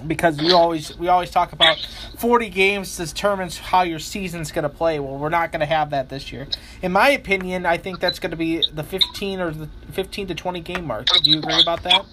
[0.06, 1.76] because we always we always talk about
[2.18, 4.98] 40 games determines how your season's going to play.
[5.00, 6.46] Well, we're not going to have that this year.
[6.82, 10.34] In my opinion, I think that's going to be the 15 or the 15 to
[10.34, 11.06] 20 game mark.
[11.06, 12.04] Do you agree about that?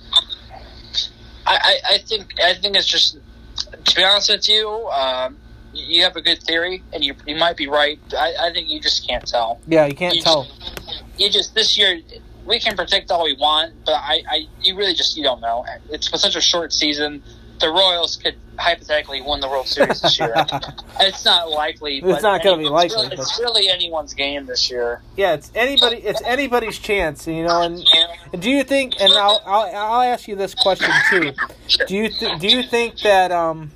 [1.45, 3.17] I, I, I think I think it's just
[3.85, 5.37] to be honest with you, um,
[5.73, 7.99] you have a good theory and you you might be right.
[8.17, 9.59] I, I think you just can't tell.
[9.67, 10.45] Yeah, you can't You tell.
[10.45, 11.99] just- you just this year
[12.45, 15.65] we can predict all we want, but I, I you really just you don't know.
[15.91, 17.21] It's such a short season.
[17.59, 20.33] The Royals could hypothetically win the World Series this year.
[21.01, 21.97] it's not likely.
[21.99, 25.01] It's not gonna be anyone's- likely, It's really anyone's game this year.
[25.17, 25.97] Yeah, it's anybody.
[25.97, 27.61] It's anybody's chance, you know.
[27.61, 27.85] And,
[28.31, 28.95] and do you think?
[29.01, 31.33] And I'll, I'll I'll ask you this question too.
[31.87, 33.71] Do you th- do you think that um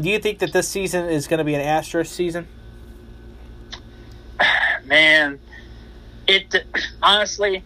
[0.00, 2.48] do you think that this season is going to be an Astros season?
[4.84, 5.38] Man,
[6.26, 6.54] it
[7.02, 7.62] honestly,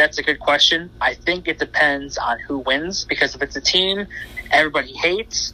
[0.00, 0.88] that's a good question.
[0.98, 4.06] I think it depends on who wins because if it's a team
[4.50, 5.52] everybody hates,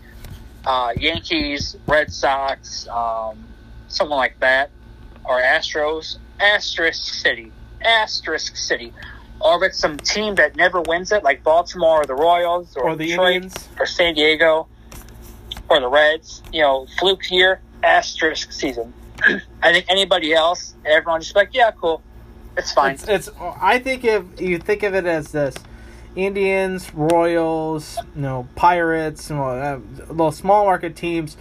[0.65, 3.45] uh, Yankees, Red Sox, um,
[3.89, 4.71] someone like that,
[5.25, 7.51] or Astros, Asterisk City,
[7.83, 8.93] Asterisk City,
[9.41, 12.91] or if it's some team that never wins it, like Baltimore or the Royals or,
[12.91, 13.69] Or the Detroit Indians?
[13.81, 14.69] or San Diego
[15.69, 18.93] or the Reds, you know, fluke year, asterisk season.
[19.61, 22.01] I think anybody else, everyone just be like, yeah, cool,
[22.57, 22.95] it's fine.
[22.95, 25.55] It's, it's I think if you think of it as this
[26.15, 31.37] Indians, Royals, you know, Pirates, you know, little small market teams,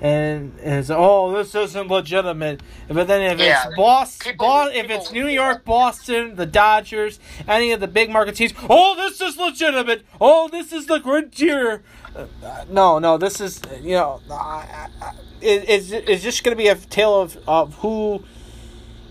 [0.00, 2.60] and is oh this isn't legitimate.
[2.88, 3.66] But then if Yeah.
[3.68, 4.36] it's Boston,
[4.74, 7.18] if it's New York, Boston, the Dodgers,
[7.48, 10.04] any of the big market teams, oh this is legitimate.
[10.20, 11.82] Oh this is the year.
[12.16, 16.56] Uh, no, no, this is you know, I- I- I- it, it's it's just going
[16.56, 18.24] to be a tale of of who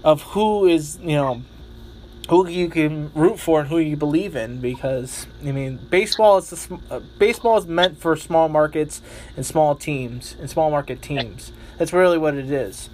[0.07, 1.41] of who is you know
[2.29, 6.49] who you can root for and who you believe in because I mean baseball is
[6.49, 9.01] the, uh, baseball is meant for small markets
[9.35, 11.51] and small teams and small market teams.
[11.77, 12.89] That's really what it is.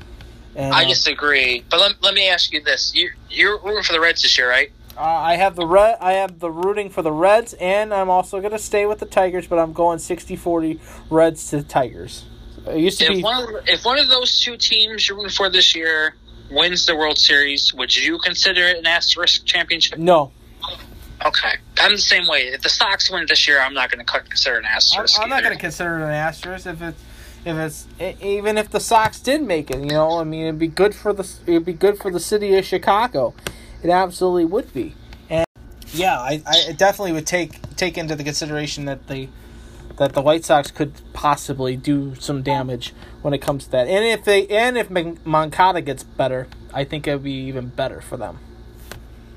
[0.56, 1.64] And, I uh, disagree.
[1.70, 4.50] But let, let me ask you this: you you're rooting for the Reds this year,
[4.50, 4.72] right?
[4.98, 5.98] uh, I have the red.
[6.02, 9.06] I have the rooting for the Reds, and I'm also going to stay with the
[9.06, 10.80] Tigers, but I'm going 60-40
[11.10, 12.26] Reds to Tigers.
[12.68, 15.32] It used to If be one of, if one of those two teams you're rooting
[15.32, 16.16] for this year
[16.54, 19.98] wins the World Series, would you consider it an asterisk championship?
[19.98, 20.32] no.
[21.26, 22.48] Okay, I'm the same way.
[22.48, 25.22] If the Sox win this year, I'm not going to consider an I'm, asterisk.
[25.22, 27.02] I'm not going to consider it an asterisk if it's
[27.46, 27.88] if it's
[28.22, 29.80] even if the Sox did make it.
[29.80, 32.58] You know, I mean, it'd be good for the it'd be good for the city
[32.58, 33.34] of Chicago.
[33.84, 34.96] It absolutely would be.
[35.30, 35.46] And
[35.94, 39.30] yeah, I, I definitely would take take into the consideration that the
[39.98, 43.88] that the White Sox could possibly do some damage when it comes to that.
[43.88, 48.02] And if they and if Mon- Moncada gets better, I think it'd be even better
[48.02, 48.40] for them.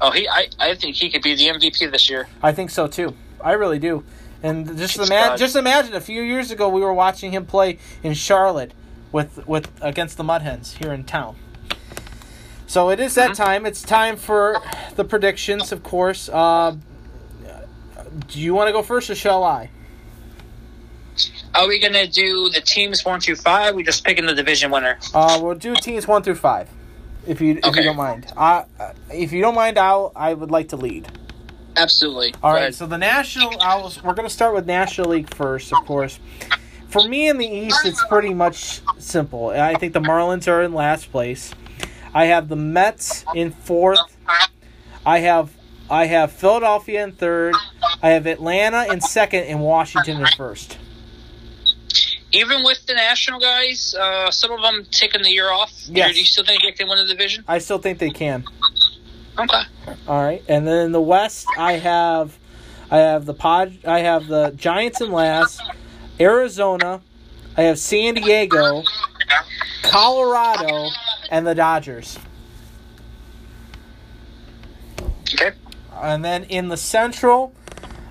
[0.01, 2.29] Oh, he I, I think he could be the MVP this year.
[2.43, 3.15] I think so too.
[3.43, 4.05] I really do.
[4.43, 5.39] And just It's imagine, God.
[5.39, 8.73] just imagine a few years ago we were watching him play in Charlotte
[9.13, 11.37] with with against the Mud Hens here in town.
[12.67, 13.65] So it is that time.
[13.65, 14.61] It's time for
[14.97, 16.29] the predictions, of course.
[16.29, 16.77] Uh,
[18.29, 19.71] do you want to go first, or shall I?
[21.57, 23.75] Are we going to do the teams one through five?
[23.75, 24.99] We just picking the division winner.
[25.15, 26.69] Uh, we'll do teams one through five,
[27.27, 28.31] if you if you don't mind.
[28.37, 28.65] Uh,
[29.11, 31.09] if you don't mind, I'll I would like to lead.
[31.77, 32.35] Absolutely.
[32.43, 33.61] All right, so the national.
[33.61, 36.19] I was, we're going to start with National League first, of course.
[36.89, 39.49] For me in the East, it's pretty much simple.
[39.49, 41.53] I think the Marlins are in last place.
[42.15, 43.99] I have the Mets in fourth.
[45.05, 45.53] I have
[45.91, 47.55] I have Philadelphia in third.
[48.03, 50.79] I have Atlanta in second, and Washington in first.
[52.33, 55.73] Even with the national guys, uh, some of them taking the year off.
[55.89, 56.13] Yes.
[56.13, 57.45] Do you still think they can win the division?
[57.47, 58.45] I still think they can.
[59.39, 59.63] Okay.
[60.09, 62.37] All right, and then in the West, I have,
[62.91, 65.61] I have the Pod, I have the Giants in last,
[66.19, 67.01] Arizona,
[67.57, 68.83] I have San Diego,
[69.83, 70.89] Colorado,
[71.31, 72.19] and the Dodgers.
[75.35, 75.53] Okay.
[75.93, 77.55] And then in the Central,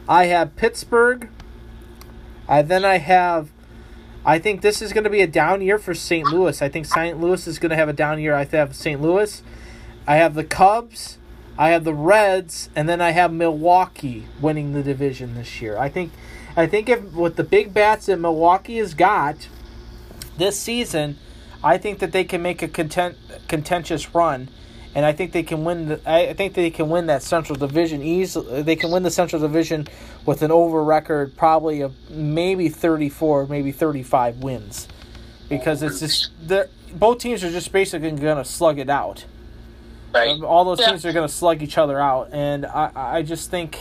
[0.07, 1.29] I have Pittsburgh.
[2.47, 3.49] I then I have.
[4.25, 6.27] I think this is going to be a down year for St.
[6.27, 6.61] Louis.
[6.61, 7.19] I think St.
[7.19, 8.33] Louis is going to have a down year.
[8.33, 8.99] I have St.
[8.99, 9.43] Louis.
[10.07, 11.19] I have the Cubs.
[11.57, 15.77] I have the Reds, and then I have Milwaukee winning the division this year.
[15.77, 16.11] I think,
[16.55, 19.47] I think if with the big bats that Milwaukee has got
[20.37, 21.17] this season,
[21.63, 24.49] I think that they can make a content, contentious run,
[24.95, 25.89] and I think they can win.
[25.89, 28.61] The, I I think they can win that Central Division easily.
[28.63, 29.87] They can win the Central Division
[30.25, 34.87] with an over record, probably of maybe thirty four, maybe thirty five wins,
[35.49, 39.25] because it's just they're- both teams are just basically going to slug it out.
[40.13, 40.29] Right.
[40.29, 40.91] Um, All those Yeah.
[40.91, 43.77] teams are going to slug each other out, and I, I just think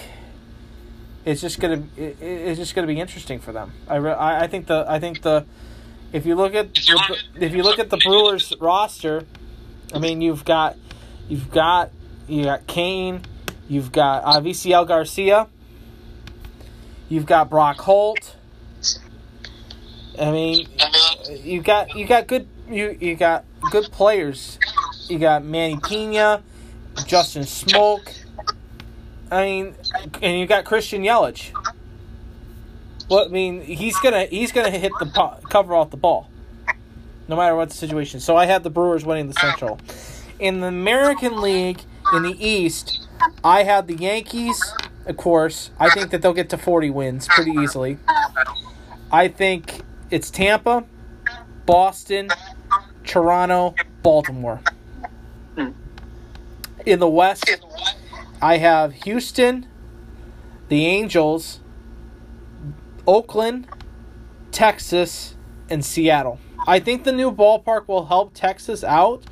[1.24, 3.70] it's just going to it, it's just going to be interesting for them.
[3.88, 5.44] I, re- I I think the I think the
[6.12, 9.24] if you look at the, if you look at the Brewers roster,
[9.94, 10.76] I mean you've got
[11.28, 11.90] you've got
[12.28, 13.22] you got Cain,
[13.68, 15.48] you've got uh, Avisail Garcia,
[17.08, 18.36] you've got Brock Holt.
[20.18, 20.68] I mean,
[21.42, 24.58] you got you got good you you got good players.
[25.08, 26.42] You got Manny Pena,
[27.06, 28.14] Justin Smoak.
[29.30, 29.74] I mean,
[30.22, 31.52] and you got Christian Yelich.
[33.10, 36.28] Well, I mean, he's gonna he's gonna hit the po- cover off the ball,
[37.28, 38.20] no matter what the situation.
[38.20, 39.78] So I had the Brewers winning the Central.
[40.38, 41.82] In the American League
[42.12, 43.06] in the East,
[43.42, 44.60] I had the Yankees.
[45.06, 47.98] Of course, I think that they'll get to forty wins pretty easily.
[49.12, 50.84] I think it's Tampa,
[51.66, 52.28] Boston,
[53.04, 54.60] Toronto, Baltimore.
[56.84, 57.58] In the West,
[58.42, 59.66] I have Houston,
[60.68, 61.60] the Angels,
[63.06, 63.68] Oakland,
[64.52, 65.34] Texas,
[65.70, 66.38] and Seattle.
[66.66, 69.24] I think the new ballpark will help Texas out,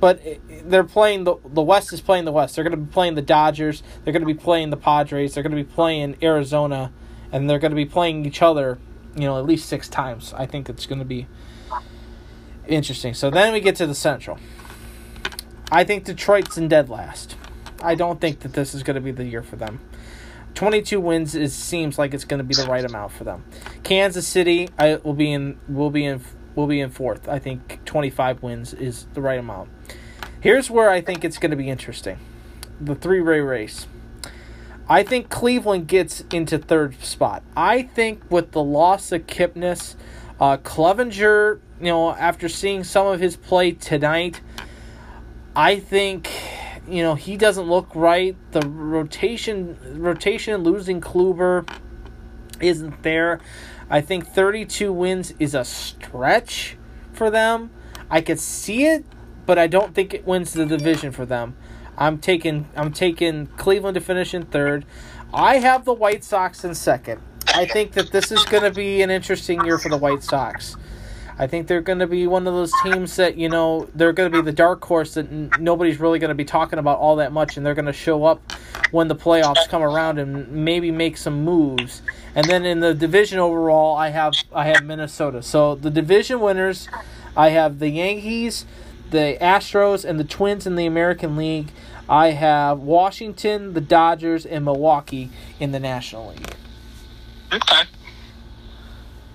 [0.00, 0.20] but
[0.64, 2.54] they're playing the the West is playing the West.
[2.54, 3.82] They're going to be playing the Dodgers.
[4.04, 5.34] They're going to be playing the Padres.
[5.34, 6.92] They're going to be playing Arizona,
[7.32, 8.78] and they're going to be playing each other.
[9.14, 10.32] You know, at least six times.
[10.34, 11.26] I think it's going to be
[12.68, 13.14] interesting.
[13.14, 14.38] So then we get to the Central.
[15.70, 17.36] I think Detroit's in dead last.
[17.82, 19.80] I don't think that this is going to be the year for them.
[20.54, 23.44] 22 wins is seems like it's going to be the right amount for them.
[23.84, 26.20] Kansas City I will be in will be in
[26.54, 27.28] will be in fourth.
[27.28, 29.70] I think 25 wins is the right amount.
[30.40, 32.18] Here's where I think it's going to be interesting
[32.80, 33.86] the three ray race.
[34.88, 37.42] I think Cleveland gets into third spot.
[37.56, 39.96] I think with the loss of Kipnis,
[40.40, 44.40] uh, Clevinger, you know, after seeing some of his play tonight,
[45.56, 46.30] I think
[46.88, 48.36] you know he doesn't look right.
[48.52, 51.68] The rotation rotation losing Kluber
[52.60, 53.40] isn't there.
[53.90, 56.76] I think 32 wins is a stretch
[57.12, 57.70] for them.
[58.10, 59.04] I could see it,
[59.48, 61.56] but I don't think it wins the division for them.
[61.96, 64.84] I'm taking I'm taking Cleveland to finish in third.
[65.32, 67.22] I have the White Sox in second.
[67.54, 70.76] I think that this is going to be an interesting year for the White Sox.
[71.38, 74.30] I think they're going to be one of those teams that you know they're going
[74.30, 77.16] to be the dark horse that n- nobody's really going to be talking about all
[77.16, 78.52] that much, and they're going to show up
[78.90, 82.02] when the playoffs come around and maybe make some moves.
[82.34, 85.42] And then in the division overall, I have I have Minnesota.
[85.42, 86.86] So the division winners,
[87.34, 88.66] I have the Yankees,
[89.10, 91.70] the Astros, and the Twins in the American League.
[92.08, 95.30] I have Washington, the Dodgers, and Milwaukee
[95.60, 96.54] in the National League.
[97.52, 97.82] Okay.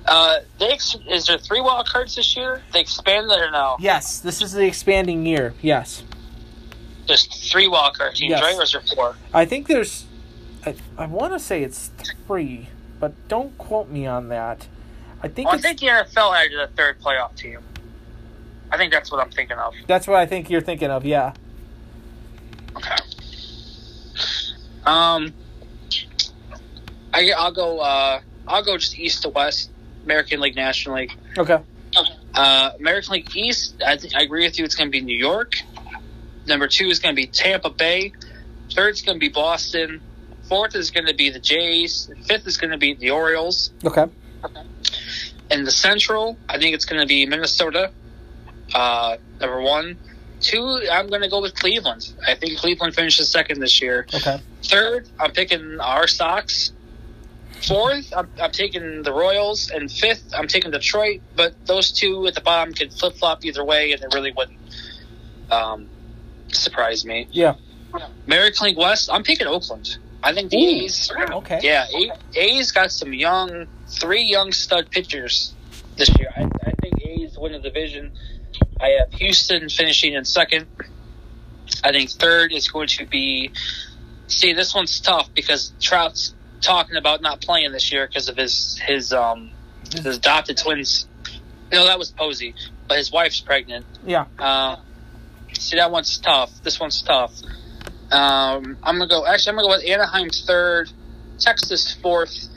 [0.05, 2.61] Uh, they ex- is there three wild cards this year?
[2.73, 3.77] They expanded it or no?
[3.79, 5.53] Yes, this is the expanding year.
[5.61, 6.03] Yes.
[7.07, 8.41] There's three wild card teams, Yes.
[8.41, 8.55] right?
[8.55, 9.15] Or is there four?
[9.33, 10.05] I think there's,
[10.65, 11.91] I, I want to say it's
[12.27, 12.69] three,
[12.99, 14.67] but don't quote me on that.
[15.21, 17.59] I think Well, I think the NFL added a third playoff team.
[18.73, 19.75] I think that's what I'm thinking of.
[19.85, 21.05] that's what I think you're thinking of.
[21.05, 21.33] Yeah.
[22.75, 22.95] Okay.
[24.83, 25.31] Um,
[27.13, 27.77] I I'll go.
[27.79, 29.69] Uh, I'll go just east to west.
[30.05, 31.13] American League, National League.
[31.37, 31.59] Okay.
[32.33, 33.75] Uh, American League East.
[33.85, 34.65] I, th- I agree with you.
[34.65, 35.53] It's going to be New York.
[36.47, 38.11] Number two is going to be Tampa Bay.
[38.71, 40.01] Third is going to be Boston.
[40.49, 42.09] Fourth is going to be the Jays.
[42.25, 43.71] Fifth is going to be the Orioles.
[43.85, 44.05] Okay.
[45.51, 47.91] In the Central, I think it's going to be Minnesota.
[48.73, 49.97] Uh, number one.
[50.41, 52.13] Two, I'm going to go with Cleveland.
[52.27, 54.05] I think Cleveland finishes second this year.
[54.13, 54.41] Okay.
[54.63, 56.73] Third, I'm picking our Sox.
[57.65, 61.21] Fourth, I'm, I'm taking the Royals, and fifth, I'm taking Detroit.
[61.37, 64.59] But those two at the bottom could flip flop either way, and it really wouldn't
[65.49, 65.87] um,
[66.49, 67.27] surprise me.
[67.31, 67.55] Yeah.
[68.27, 69.97] American League West, I'm picking Oakland.
[70.23, 71.11] I think the Ooh, A's.
[71.31, 71.59] okay.
[71.61, 71.85] Yeah,
[72.35, 75.53] A's got some young, three young stud pitchers
[75.95, 76.31] this year.
[76.35, 78.11] I, I think A's win the division.
[78.83, 80.67] I have Houston finishing in second.
[81.83, 83.51] I think third is going to be.
[84.27, 88.77] See, this one's tough because Trout's talking about not playing this year because of his
[88.85, 89.51] his um
[89.93, 91.07] his adopted twins.
[91.71, 92.55] You know that was Posey,
[92.89, 93.85] but his wife's pregnant.
[94.05, 94.25] Yeah.
[94.37, 94.77] Uh,
[95.53, 96.51] see, that one's tough.
[96.63, 97.33] This one's tough.
[98.11, 99.25] Um, I'm gonna go.
[99.25, 100.91] Actually, I'm gonna go with Anaheim third,
[101.39, 102.49] Texas fourth,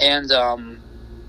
[0.00, 0.80] and um,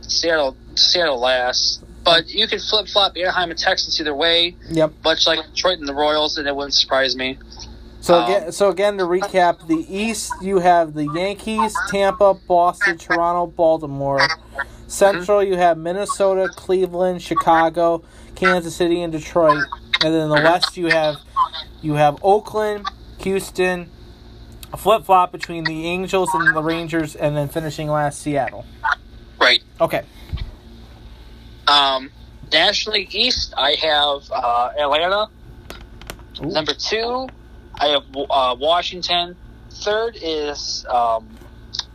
[0.01, 1.83] Seattle Seattle last.
[2.03, 4.93] But you can flip flop Anaheim and Texas either way, Yep.
[5.03, 7.37] much like Detroit and the Royals, and it wouldn't surprise me.
[7.99, 12.97] So Um, again, so again to recap, the East you have the Yankees, Tampa, Boston,
[12.97, 14.27] Toronto, Baltimore.
[14.87, 18.03] Central you have Minnesota, Cleveland, Chicago,
[18.35, 19.63] Kansas City, and Detroit.
[20.03, 21.17] And then the West you have
[21.83, 23.89] you have Oakland, Houston,
[24.73, 28.65] a flip flop between the Angels and the Rangers, and then finishing last Seattle.
[29.39, 29.61] Right.
[29.79, 30.01] Okay.
[31.71, 32.11] Um,
[32.51, 35.29] National League East, I have uh, Atlanta.
[36.43, 36.47] Ooh.
[36.47, 37.29] Number two,
[37.79, 39.35] I have uh, Washington.
[39.69, 41.29] Third is um,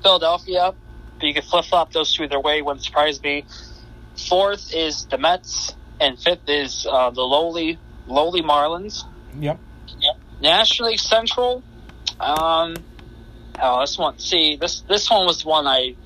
[0.02, 0.74] Philadelphia.
[1.18, 3.44] But you can flip flop those two either way, wouldn't surprise me.
[4.28, 9.04] Fourth is the Mets, and fifth is uh, the lowly lowly Marlins.
[9.38, 9.58] Yep.
[10.40, 11.62] National League Central.
[12.20, 12.76] Um,
[13.60, 14.18] oh, this one.
[14.18, 15.96] See, this this one was the one I.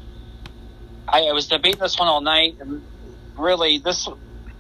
[1.09, 2.82] I, I was debating this one all night, and
[3.40, 4.08] really, this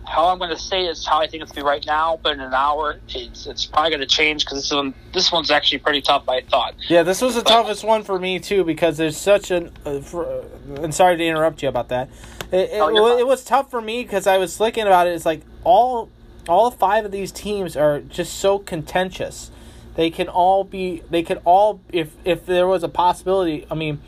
[0.06, 1.84] how I'm going to say it is how I think it's going to be right
[1.86, 2.18] now.
[2.22, 5.50] But in an hour, it's it's probably going to change because this one this one's
[5.50, 6.28] actually pretty tough.
[6.28, 6.74] I thought.
[6.88, 9.70] Yeah, this was the toughest one for me too because there's such an.
[9.84, 10.44] Uh, for, uh,
[10.82, 12.08] and sorry to interrupt you about that.
[12.50, 13.18] It, it, Oh, you're wa- fine.
[13.20, 15.10] it was tough for me because I was thinking about it.
[15.14, 16.08] It's like all
[16.48, 19.50] all five of these teams are just so contentious.
[19.94, 21.02] They can all be.
[21.10, 23.66] They could all if if there was a possibility.
[23.70, 24.00] I mean,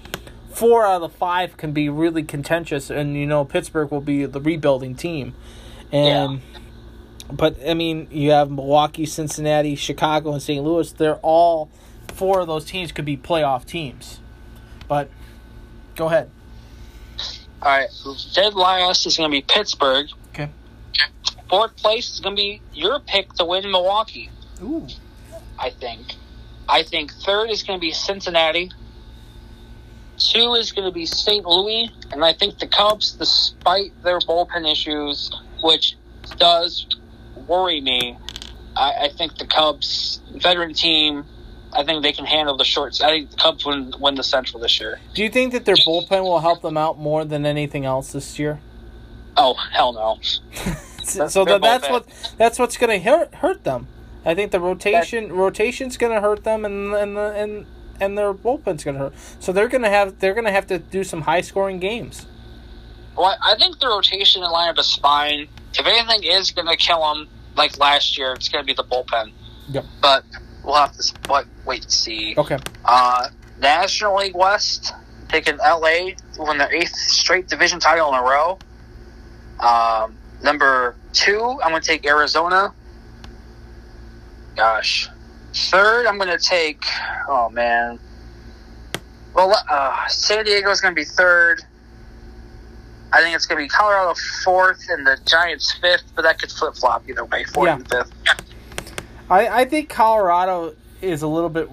[0.54, 4.24] four out of the five can be really contentious, and you know Pittsburgh will be
[4.26, 5.34] the rebuilding team,
[5.90, 6.40] and.
[7.30, 10.62] But I mean, you have Milwaukee, Cincinnati, Chicago, and St.
[10.62, 10.92] Louis.
[10.92, 11.70] They're all
[12.08, 14.20] four of those teams could be playoff teams.
[14.86, 15.08] But
[15.96, 16.30] go ahead.
[17.62, 17.88] All right,
[18.34, 20.08] dead last is going to be Pittsburgh.
[20.30, 20.50] Okay.
[21.48, 24.30] Fourth place is going to be your pick to win Milwaukee.
[24.62, 24.86] Ooh.
[25.58, 26.14] I think.
[26.68, 28.70] I think third is going to be Cincinnati.
[30.18, 31.44] Two is going to be St.
[31.44, 35.30] Louis, and I think the Cubs, despite their bullpen issues,
[35.62, 35.96] which
[36.36, 36.86] does
[37.48, 38.18] worry me.
[38.76, 41.24] I, I think the Cubs veteran team.
[41.74, 43.00] I think they can handle the shorts.
[43.00, 45.00] I think the Cubs win win the Central this year.
[45.14, 48.38] Do you think that their bullpen will help them out more than anything else this
[48.38, 48.60] year?
[49.36, 50.18] Oh hell no!
[51.02, 53.88] so that, that's what that's what's going to hurt hurt them.
[54.24, 57.66] I think the rotation rotation's going to hurt them, and and the, and
[58.02, 59.14] and their bullpen's going to hurt.
[59.38, 62.26] So they're going to have they're going to have to do some high scoring games.
[63.16, 65.48] Well, I think the rotation and lineup is fine.
[65.78, 68.84] If anything is going to kill them, like last year, it's going to be the
[68.84, 69.32] bullpen.
[69.68, 69.84] Yep.
[70.00, 70.24] But
[70.64, 72.34] we'll have to what, wait and see.
[72.36, 72.58] Okay.
[72.84, 73.28] Uh,
[73.60, 74.92] National League West,
[75.28, 78.58] taking LA win their eighth straight division title in a row.
[79.60, 82.74] Um, number two, I'm going to take Arizona.
[84.56, 85.08] Gosh.
[85.54, 86.84] Third, I'm going to take,
[87.28, 87.98] oh man.
[89.34, 91.62] Well, uh, San is going to be third.
[93.12, 94.14] I think it's going to be Colorado
[94.44, 97.74] fourth and the Giants fifth, but that could flip flop either way, fourth Yeah.
[97.76, 98.12] and fifth.
[99.30, 101.68] I, I think Colorado is a little bit,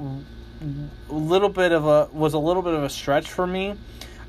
[1.09, 3.75] a little bit of a was a little bit of a stretch for me.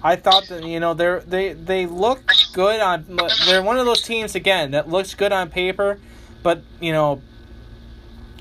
[0.02, 3.04] I thought that you know they're they they look good on
[3.46, 5.98] they're one of those teams again that looks good on paper,
[6.42, 7.20] but you know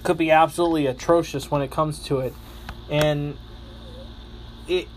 [0.04, 2.34] could be absolutely atrocious when it comes to it,
[2.90, 3.38] and
[4.68, 4.88] it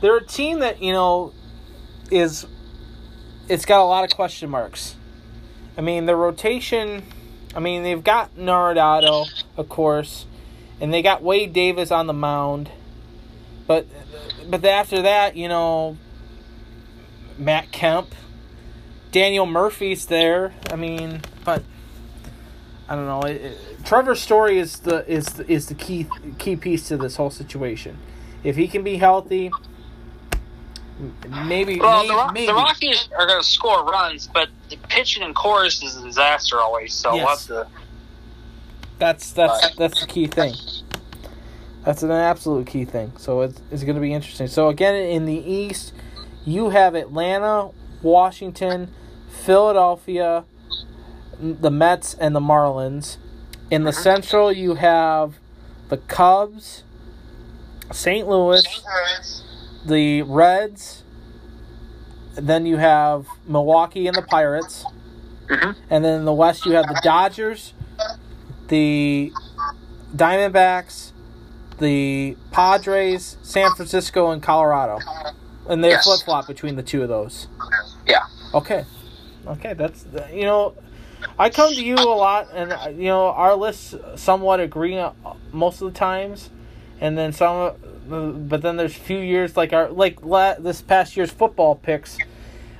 [0.00, 1.32] they're a team that you know
[2.10, 2.46] is
[3.48, 4.96] it's got a lot of question marks.
[5.76, 7.04] I mean, the rotation.
[7.54, 9.26] I mean, they've got Arenado,
[9.56, 10.26] of course,
[10.80, 12.70] and they got Wade Davis on the mound,
[13.66, 13.86] but
[14.48, 15.96] but after that, you know,
[17.38, 18.14] Matt Kemp,
[19.10, 20.54] Daniel Murphy's there.
[20.70, 21.62] I mean, but
[22.88, 23.22] I don't know.
[23.22, 26.06] It, it, Trevor Story's is the is the, is the key
[26.38, 27.98] key piece to this whole situation.
[28.44, 29.50] If he can be healthy,
[31.46, 32.46] maybe Well, maybe, the, maybe.
[32.46, 36.60] the Rockies are going to score runs, but the pitching and Coors is a disaster
[36.60, 36.94] always.
[36.94, 37.46] So we'll Yes.
[37.46, 37.66] to.
[38.98, 40.54] That's that's that's the key thing.
[41.84, 43.12] That's an absolute key thing.
[43.16, 44.48] So it's, it's going to be interesting.
[44.48, 45.92] So again, in the East,
[46.44, 47.70] you have Atlanta,
[48.02, 48.92] Washington,
[49.28, 50.44] Philadelphia,
[51.40, 53.16] the Mets, and the Marlins.
[53.70, 55.34] In the Central, you have
[55.88, 56.84] the Cubs,
[57.92, 58.28] St.
[58.28, 58.64] Louis,
[59.84, 61.02] the Reds.
[62.34, 64.84] Then you have Milwaukee and the Pirates.
[65.48, 65.76] Mhm.
[65.88, 67.72] And then in the West, you have the Dodgers,
[68.68, 69.32] the
[70.14, 71.12] Diamondbacks,
[71.78, 74.98] the Padres, San Francisco, and Colorado.
[75.68, 76.04] And they Yes.
[76.04, 77.48] flip flop between the two of those.
[78.06, 78.22] Yeah.
[78.54, 78.84] Okay.
[79.46, 80.74] Okay, that's you know,
[81.38, 85.12] I come to you a lot, and uh, you know our lists somewhat agree uh,
[85.52, 86.50] most of the times,
[87.00, 87.74] and then some,
[88.10, 92.16] uh, but then there's few years like our like la- this past year's football picks,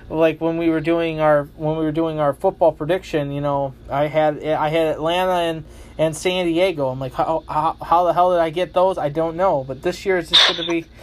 [0.08, 3.30] like when we were doing our when we were doing our football prediction.
[3.30, 5.64] You know, I had I had Atlanta and
[5.98, 6.88] and San Diego.
[6.88, 8.96] I'm like, how how, how the hell did I get those?
[8.96, 10.86] I don't know, but this year is just going to be.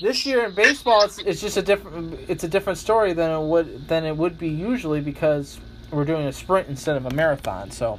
[0.00, 3.46] This year in baseball, it's, it's just a different it's a different story than it
[3.46, 5.60] would than it would be usually because
[5.90, 7.70] we're doing a sprint instead of a marathon.
[7.70, 7.98] So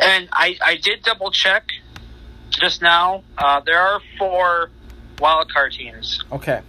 [0.00, 1.68] And I, I did double check
[2.50, 3.22] just now.
[3.38, 4.70] Uh, there are four
[5.20, 6.60] wild card teams, okay,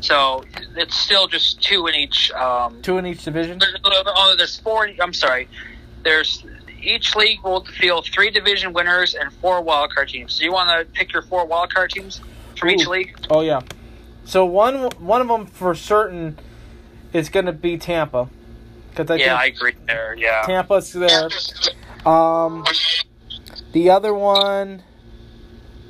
[0.00, 0.44] so
[0.76, 2.30] it's still just two in each.
[2.32, 3.58] Um, two in each division.
[3.58, 4.88] there- oh, there's four.
[5.00, 5.48] I'm sorry.
[6.02, 6.44] There's
[6.82, 10.34] each league will field three division winners and four wild card teams.
[10.34, 12.20] So you want to pick your four wild card teams
[12.58, 13.14] from each league?
[13.30, 13.60] Oh yeah,
[14.24, 16.38] so one one of them for certain
[17.12, 18.28] is going to be Tampa
[18.90, 20.14] because I yeah, I agree there.
[20.16, 20.42] Yeah.
[20.42, 21.28] Tampa's there.
[22.04, 22.64] Um,
[23.72, 24.82] the other one,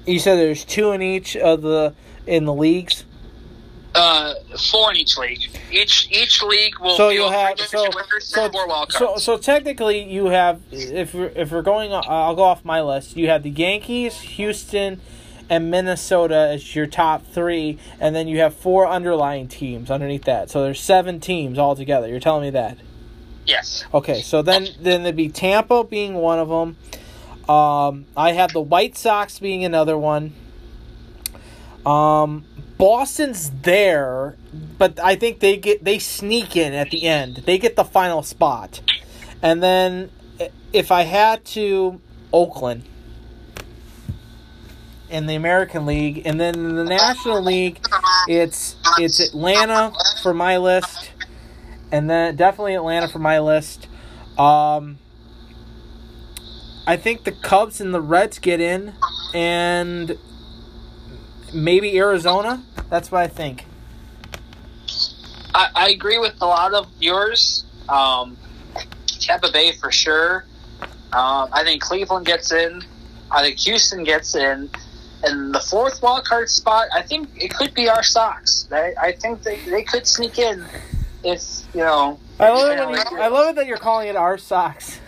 [0.07, 1.95] you said there's two in each of the
[2.27, 3.05] in the leagues.
[3.95, 4.35] Uh,
[4.71, 5.41] four in each league.
[5.71, 7.91] Each each league will So you'll have so
[8.21, 12.35] so, and four wild so so technically you have if we're, if we're going I'll
[12.35, 13.17] go off my list.
[13.17, 15.01] You have the Yankees, Houston,
[15.53, 20.49] and Minnesota as your top three, and then you have four underlying teams underneath that.
[20.49, 22.09] So there's seven teams altogether.
[22.09, 22.79] You're telling me that?
[23.45, 23.85] yes.
[23.93, 26.77] Okay, so then then there'd be Tampa being one of them.
[27.55, 30.33] Um, I have the White Sox being another one.
[31.85, 32.47] Um,
[32.79, 34.39] Boston's there,
[34.79, 37.43] but I think they get they sneak in at the end.
[37.45, 38.81] They get the final spot,
[39.43, 40.11] and then
[40.73, 42.01] if I had to,
[42.33, 42.85] Oakland
[45.13, 47.79] in the American League, and then in the National League,
[48.27, 51.13] it's it's Atlanta for my list,
[51.93, 53.89] and then definitely Atlanta for my list.
[54.39, 54.99] Um,
[56.87, 58.95] I think the Cubs and the Reds get in,
[59.35, 60.19] and
[61.53, 62.65] maybe Arizona.
[62.89, 63.67] That's what I think.
[65.55, 67.65] I, I agree with a lot of yours.
[67.89, 68.39] Um,
[69.07, 70.47] Tampa Bay for sure.
[71.13, 72.83] Um, I think Cleveland gets in.
[73.31, 74.71] I think Houston gets in.
[75.25, 78.69] And the fourth wild card spot, I think it could be our Sox.
[78.73, 80.65] I, I think they, they could sneak in
[81.23, 82.19] if, you know.
[82.41, 82.79] I love it.
[82.79, 84.99] you you, I love it that you're calling it our Sox.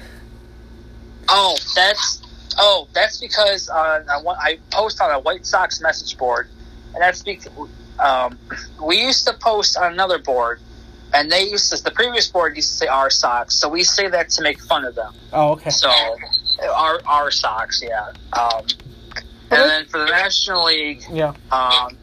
[1.29, 2.23] Oh, that's
[2.59, 6.49] oh, that's because uh, I, I post on a White Sox message board,
[6.93, 7.53] and that's because
[7.99, 8.39] um,
[8.83, 10.61] we used to post on another board,
[11.13, 14.09] and they used to the previous board used to say our Sox, so we say
[14.09, 15.15] that to make fun of them.
[15.33, 15.71] Oh, okay.
[15.71, 15.91] So
[16.73, 18.13] our our Sox, yeah.
[18.33, 18.67] Um,
[19.61, 21.35] and then for the National League, Yeah.
[21.51, 21.97] um,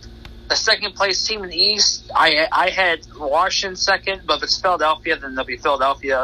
[0.50, 4.60] the second place team in the East, I I had Washington second, but if it's
[4.60, 6.24] Philadelphia, then they'll be Philadelphia.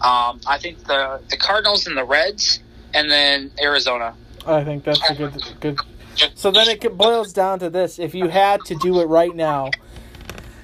[0.00, 2.60] Um, I think the the Cardinals and the Reds,
[2.94, 4.14] and then Arizona.
[4.46, 5.78] I think that's a good good.
[6.34, 9.70] So then it boils down to this: if you had to do it right now,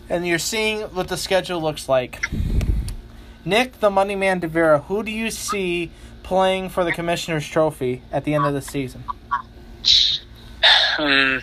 [0.08, 2.24] and you're seeing what the schedule looks like,
[3.44, 5.90] Nick, the Money Man Devera, who do you see
[6.22, 9.04] playing for the Commissioner's Trophy at the end of the season?
[10.96, 11.38] Hmm.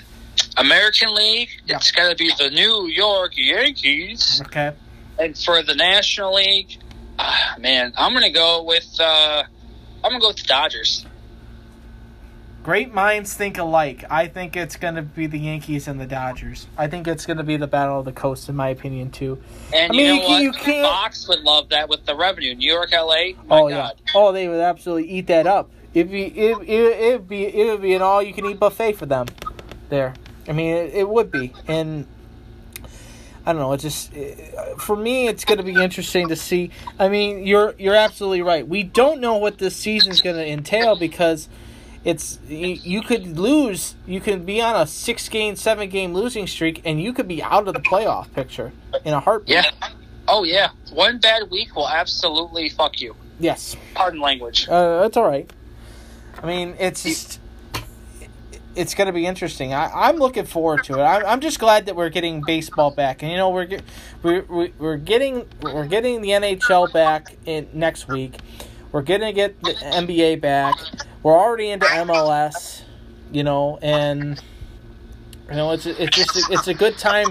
[0.58, 4.74] American League, it's going to be the New York Yankees, Okay.
[5.20, 6.78] and for the National League,
[7.20, 9.44] ah, man, I'm going to go with uh,
[10.04, 11.06] I'm going to go with the Dodgers.
[12.64, 14.04] Great minds think alike.
[14.12, 16.68] I think it's going to be the Yankees and the Dodgers.
[16.78, 19.42] I think it's going to be the battle of the coast, in my opinion, too.
[19.74, 20.42] And I you mean, know you can- what?
[20.44, 22.54] you can't- Fox would love that with the revenue.
[22.54, 23.32] New York, LA.
[23.50, 23.70] Oh God.
[23.70, 24.12] yeah.
[24.14, 25.72] Oh, they would absolutely eat that up.
[25.94, 28.94] It'd be it it it'd be it would be an all you can eat buffet
[28.94, 29.28] for them.
[29.90, 30.14] There.
[30.48, 32.08] I mean, it, it would be, and
[33.46, 33.74] I don't know.
[33.74, 36.72] It just uh, for me, it's going to be interesting to see.
[36.98, 38.68] I mean, you're you're absolutely right.
[38.68, 41.50] We don't know what this season's going to entail because
[42.04, 43.96] it's you, you could lose.
[44.06, 47.44] You could be on a six game, seven game losing streak, and you could be
[47.44, 48.72] out of the playoff picture
[49.04, 49.56] in a heartbeat.
[49.56, 49.72] Yeah.
[50.28, 50.70] Oh yeah.
[50.94, 53.16] One bad week will absolutely fuck you.
[53.40, 53.76] Yes.
[53.94, 54.68] Pardon language.
[54.70, 55.52] Uh, that's all right.
[56.42, 57.40] I mean, it's just
[58.76, 59.74] it's going to be interesting.
[59.74, 61.02] I, I'm looking forward to it.
[61.02, 63.84] I, I'm just glad that we're getting baseball back, and you know we're get,
[64.24, 68.38] we're we- we're getting we're getting the NHL back in next week.
[68.92, 70.76] We're gonna get the NBA back.
[71.24, 72.82] We're already into MLS,
[73.32, 74.42] you know, and
[75.50, 77.28] you know it's it's just it's a good time.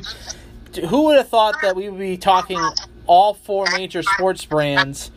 [0.73, 2.61] to- Who would have thought that we would be talking
[3.07, 5.11] all four major sports brands?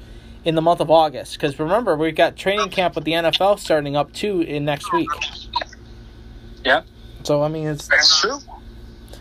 [0.46, 1.34] In the month of August.
[1.34, 5.10] Because remember, we've got training camp with the NFL starting up too in next week.
[6.64, 6.84] Yeah.
[7.24, 8.38] So I mean, it's, That's true.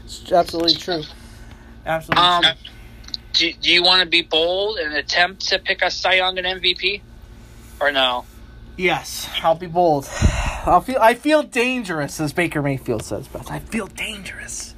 [0.04, 1.02] it's absolutely true.
[1.86, 2.24] Absolutely.
[2.24, 2.52] Um, true.
[3.32, 6.46] do, do you want to be bold and attempt to pick a Cy Young and
[6.62, 7.02] MVP,
[7.80, 8.24] or no?
[8.76, 10.08] Yes, I'll be bold.
[10.64, 10.98] I'll feel.
[11.00, 13.28] I feel dangerous, as Baker Mayfield says.
[13.28, 14.74] But I feel dangerous.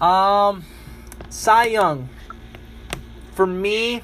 [0.00, 0.64] Um,
[1.30, 2.08] Cy Young.
[3.32, 4.02] For me.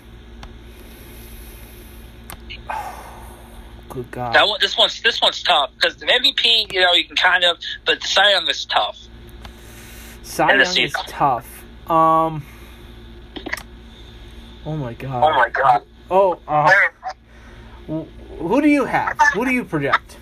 [3.93, 4.35] Good God.
[4.35, 7.45] That one, this one's this one's tough because the MVP, you know, you can kind
[7.45, 8.99] of, but the Cy Young is tough.
[10.23, 11.63] Cy Young is tough.
[11.91, 12.43] Um.
[14.65, 15.23] Oh my God.
[15.23, 15.83] Oh my god!
[16.11, 16.73] Oh, uh,
[17.87, 19.19] who do you have?
[19.35, 20.17] Who do you project?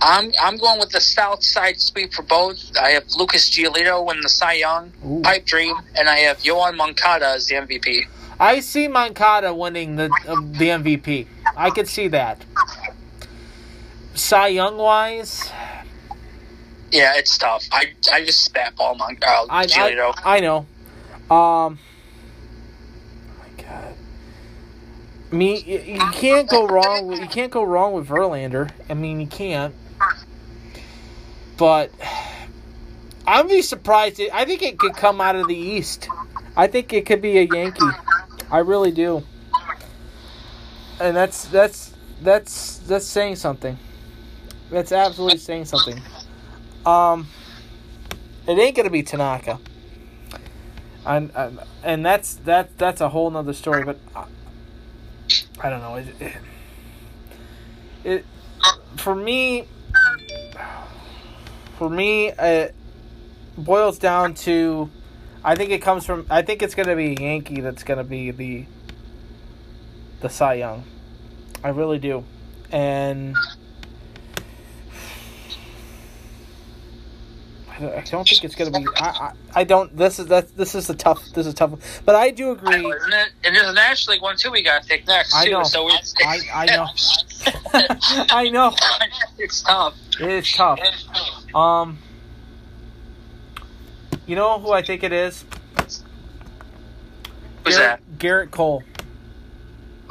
[0.00, 2.70] I'm I'm going with the South Side sweep for both.
[2.80, 5.22] I have Lucas Giolito in the Cy Young Ooh.
[5.22, 8.06] pipe dream, and I have Yoan Moncada as the MVP.
[8.38, 11.26] I see Moncada winning the uh, the MVP.
[11.56, 12.44] I could see that.
[14.14, 15.50] Cy Young wise,
[16.90, 17.66] Yeah, it's tough.
[17.72, 20.14] I I just spatball Mon- uh, I, Giolito.
[20.24, 20.58] I I know.
[21.30, 21.78] Um.
[21.78, 21.78] oh
[23.38, 23.94] my God.
[25.32, 27.12] I mean, you, you can't go wrong.
[27.12, 28.70] You can't go wrong with Verlander.
[28.88, 29.74] I mean, you can't.
[31.56, 31.90] But
[33.26, 34.20] I'd be surprised.
[34.32, 36.08] I think it could come out of the East.
[36.56, 37.90] I think it could be a Yankee.
[38.50, 39.22] I really do.
[40.98, 41.92] And that's that's
[42.22, 43.78] that's that's saying something.
[44.70, 46.00] That's absolutely saying something.
[46.86, 47.26] Um,
[48.48, 49.58] it ain't gonna be Tanaka.
[51.04, 51.30] And
[51.84, 53.84] and, that's that that's a whole nother story.
[53.84, 54.24] But I,
[55.60, 55.96] I don't know.
[55.96, 56.32] It, it,
[58.04, 58.26] it
[58.96, 59.68] for me
[61.76, 62.74] for me it
[63.58, 64.90] boils down to
[65.46, 68.32] I think it comes from I think it's gonna be a Yankee that's gonna be
[68.32, 68.66] the
[70.20, 70.82] the Cy Young.
[71.62, 72.24] I really do.
[72.72, 73.36] And
[77.70, 78.86] I don't, think it's gonna be.
[78.96, 79.96] I, I, I don't.
[79.96, 80.56] This is that.
[80.56, 81.22] This is a tough.
[81.32, 82.02] This is tough.
[82.04, 82.74] But I do agree.
[82.74, 84.50] And, then, and there's a National League one too.
[84.50, 85.52] We got to take next I too.
[85.52, 85.62] know.
[85.62, 86.86] So it's I I know.
[88.30, 88.74] I know.
[89.38, 89.94] it's tough.
[90.18, 90.80] It is tough.
[91.54, 91.98] Um.
[94.26, 95.44] You know who I think it is?
[97.64, 98.82] Who's Gerrit, Gerrit Cole.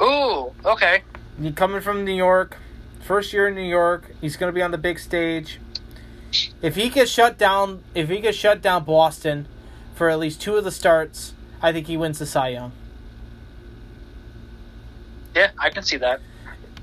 [0.00, 1.02] Ooh, okay.
[1.40, 2.56] He's coming from New York,
[3.02, 4.12] first year in New York.
[4.20, 5.60] He's going to be on the big stage.
[6.62, 9.46] If he gets shut down, if he gets shut down Boston
[9.94, 12.72] for at least two of the starts, I think he wins the Cy Young.
[15.34, 16.20] Yeah, I can see that.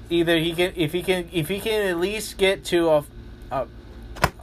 [0.09, 3.03] Either he can, if he can, if he can at least get to a,
[3.51, 3.67] a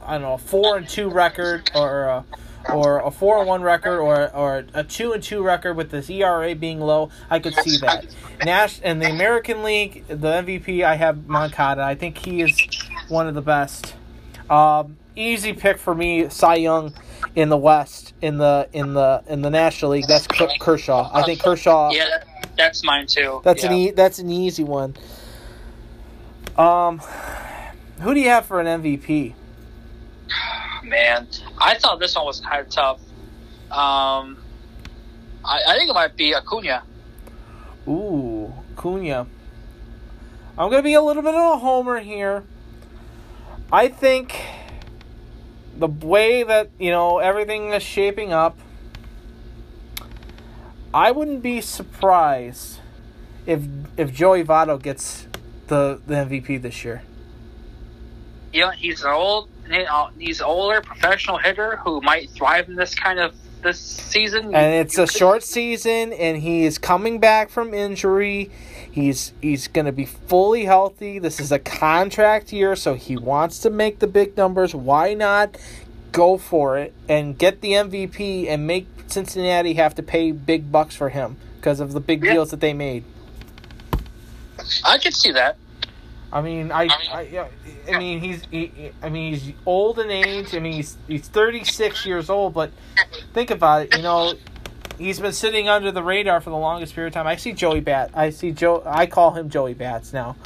[0.03, 2.25] I don't know, a four and two record or a,
[2.69, 6.09] or a four and one record or or a two and two record with this
[6.09, 8.05] ERA being low, I could see that.
[8.43, 11.81] Nash and the American League, the MVP, I have Moncada.
[11.81, 12.59] I think he is
[13.07, 13.95] one of the best.
[14.49, 16.93] Um, easy pick for me, Cy Young
[17.35, 20.07] in the West in the in the in the National League.
[20.07, 20.27] That's
[20.59, 21.09] Kershaw.
[21.13, 21.91] I think Kershaw.
[21.91, 22.23] Yeah,
[22.57, 23.41] that's mine too.
[23.43, 23.69] That's yeah.
[23.69, 24.95] an e- that's an easy one.
[26.57, 26.99] Um,
[28.01, 29.33] who do you have for an MVP?
[30.91, 31.25] Man,
[31.57, 32.99] I thought this one was kind of tough.
[33.71, 34.43] Um,
[35.45, 36.83] I, I think it might be Acuna.
[37.87, 39.25] Ooh, Cunha.
[40.57, 42.43] I'm gonna be a little bit of a homer here.
[43.71, 44.35] I think
[45.77, 48.59] the way that you know everything is shaping up,
[50.93, 52.81] I wouldn't be surprised
[53.45, 53.63] if
[53.95, 55.25] if Joey Votto gets
[55.67, 57.01] the the MVP this year.
[58.51, 59.47] You know, he's an old,
[60.17, 64.55] he's an older professional hitter who might thrive in this kind of this season.
[64.55, 68.49] and it's a short season and he is coming back from injury
[68.91, 73.59] he's he's going to be fully healthy this is a contract year so he wants
[73.59, 75.55] to make the big numbers why not
[76.11, 80.95] go for it and get the MVP and make Cincinnati have to pay big bucks
[80.95, 82.33] for him because of the big Yeah.
[82.33, 83.03] deals that they made
[84.85, 85.57] I could see that.
[86.33, 87.47] I mean, I, I, yeah,
[87.91, 90.55] I mean, he's, he, I mean, he's old in age.
[90.55, 92.53] I mean, he's he's 36 years old.
[92.53, 92.71] But
[93.33, 93.97] think about it.
[93.97, 94.35] You know,
[94.97, 97.27] he's been sitting under the radar for the longest period of time.
[97.27, 98.11] I see Joey Bat.
[98.13, 98.81] I see Joe.
[98.85, 100.37] I call him Joey Bats now,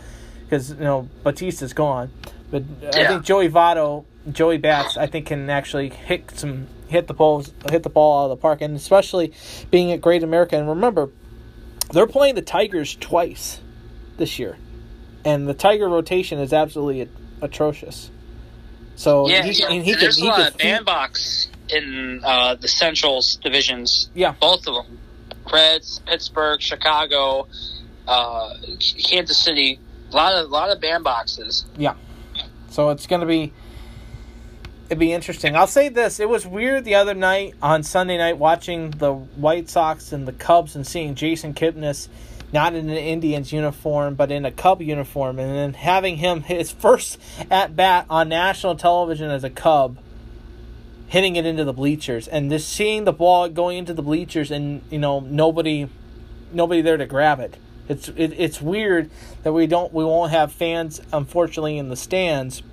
[0.43, 2.11] because you know Bautista's gone.
[2.49, 2.63] But
[2.93, 7.53] I think Joey Votto, Joey Bats, I think can actually hit some hit the balls,
[7.69, 9.33] hit the ball out of the park, and especially
[9.71, 10.57] being at Great America.
[10.57, 11.09] And remember,
[11.91, 13.59] they're playing the Tigers twice
[14.17, 14.57] this year,
[15.25, 17.09] and the Tiger rotation is absolutely
[17.41, 18.09] atrocious.
[18.95, 19.65] So Yeah, he, yeah.
[19.69, 23.35] and he And could, there's he a lot could of bandbox in uh, the Central's
[23.37, 24.09] divisions.
[24.13, 24.35] Yeah.
[24.39, 24.99] both of them.
[25.51, 27.47] Reds, Pittsburgh, Chicago,
[28.07, 29.79] uh, Kansas City.
[30.11, 31.65] A lot of a lot of bandboxes.
[31.77, 31.95] Yeah,
[32.69, 33.51] so it's going to be
[34.87, 35.55] it'd be interesting.
[35.55, 39.69] I'll say this: it was weird the other night on Sunday night watching the White
[39.69, 42.07] Sox and the Cubs and seeing Jason Kipnis
[42.53, 46.71] not in an Indians uniform but in a Cub uniform, and then having him his
[46.71, 47.17] first
[47.49, 49.97] at bat on national television as a Cub.
[51.07, 54.81] Hitting it into the bleachers and just seeing the ball going into the bleachers and
[54.89, 55.87] you know nobody,
[56.51, 57.57] nobody there to grab it.
[57.87, 59.11] It's it, it's weird
[59.43, 62.63] that we don't we won't have fans unfortunately in the stands.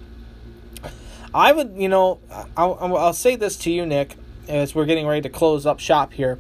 [1.35, 2.21] I would you know
[2.57, 4.17] I'll, I'll I'll say this to you Nick
[4.49, 6.39] as we're getting ready to close up shop here.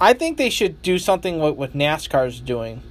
[0.00, 2.82] I think they should do something what what NASCAR's doing,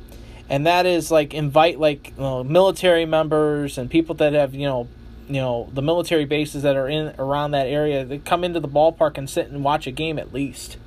[0.49, 4.67] and that is like invite like you know, military members and people that have you
[4.67, 4.87] know
[5.27, 8.67] you know the military bases that are in around that area that come into the
[8.67, 10.77] ballpark and sit and watch a game at least.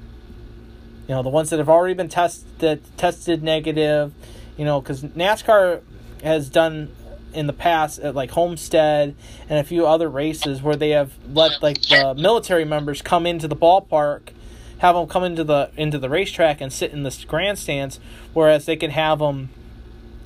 [1.06, 4.12] You know the ones that have already been tested tested negative
[4.56, 5.82] you know because nascar
[6.22, 6.94] has done
[7.32, 9.14] in the past at like homestead
[9.48, 13.46] and a few other races where they have let like the military members come into
[13.46, 14.30] the ballpark
[14.78, 18.00] have them come into the into the racetrack and sit in the grandstands
[18.32, 19.50] whereas they can have them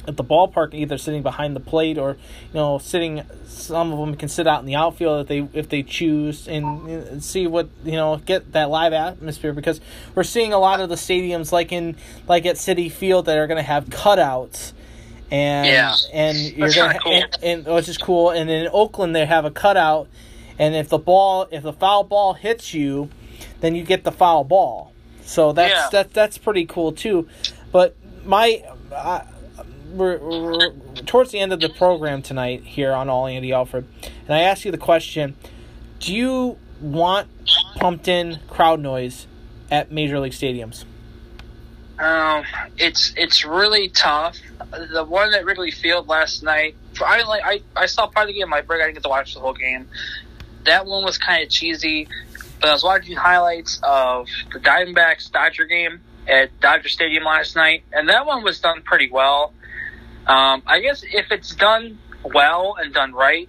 [0.07, 2.17] at the ballpark either sitting behind the plate or
[2.49, 5.69] you know sitting some of them can sit out in the outfield if they if
[5.69, 9.81] they choose and see what you know get that live atmosphere because
[10.15, 11.97] we're seeing a lot of the stadiums like in
[12.27, 14.73] like at Citi Field that are going to have cutouts.
[15.31, 15.95] And Yeah.
[16.13, 18.31] and you're That's kinda to and, and oh, which is cool.
[18.31, 20.09] And in Oakland they have a cutout
[20.59, 23.09] and if the ball if the foul ball hits you
[23.61, 24.93] then you get the foul ball
[25.23, 25.89] so that's Yeah.
[25.93, 27.29] that that's pretty cool too
[27.71, 28.63] but my
[28.95, 29.25] I,
[29.93, 30.71] we're, we're
[31.07, 33.85] towards the end of the program tonight here on All Andy Alford,
[34.27, 35.37] and I ask you the question:
[35.99, 37.29] Do you want
[37.77, 39.27] pumped in crowd noise
[39.71, 40.85] at major league stadiums?
[41.99, 42.45] Um,
[42.79, 44.39] it's it's really tough.
[44.93, 46.75] The one at Wrigley Field last night,
[47.05, 48.49] I like I, I saw part of the game.
[48.49, 49.89] My break, I didn't get to watch the whole game.
[50.65, 52.09] That one was kind of cheesy,
[52.63, 57.83] but I was watching highlights of the Diamondbacks Dodger game at Dodger Stadium last night,
[57.93, 59.53] and that one was done pretty well.
[60.29, 63.49] Um, I guess if it's done well and done right,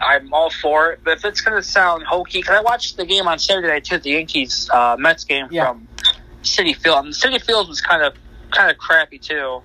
[0.00, 1.00] I'm all for it.
[1.04, 3.84] But if it's going to sound hokey, because I watched the game on Saturday night
[3.84, 5.68] too, the Yankees uh, Mets game Yeah.
[5.68, 5.86] from
[6.42, 7.04] Citi Field.
[7.04, 8.14] And Citi Field was kind of
[8.50, 9.62] kind of crappy too.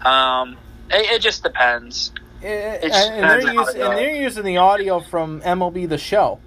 [0.00, 0.56] Um,
[0.90, 2.12] it, it just depends.
[2.42, 6.40] and, It and depends they're using and they're using the audio from MLB The Show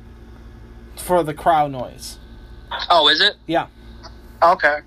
[0.98, 2.18] for the crowd noise.
[2.90, 3.36] Oh, is it?
[3.48, 3.68] Yeah.
[4.42, 4.80] Okay.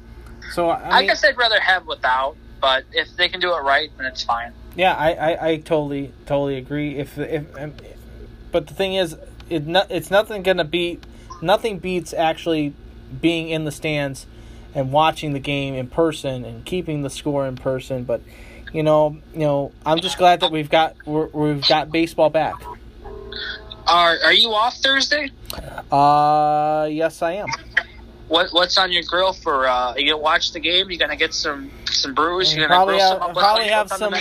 [0.53, 3.91] So I, I, guess I'd rather have without, but if they can do it right,
[3.97, 4.53] then it's fine.
[4.77, 6.97] yeah, I, I, I totally totally agree.
[6.97, 7.75] If if, um,
[8.51, 9.17] but the thing is,
[9.51, 11.05] it no, it's nothing gonna beat
[11.43, 12.75] nothing beats actually
[13.21, 14.27] being in the stands
[14.75, 18.05] and watching the game in person and keeping the score in person.
[18.05, 18.23] But
[18.73, 22.55] you know, you know, I'm just glad that we've got we're, we've got baseball back.
[23.89, 25.31] Are Are you off Thursday?
[25.91, 27.49] Uh, yes, I am.
[28.29, 29.67] What What's on your grill for?
[29.67, 30.91] Uh, you gonna watch the game?
[30.91, 32.53] You gonna get some some brews?
[32.53, 34.15] You gonna probably have, some probably have some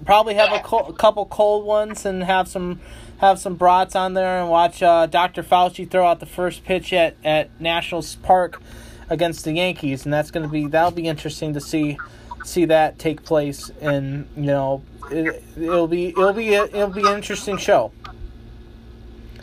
[0.06, 2.80] probably have a, co- a couple cold ones and have some
[3.18, 5.42] have some brats on there and watch uh, Dr.
[5.42, 8.62] Fauci throw out the first pitch at at Nationals Park
[9.10, 11.98] against the Yankees and that's going to be that'll be interesting to see
[12.44, 17.06] see that take place and you know it, it'll be it'll be a, it'll be
[17.06, 17.92] an interesting show.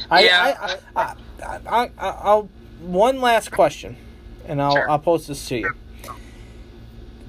[0.10, 0.78] I, Yeah.
[0.95, 2.49] I, I, I, I, I, I'll
[2.82, 3.98] one last question,
[4.48, 4.90] and I'll Sure.
[4.90, 5.73] I'll post this to you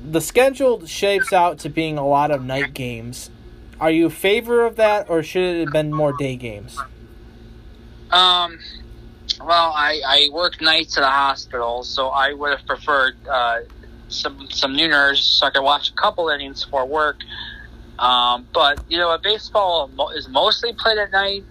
[0.05, 3.31] the schedule shapes out to being a lot of night games.
[3.81, 6.79] Are you a favor of that, or should it have been more day games?
[8.11, 8.59] Um,
[9.41, 13.61] well, I, I work nights at a hospital, so I would have preferred uh,
[14.09, 17.17] some some nooners so I could watch a couple innings for work.
[17.99, 21.45] Um, but you know, baseball is mostly played at night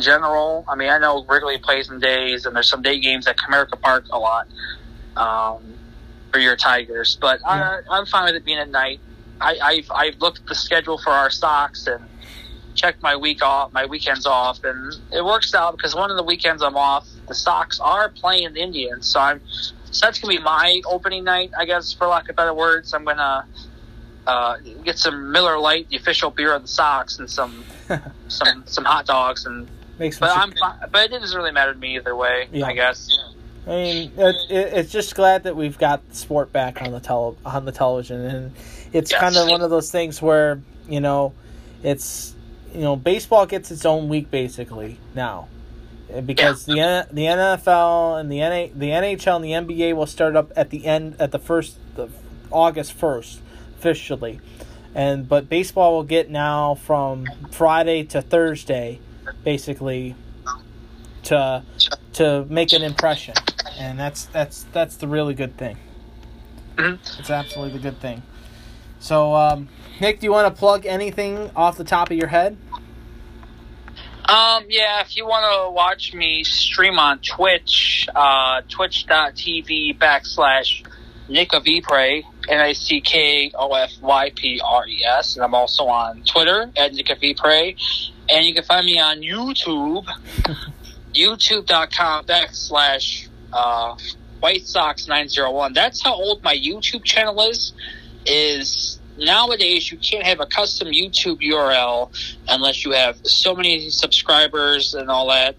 [0.00, 0.64] general.
[0.68, 3.80] I mean, I know Wrigley plays in days, and there's some day games at Comerica
[3.80, 4.48] Park a lot
[5.16, 5.74] um,
[6.32, 7.16] for your Tigers.
[7.20, 9.00] But I, I'm fine with it being at night.
[9.40, 12.04] I, I've I've looked at the schedule for our Sox and
[12.74, 16.22] checked my week off, my weekends off, and it works out because one of the
[16.22, 20.42] weekends I'm off, the Sox are playing the Indians, so I'm so that's gonna be
[20.42, 22.94] my opening night, I guess, for lack of better words.
[22.94, 23.46] I'm gonna
[24.26, 27.64] uh, get some Miller Lite, the official beer of the Sox, and some
[28.28, 30.36] some some hot dogs, and Makes but.
[30.36, 32.48] I'm fi- but it doesn't really matter to me either way.
[32.52, 32.66] Yeah.
[32.66, 33.16] I guess.
[33.66, 37.36] I mean, it, it, it's just glad that we've got sport back on the tele
[37.44, 38.52] on the television, and
[38.92, 39.20] it's Yes.
[39.20, 41.32] kind of one of those things where you know,
[41.82, 42.34] it's
[42.74, 45.46] you know, baseball gets its own week basically now,
[46.24, 50.50] because the the NFL and the NA, the NHL and the NBA will start up
[50.56, 52.08] at the end at the first the
[52.50, 53.40] August first
[53.78, 54.40] officially,
[54.94, 58.98] and but baseball will get now from Friday to Thursday,
[59.44, 60.14] basically,
[61.24, 61.62] to
[62.14, 63.34] to make an impression,
[63.78, 65.78] and that's that's that's the really good thing.
[66.76, 66.98] Mhm.
[67.18, 68.22] It's absolutely the good thing.
[68.98, 69.68] So, um,
[70.00, 72.56] Nick, do you want to plug anything off the top of your head?
[74.28, 80.86] Um, yeah, if you want to watch me stream on Twitch, uh, twitch.tv backslash
[81.28, 83.52] Nick of Nickofypres, N-I-C-K-O-F-Y-P-R-E-S,
[85.36, 89.20] and I'm also on Twitter at Nick of Nickofypres, and you can find me on
[89.20, 90.06] YouTube,
[91.14, 93.96] youtube.com backslash, uh,
[94.40, 95.72] White Sox 901.
[95.72, 97.72] That's how old my YouTube channel is,
[98.26, 102.10] is nowadays you can't have a custom YouTube URL
[102.48, 105.54] unless you have so many subscribers and all that.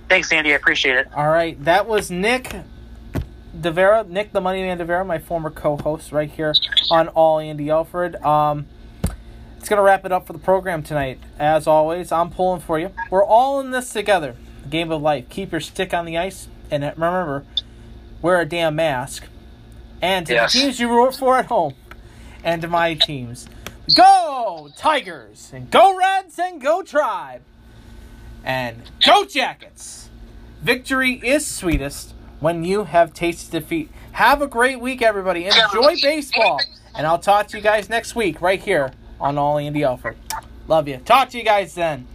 [0.10, 0.54] Thanks, Andy.
[0.54, 1.08] I appreciate it.
[1.14, 2.56] All right, that was Nick
[3.56, 6.54] DeVera, Nick the Money Man DeVera, my former co-host, right here
[6.90, 8.16] on All Andy Alford.
[8.24, 8.68] Um,
[9.58, 11.20] it's gonna wrap it up for the program tonight.
[11.38, 12.92] As always, I'm pulling for you.
[13.10, 14.36] We're all in this together.
[14.64, 15.28] The game of life.
[15.30, 17.44] Keep your stick on the ice, and remember,
[18.22, 19.26] wear a damn mask.
[20.02, 20.54] And to Yes.
[20.54, 21.74] the teams you root for at home,
[22.44, 23.48] and to my teams,
[23.96, 27.42] Go Tigers and go Reds and go Tribe
[28.44, 29.97] and go Jackets.
[30.62, 33.92] Victory is sweetest when you have tasted defeat.
[34.14, 35.46] Have a great week, everybody.
[35.46, 36.60] Enjoy baseball.
[36.96, 40.18] And I'll talk to you guys next week right here on All Andy Alford.
[40.68, 40.98] Love you.
[40.98, 42.08] Talk to you guys then.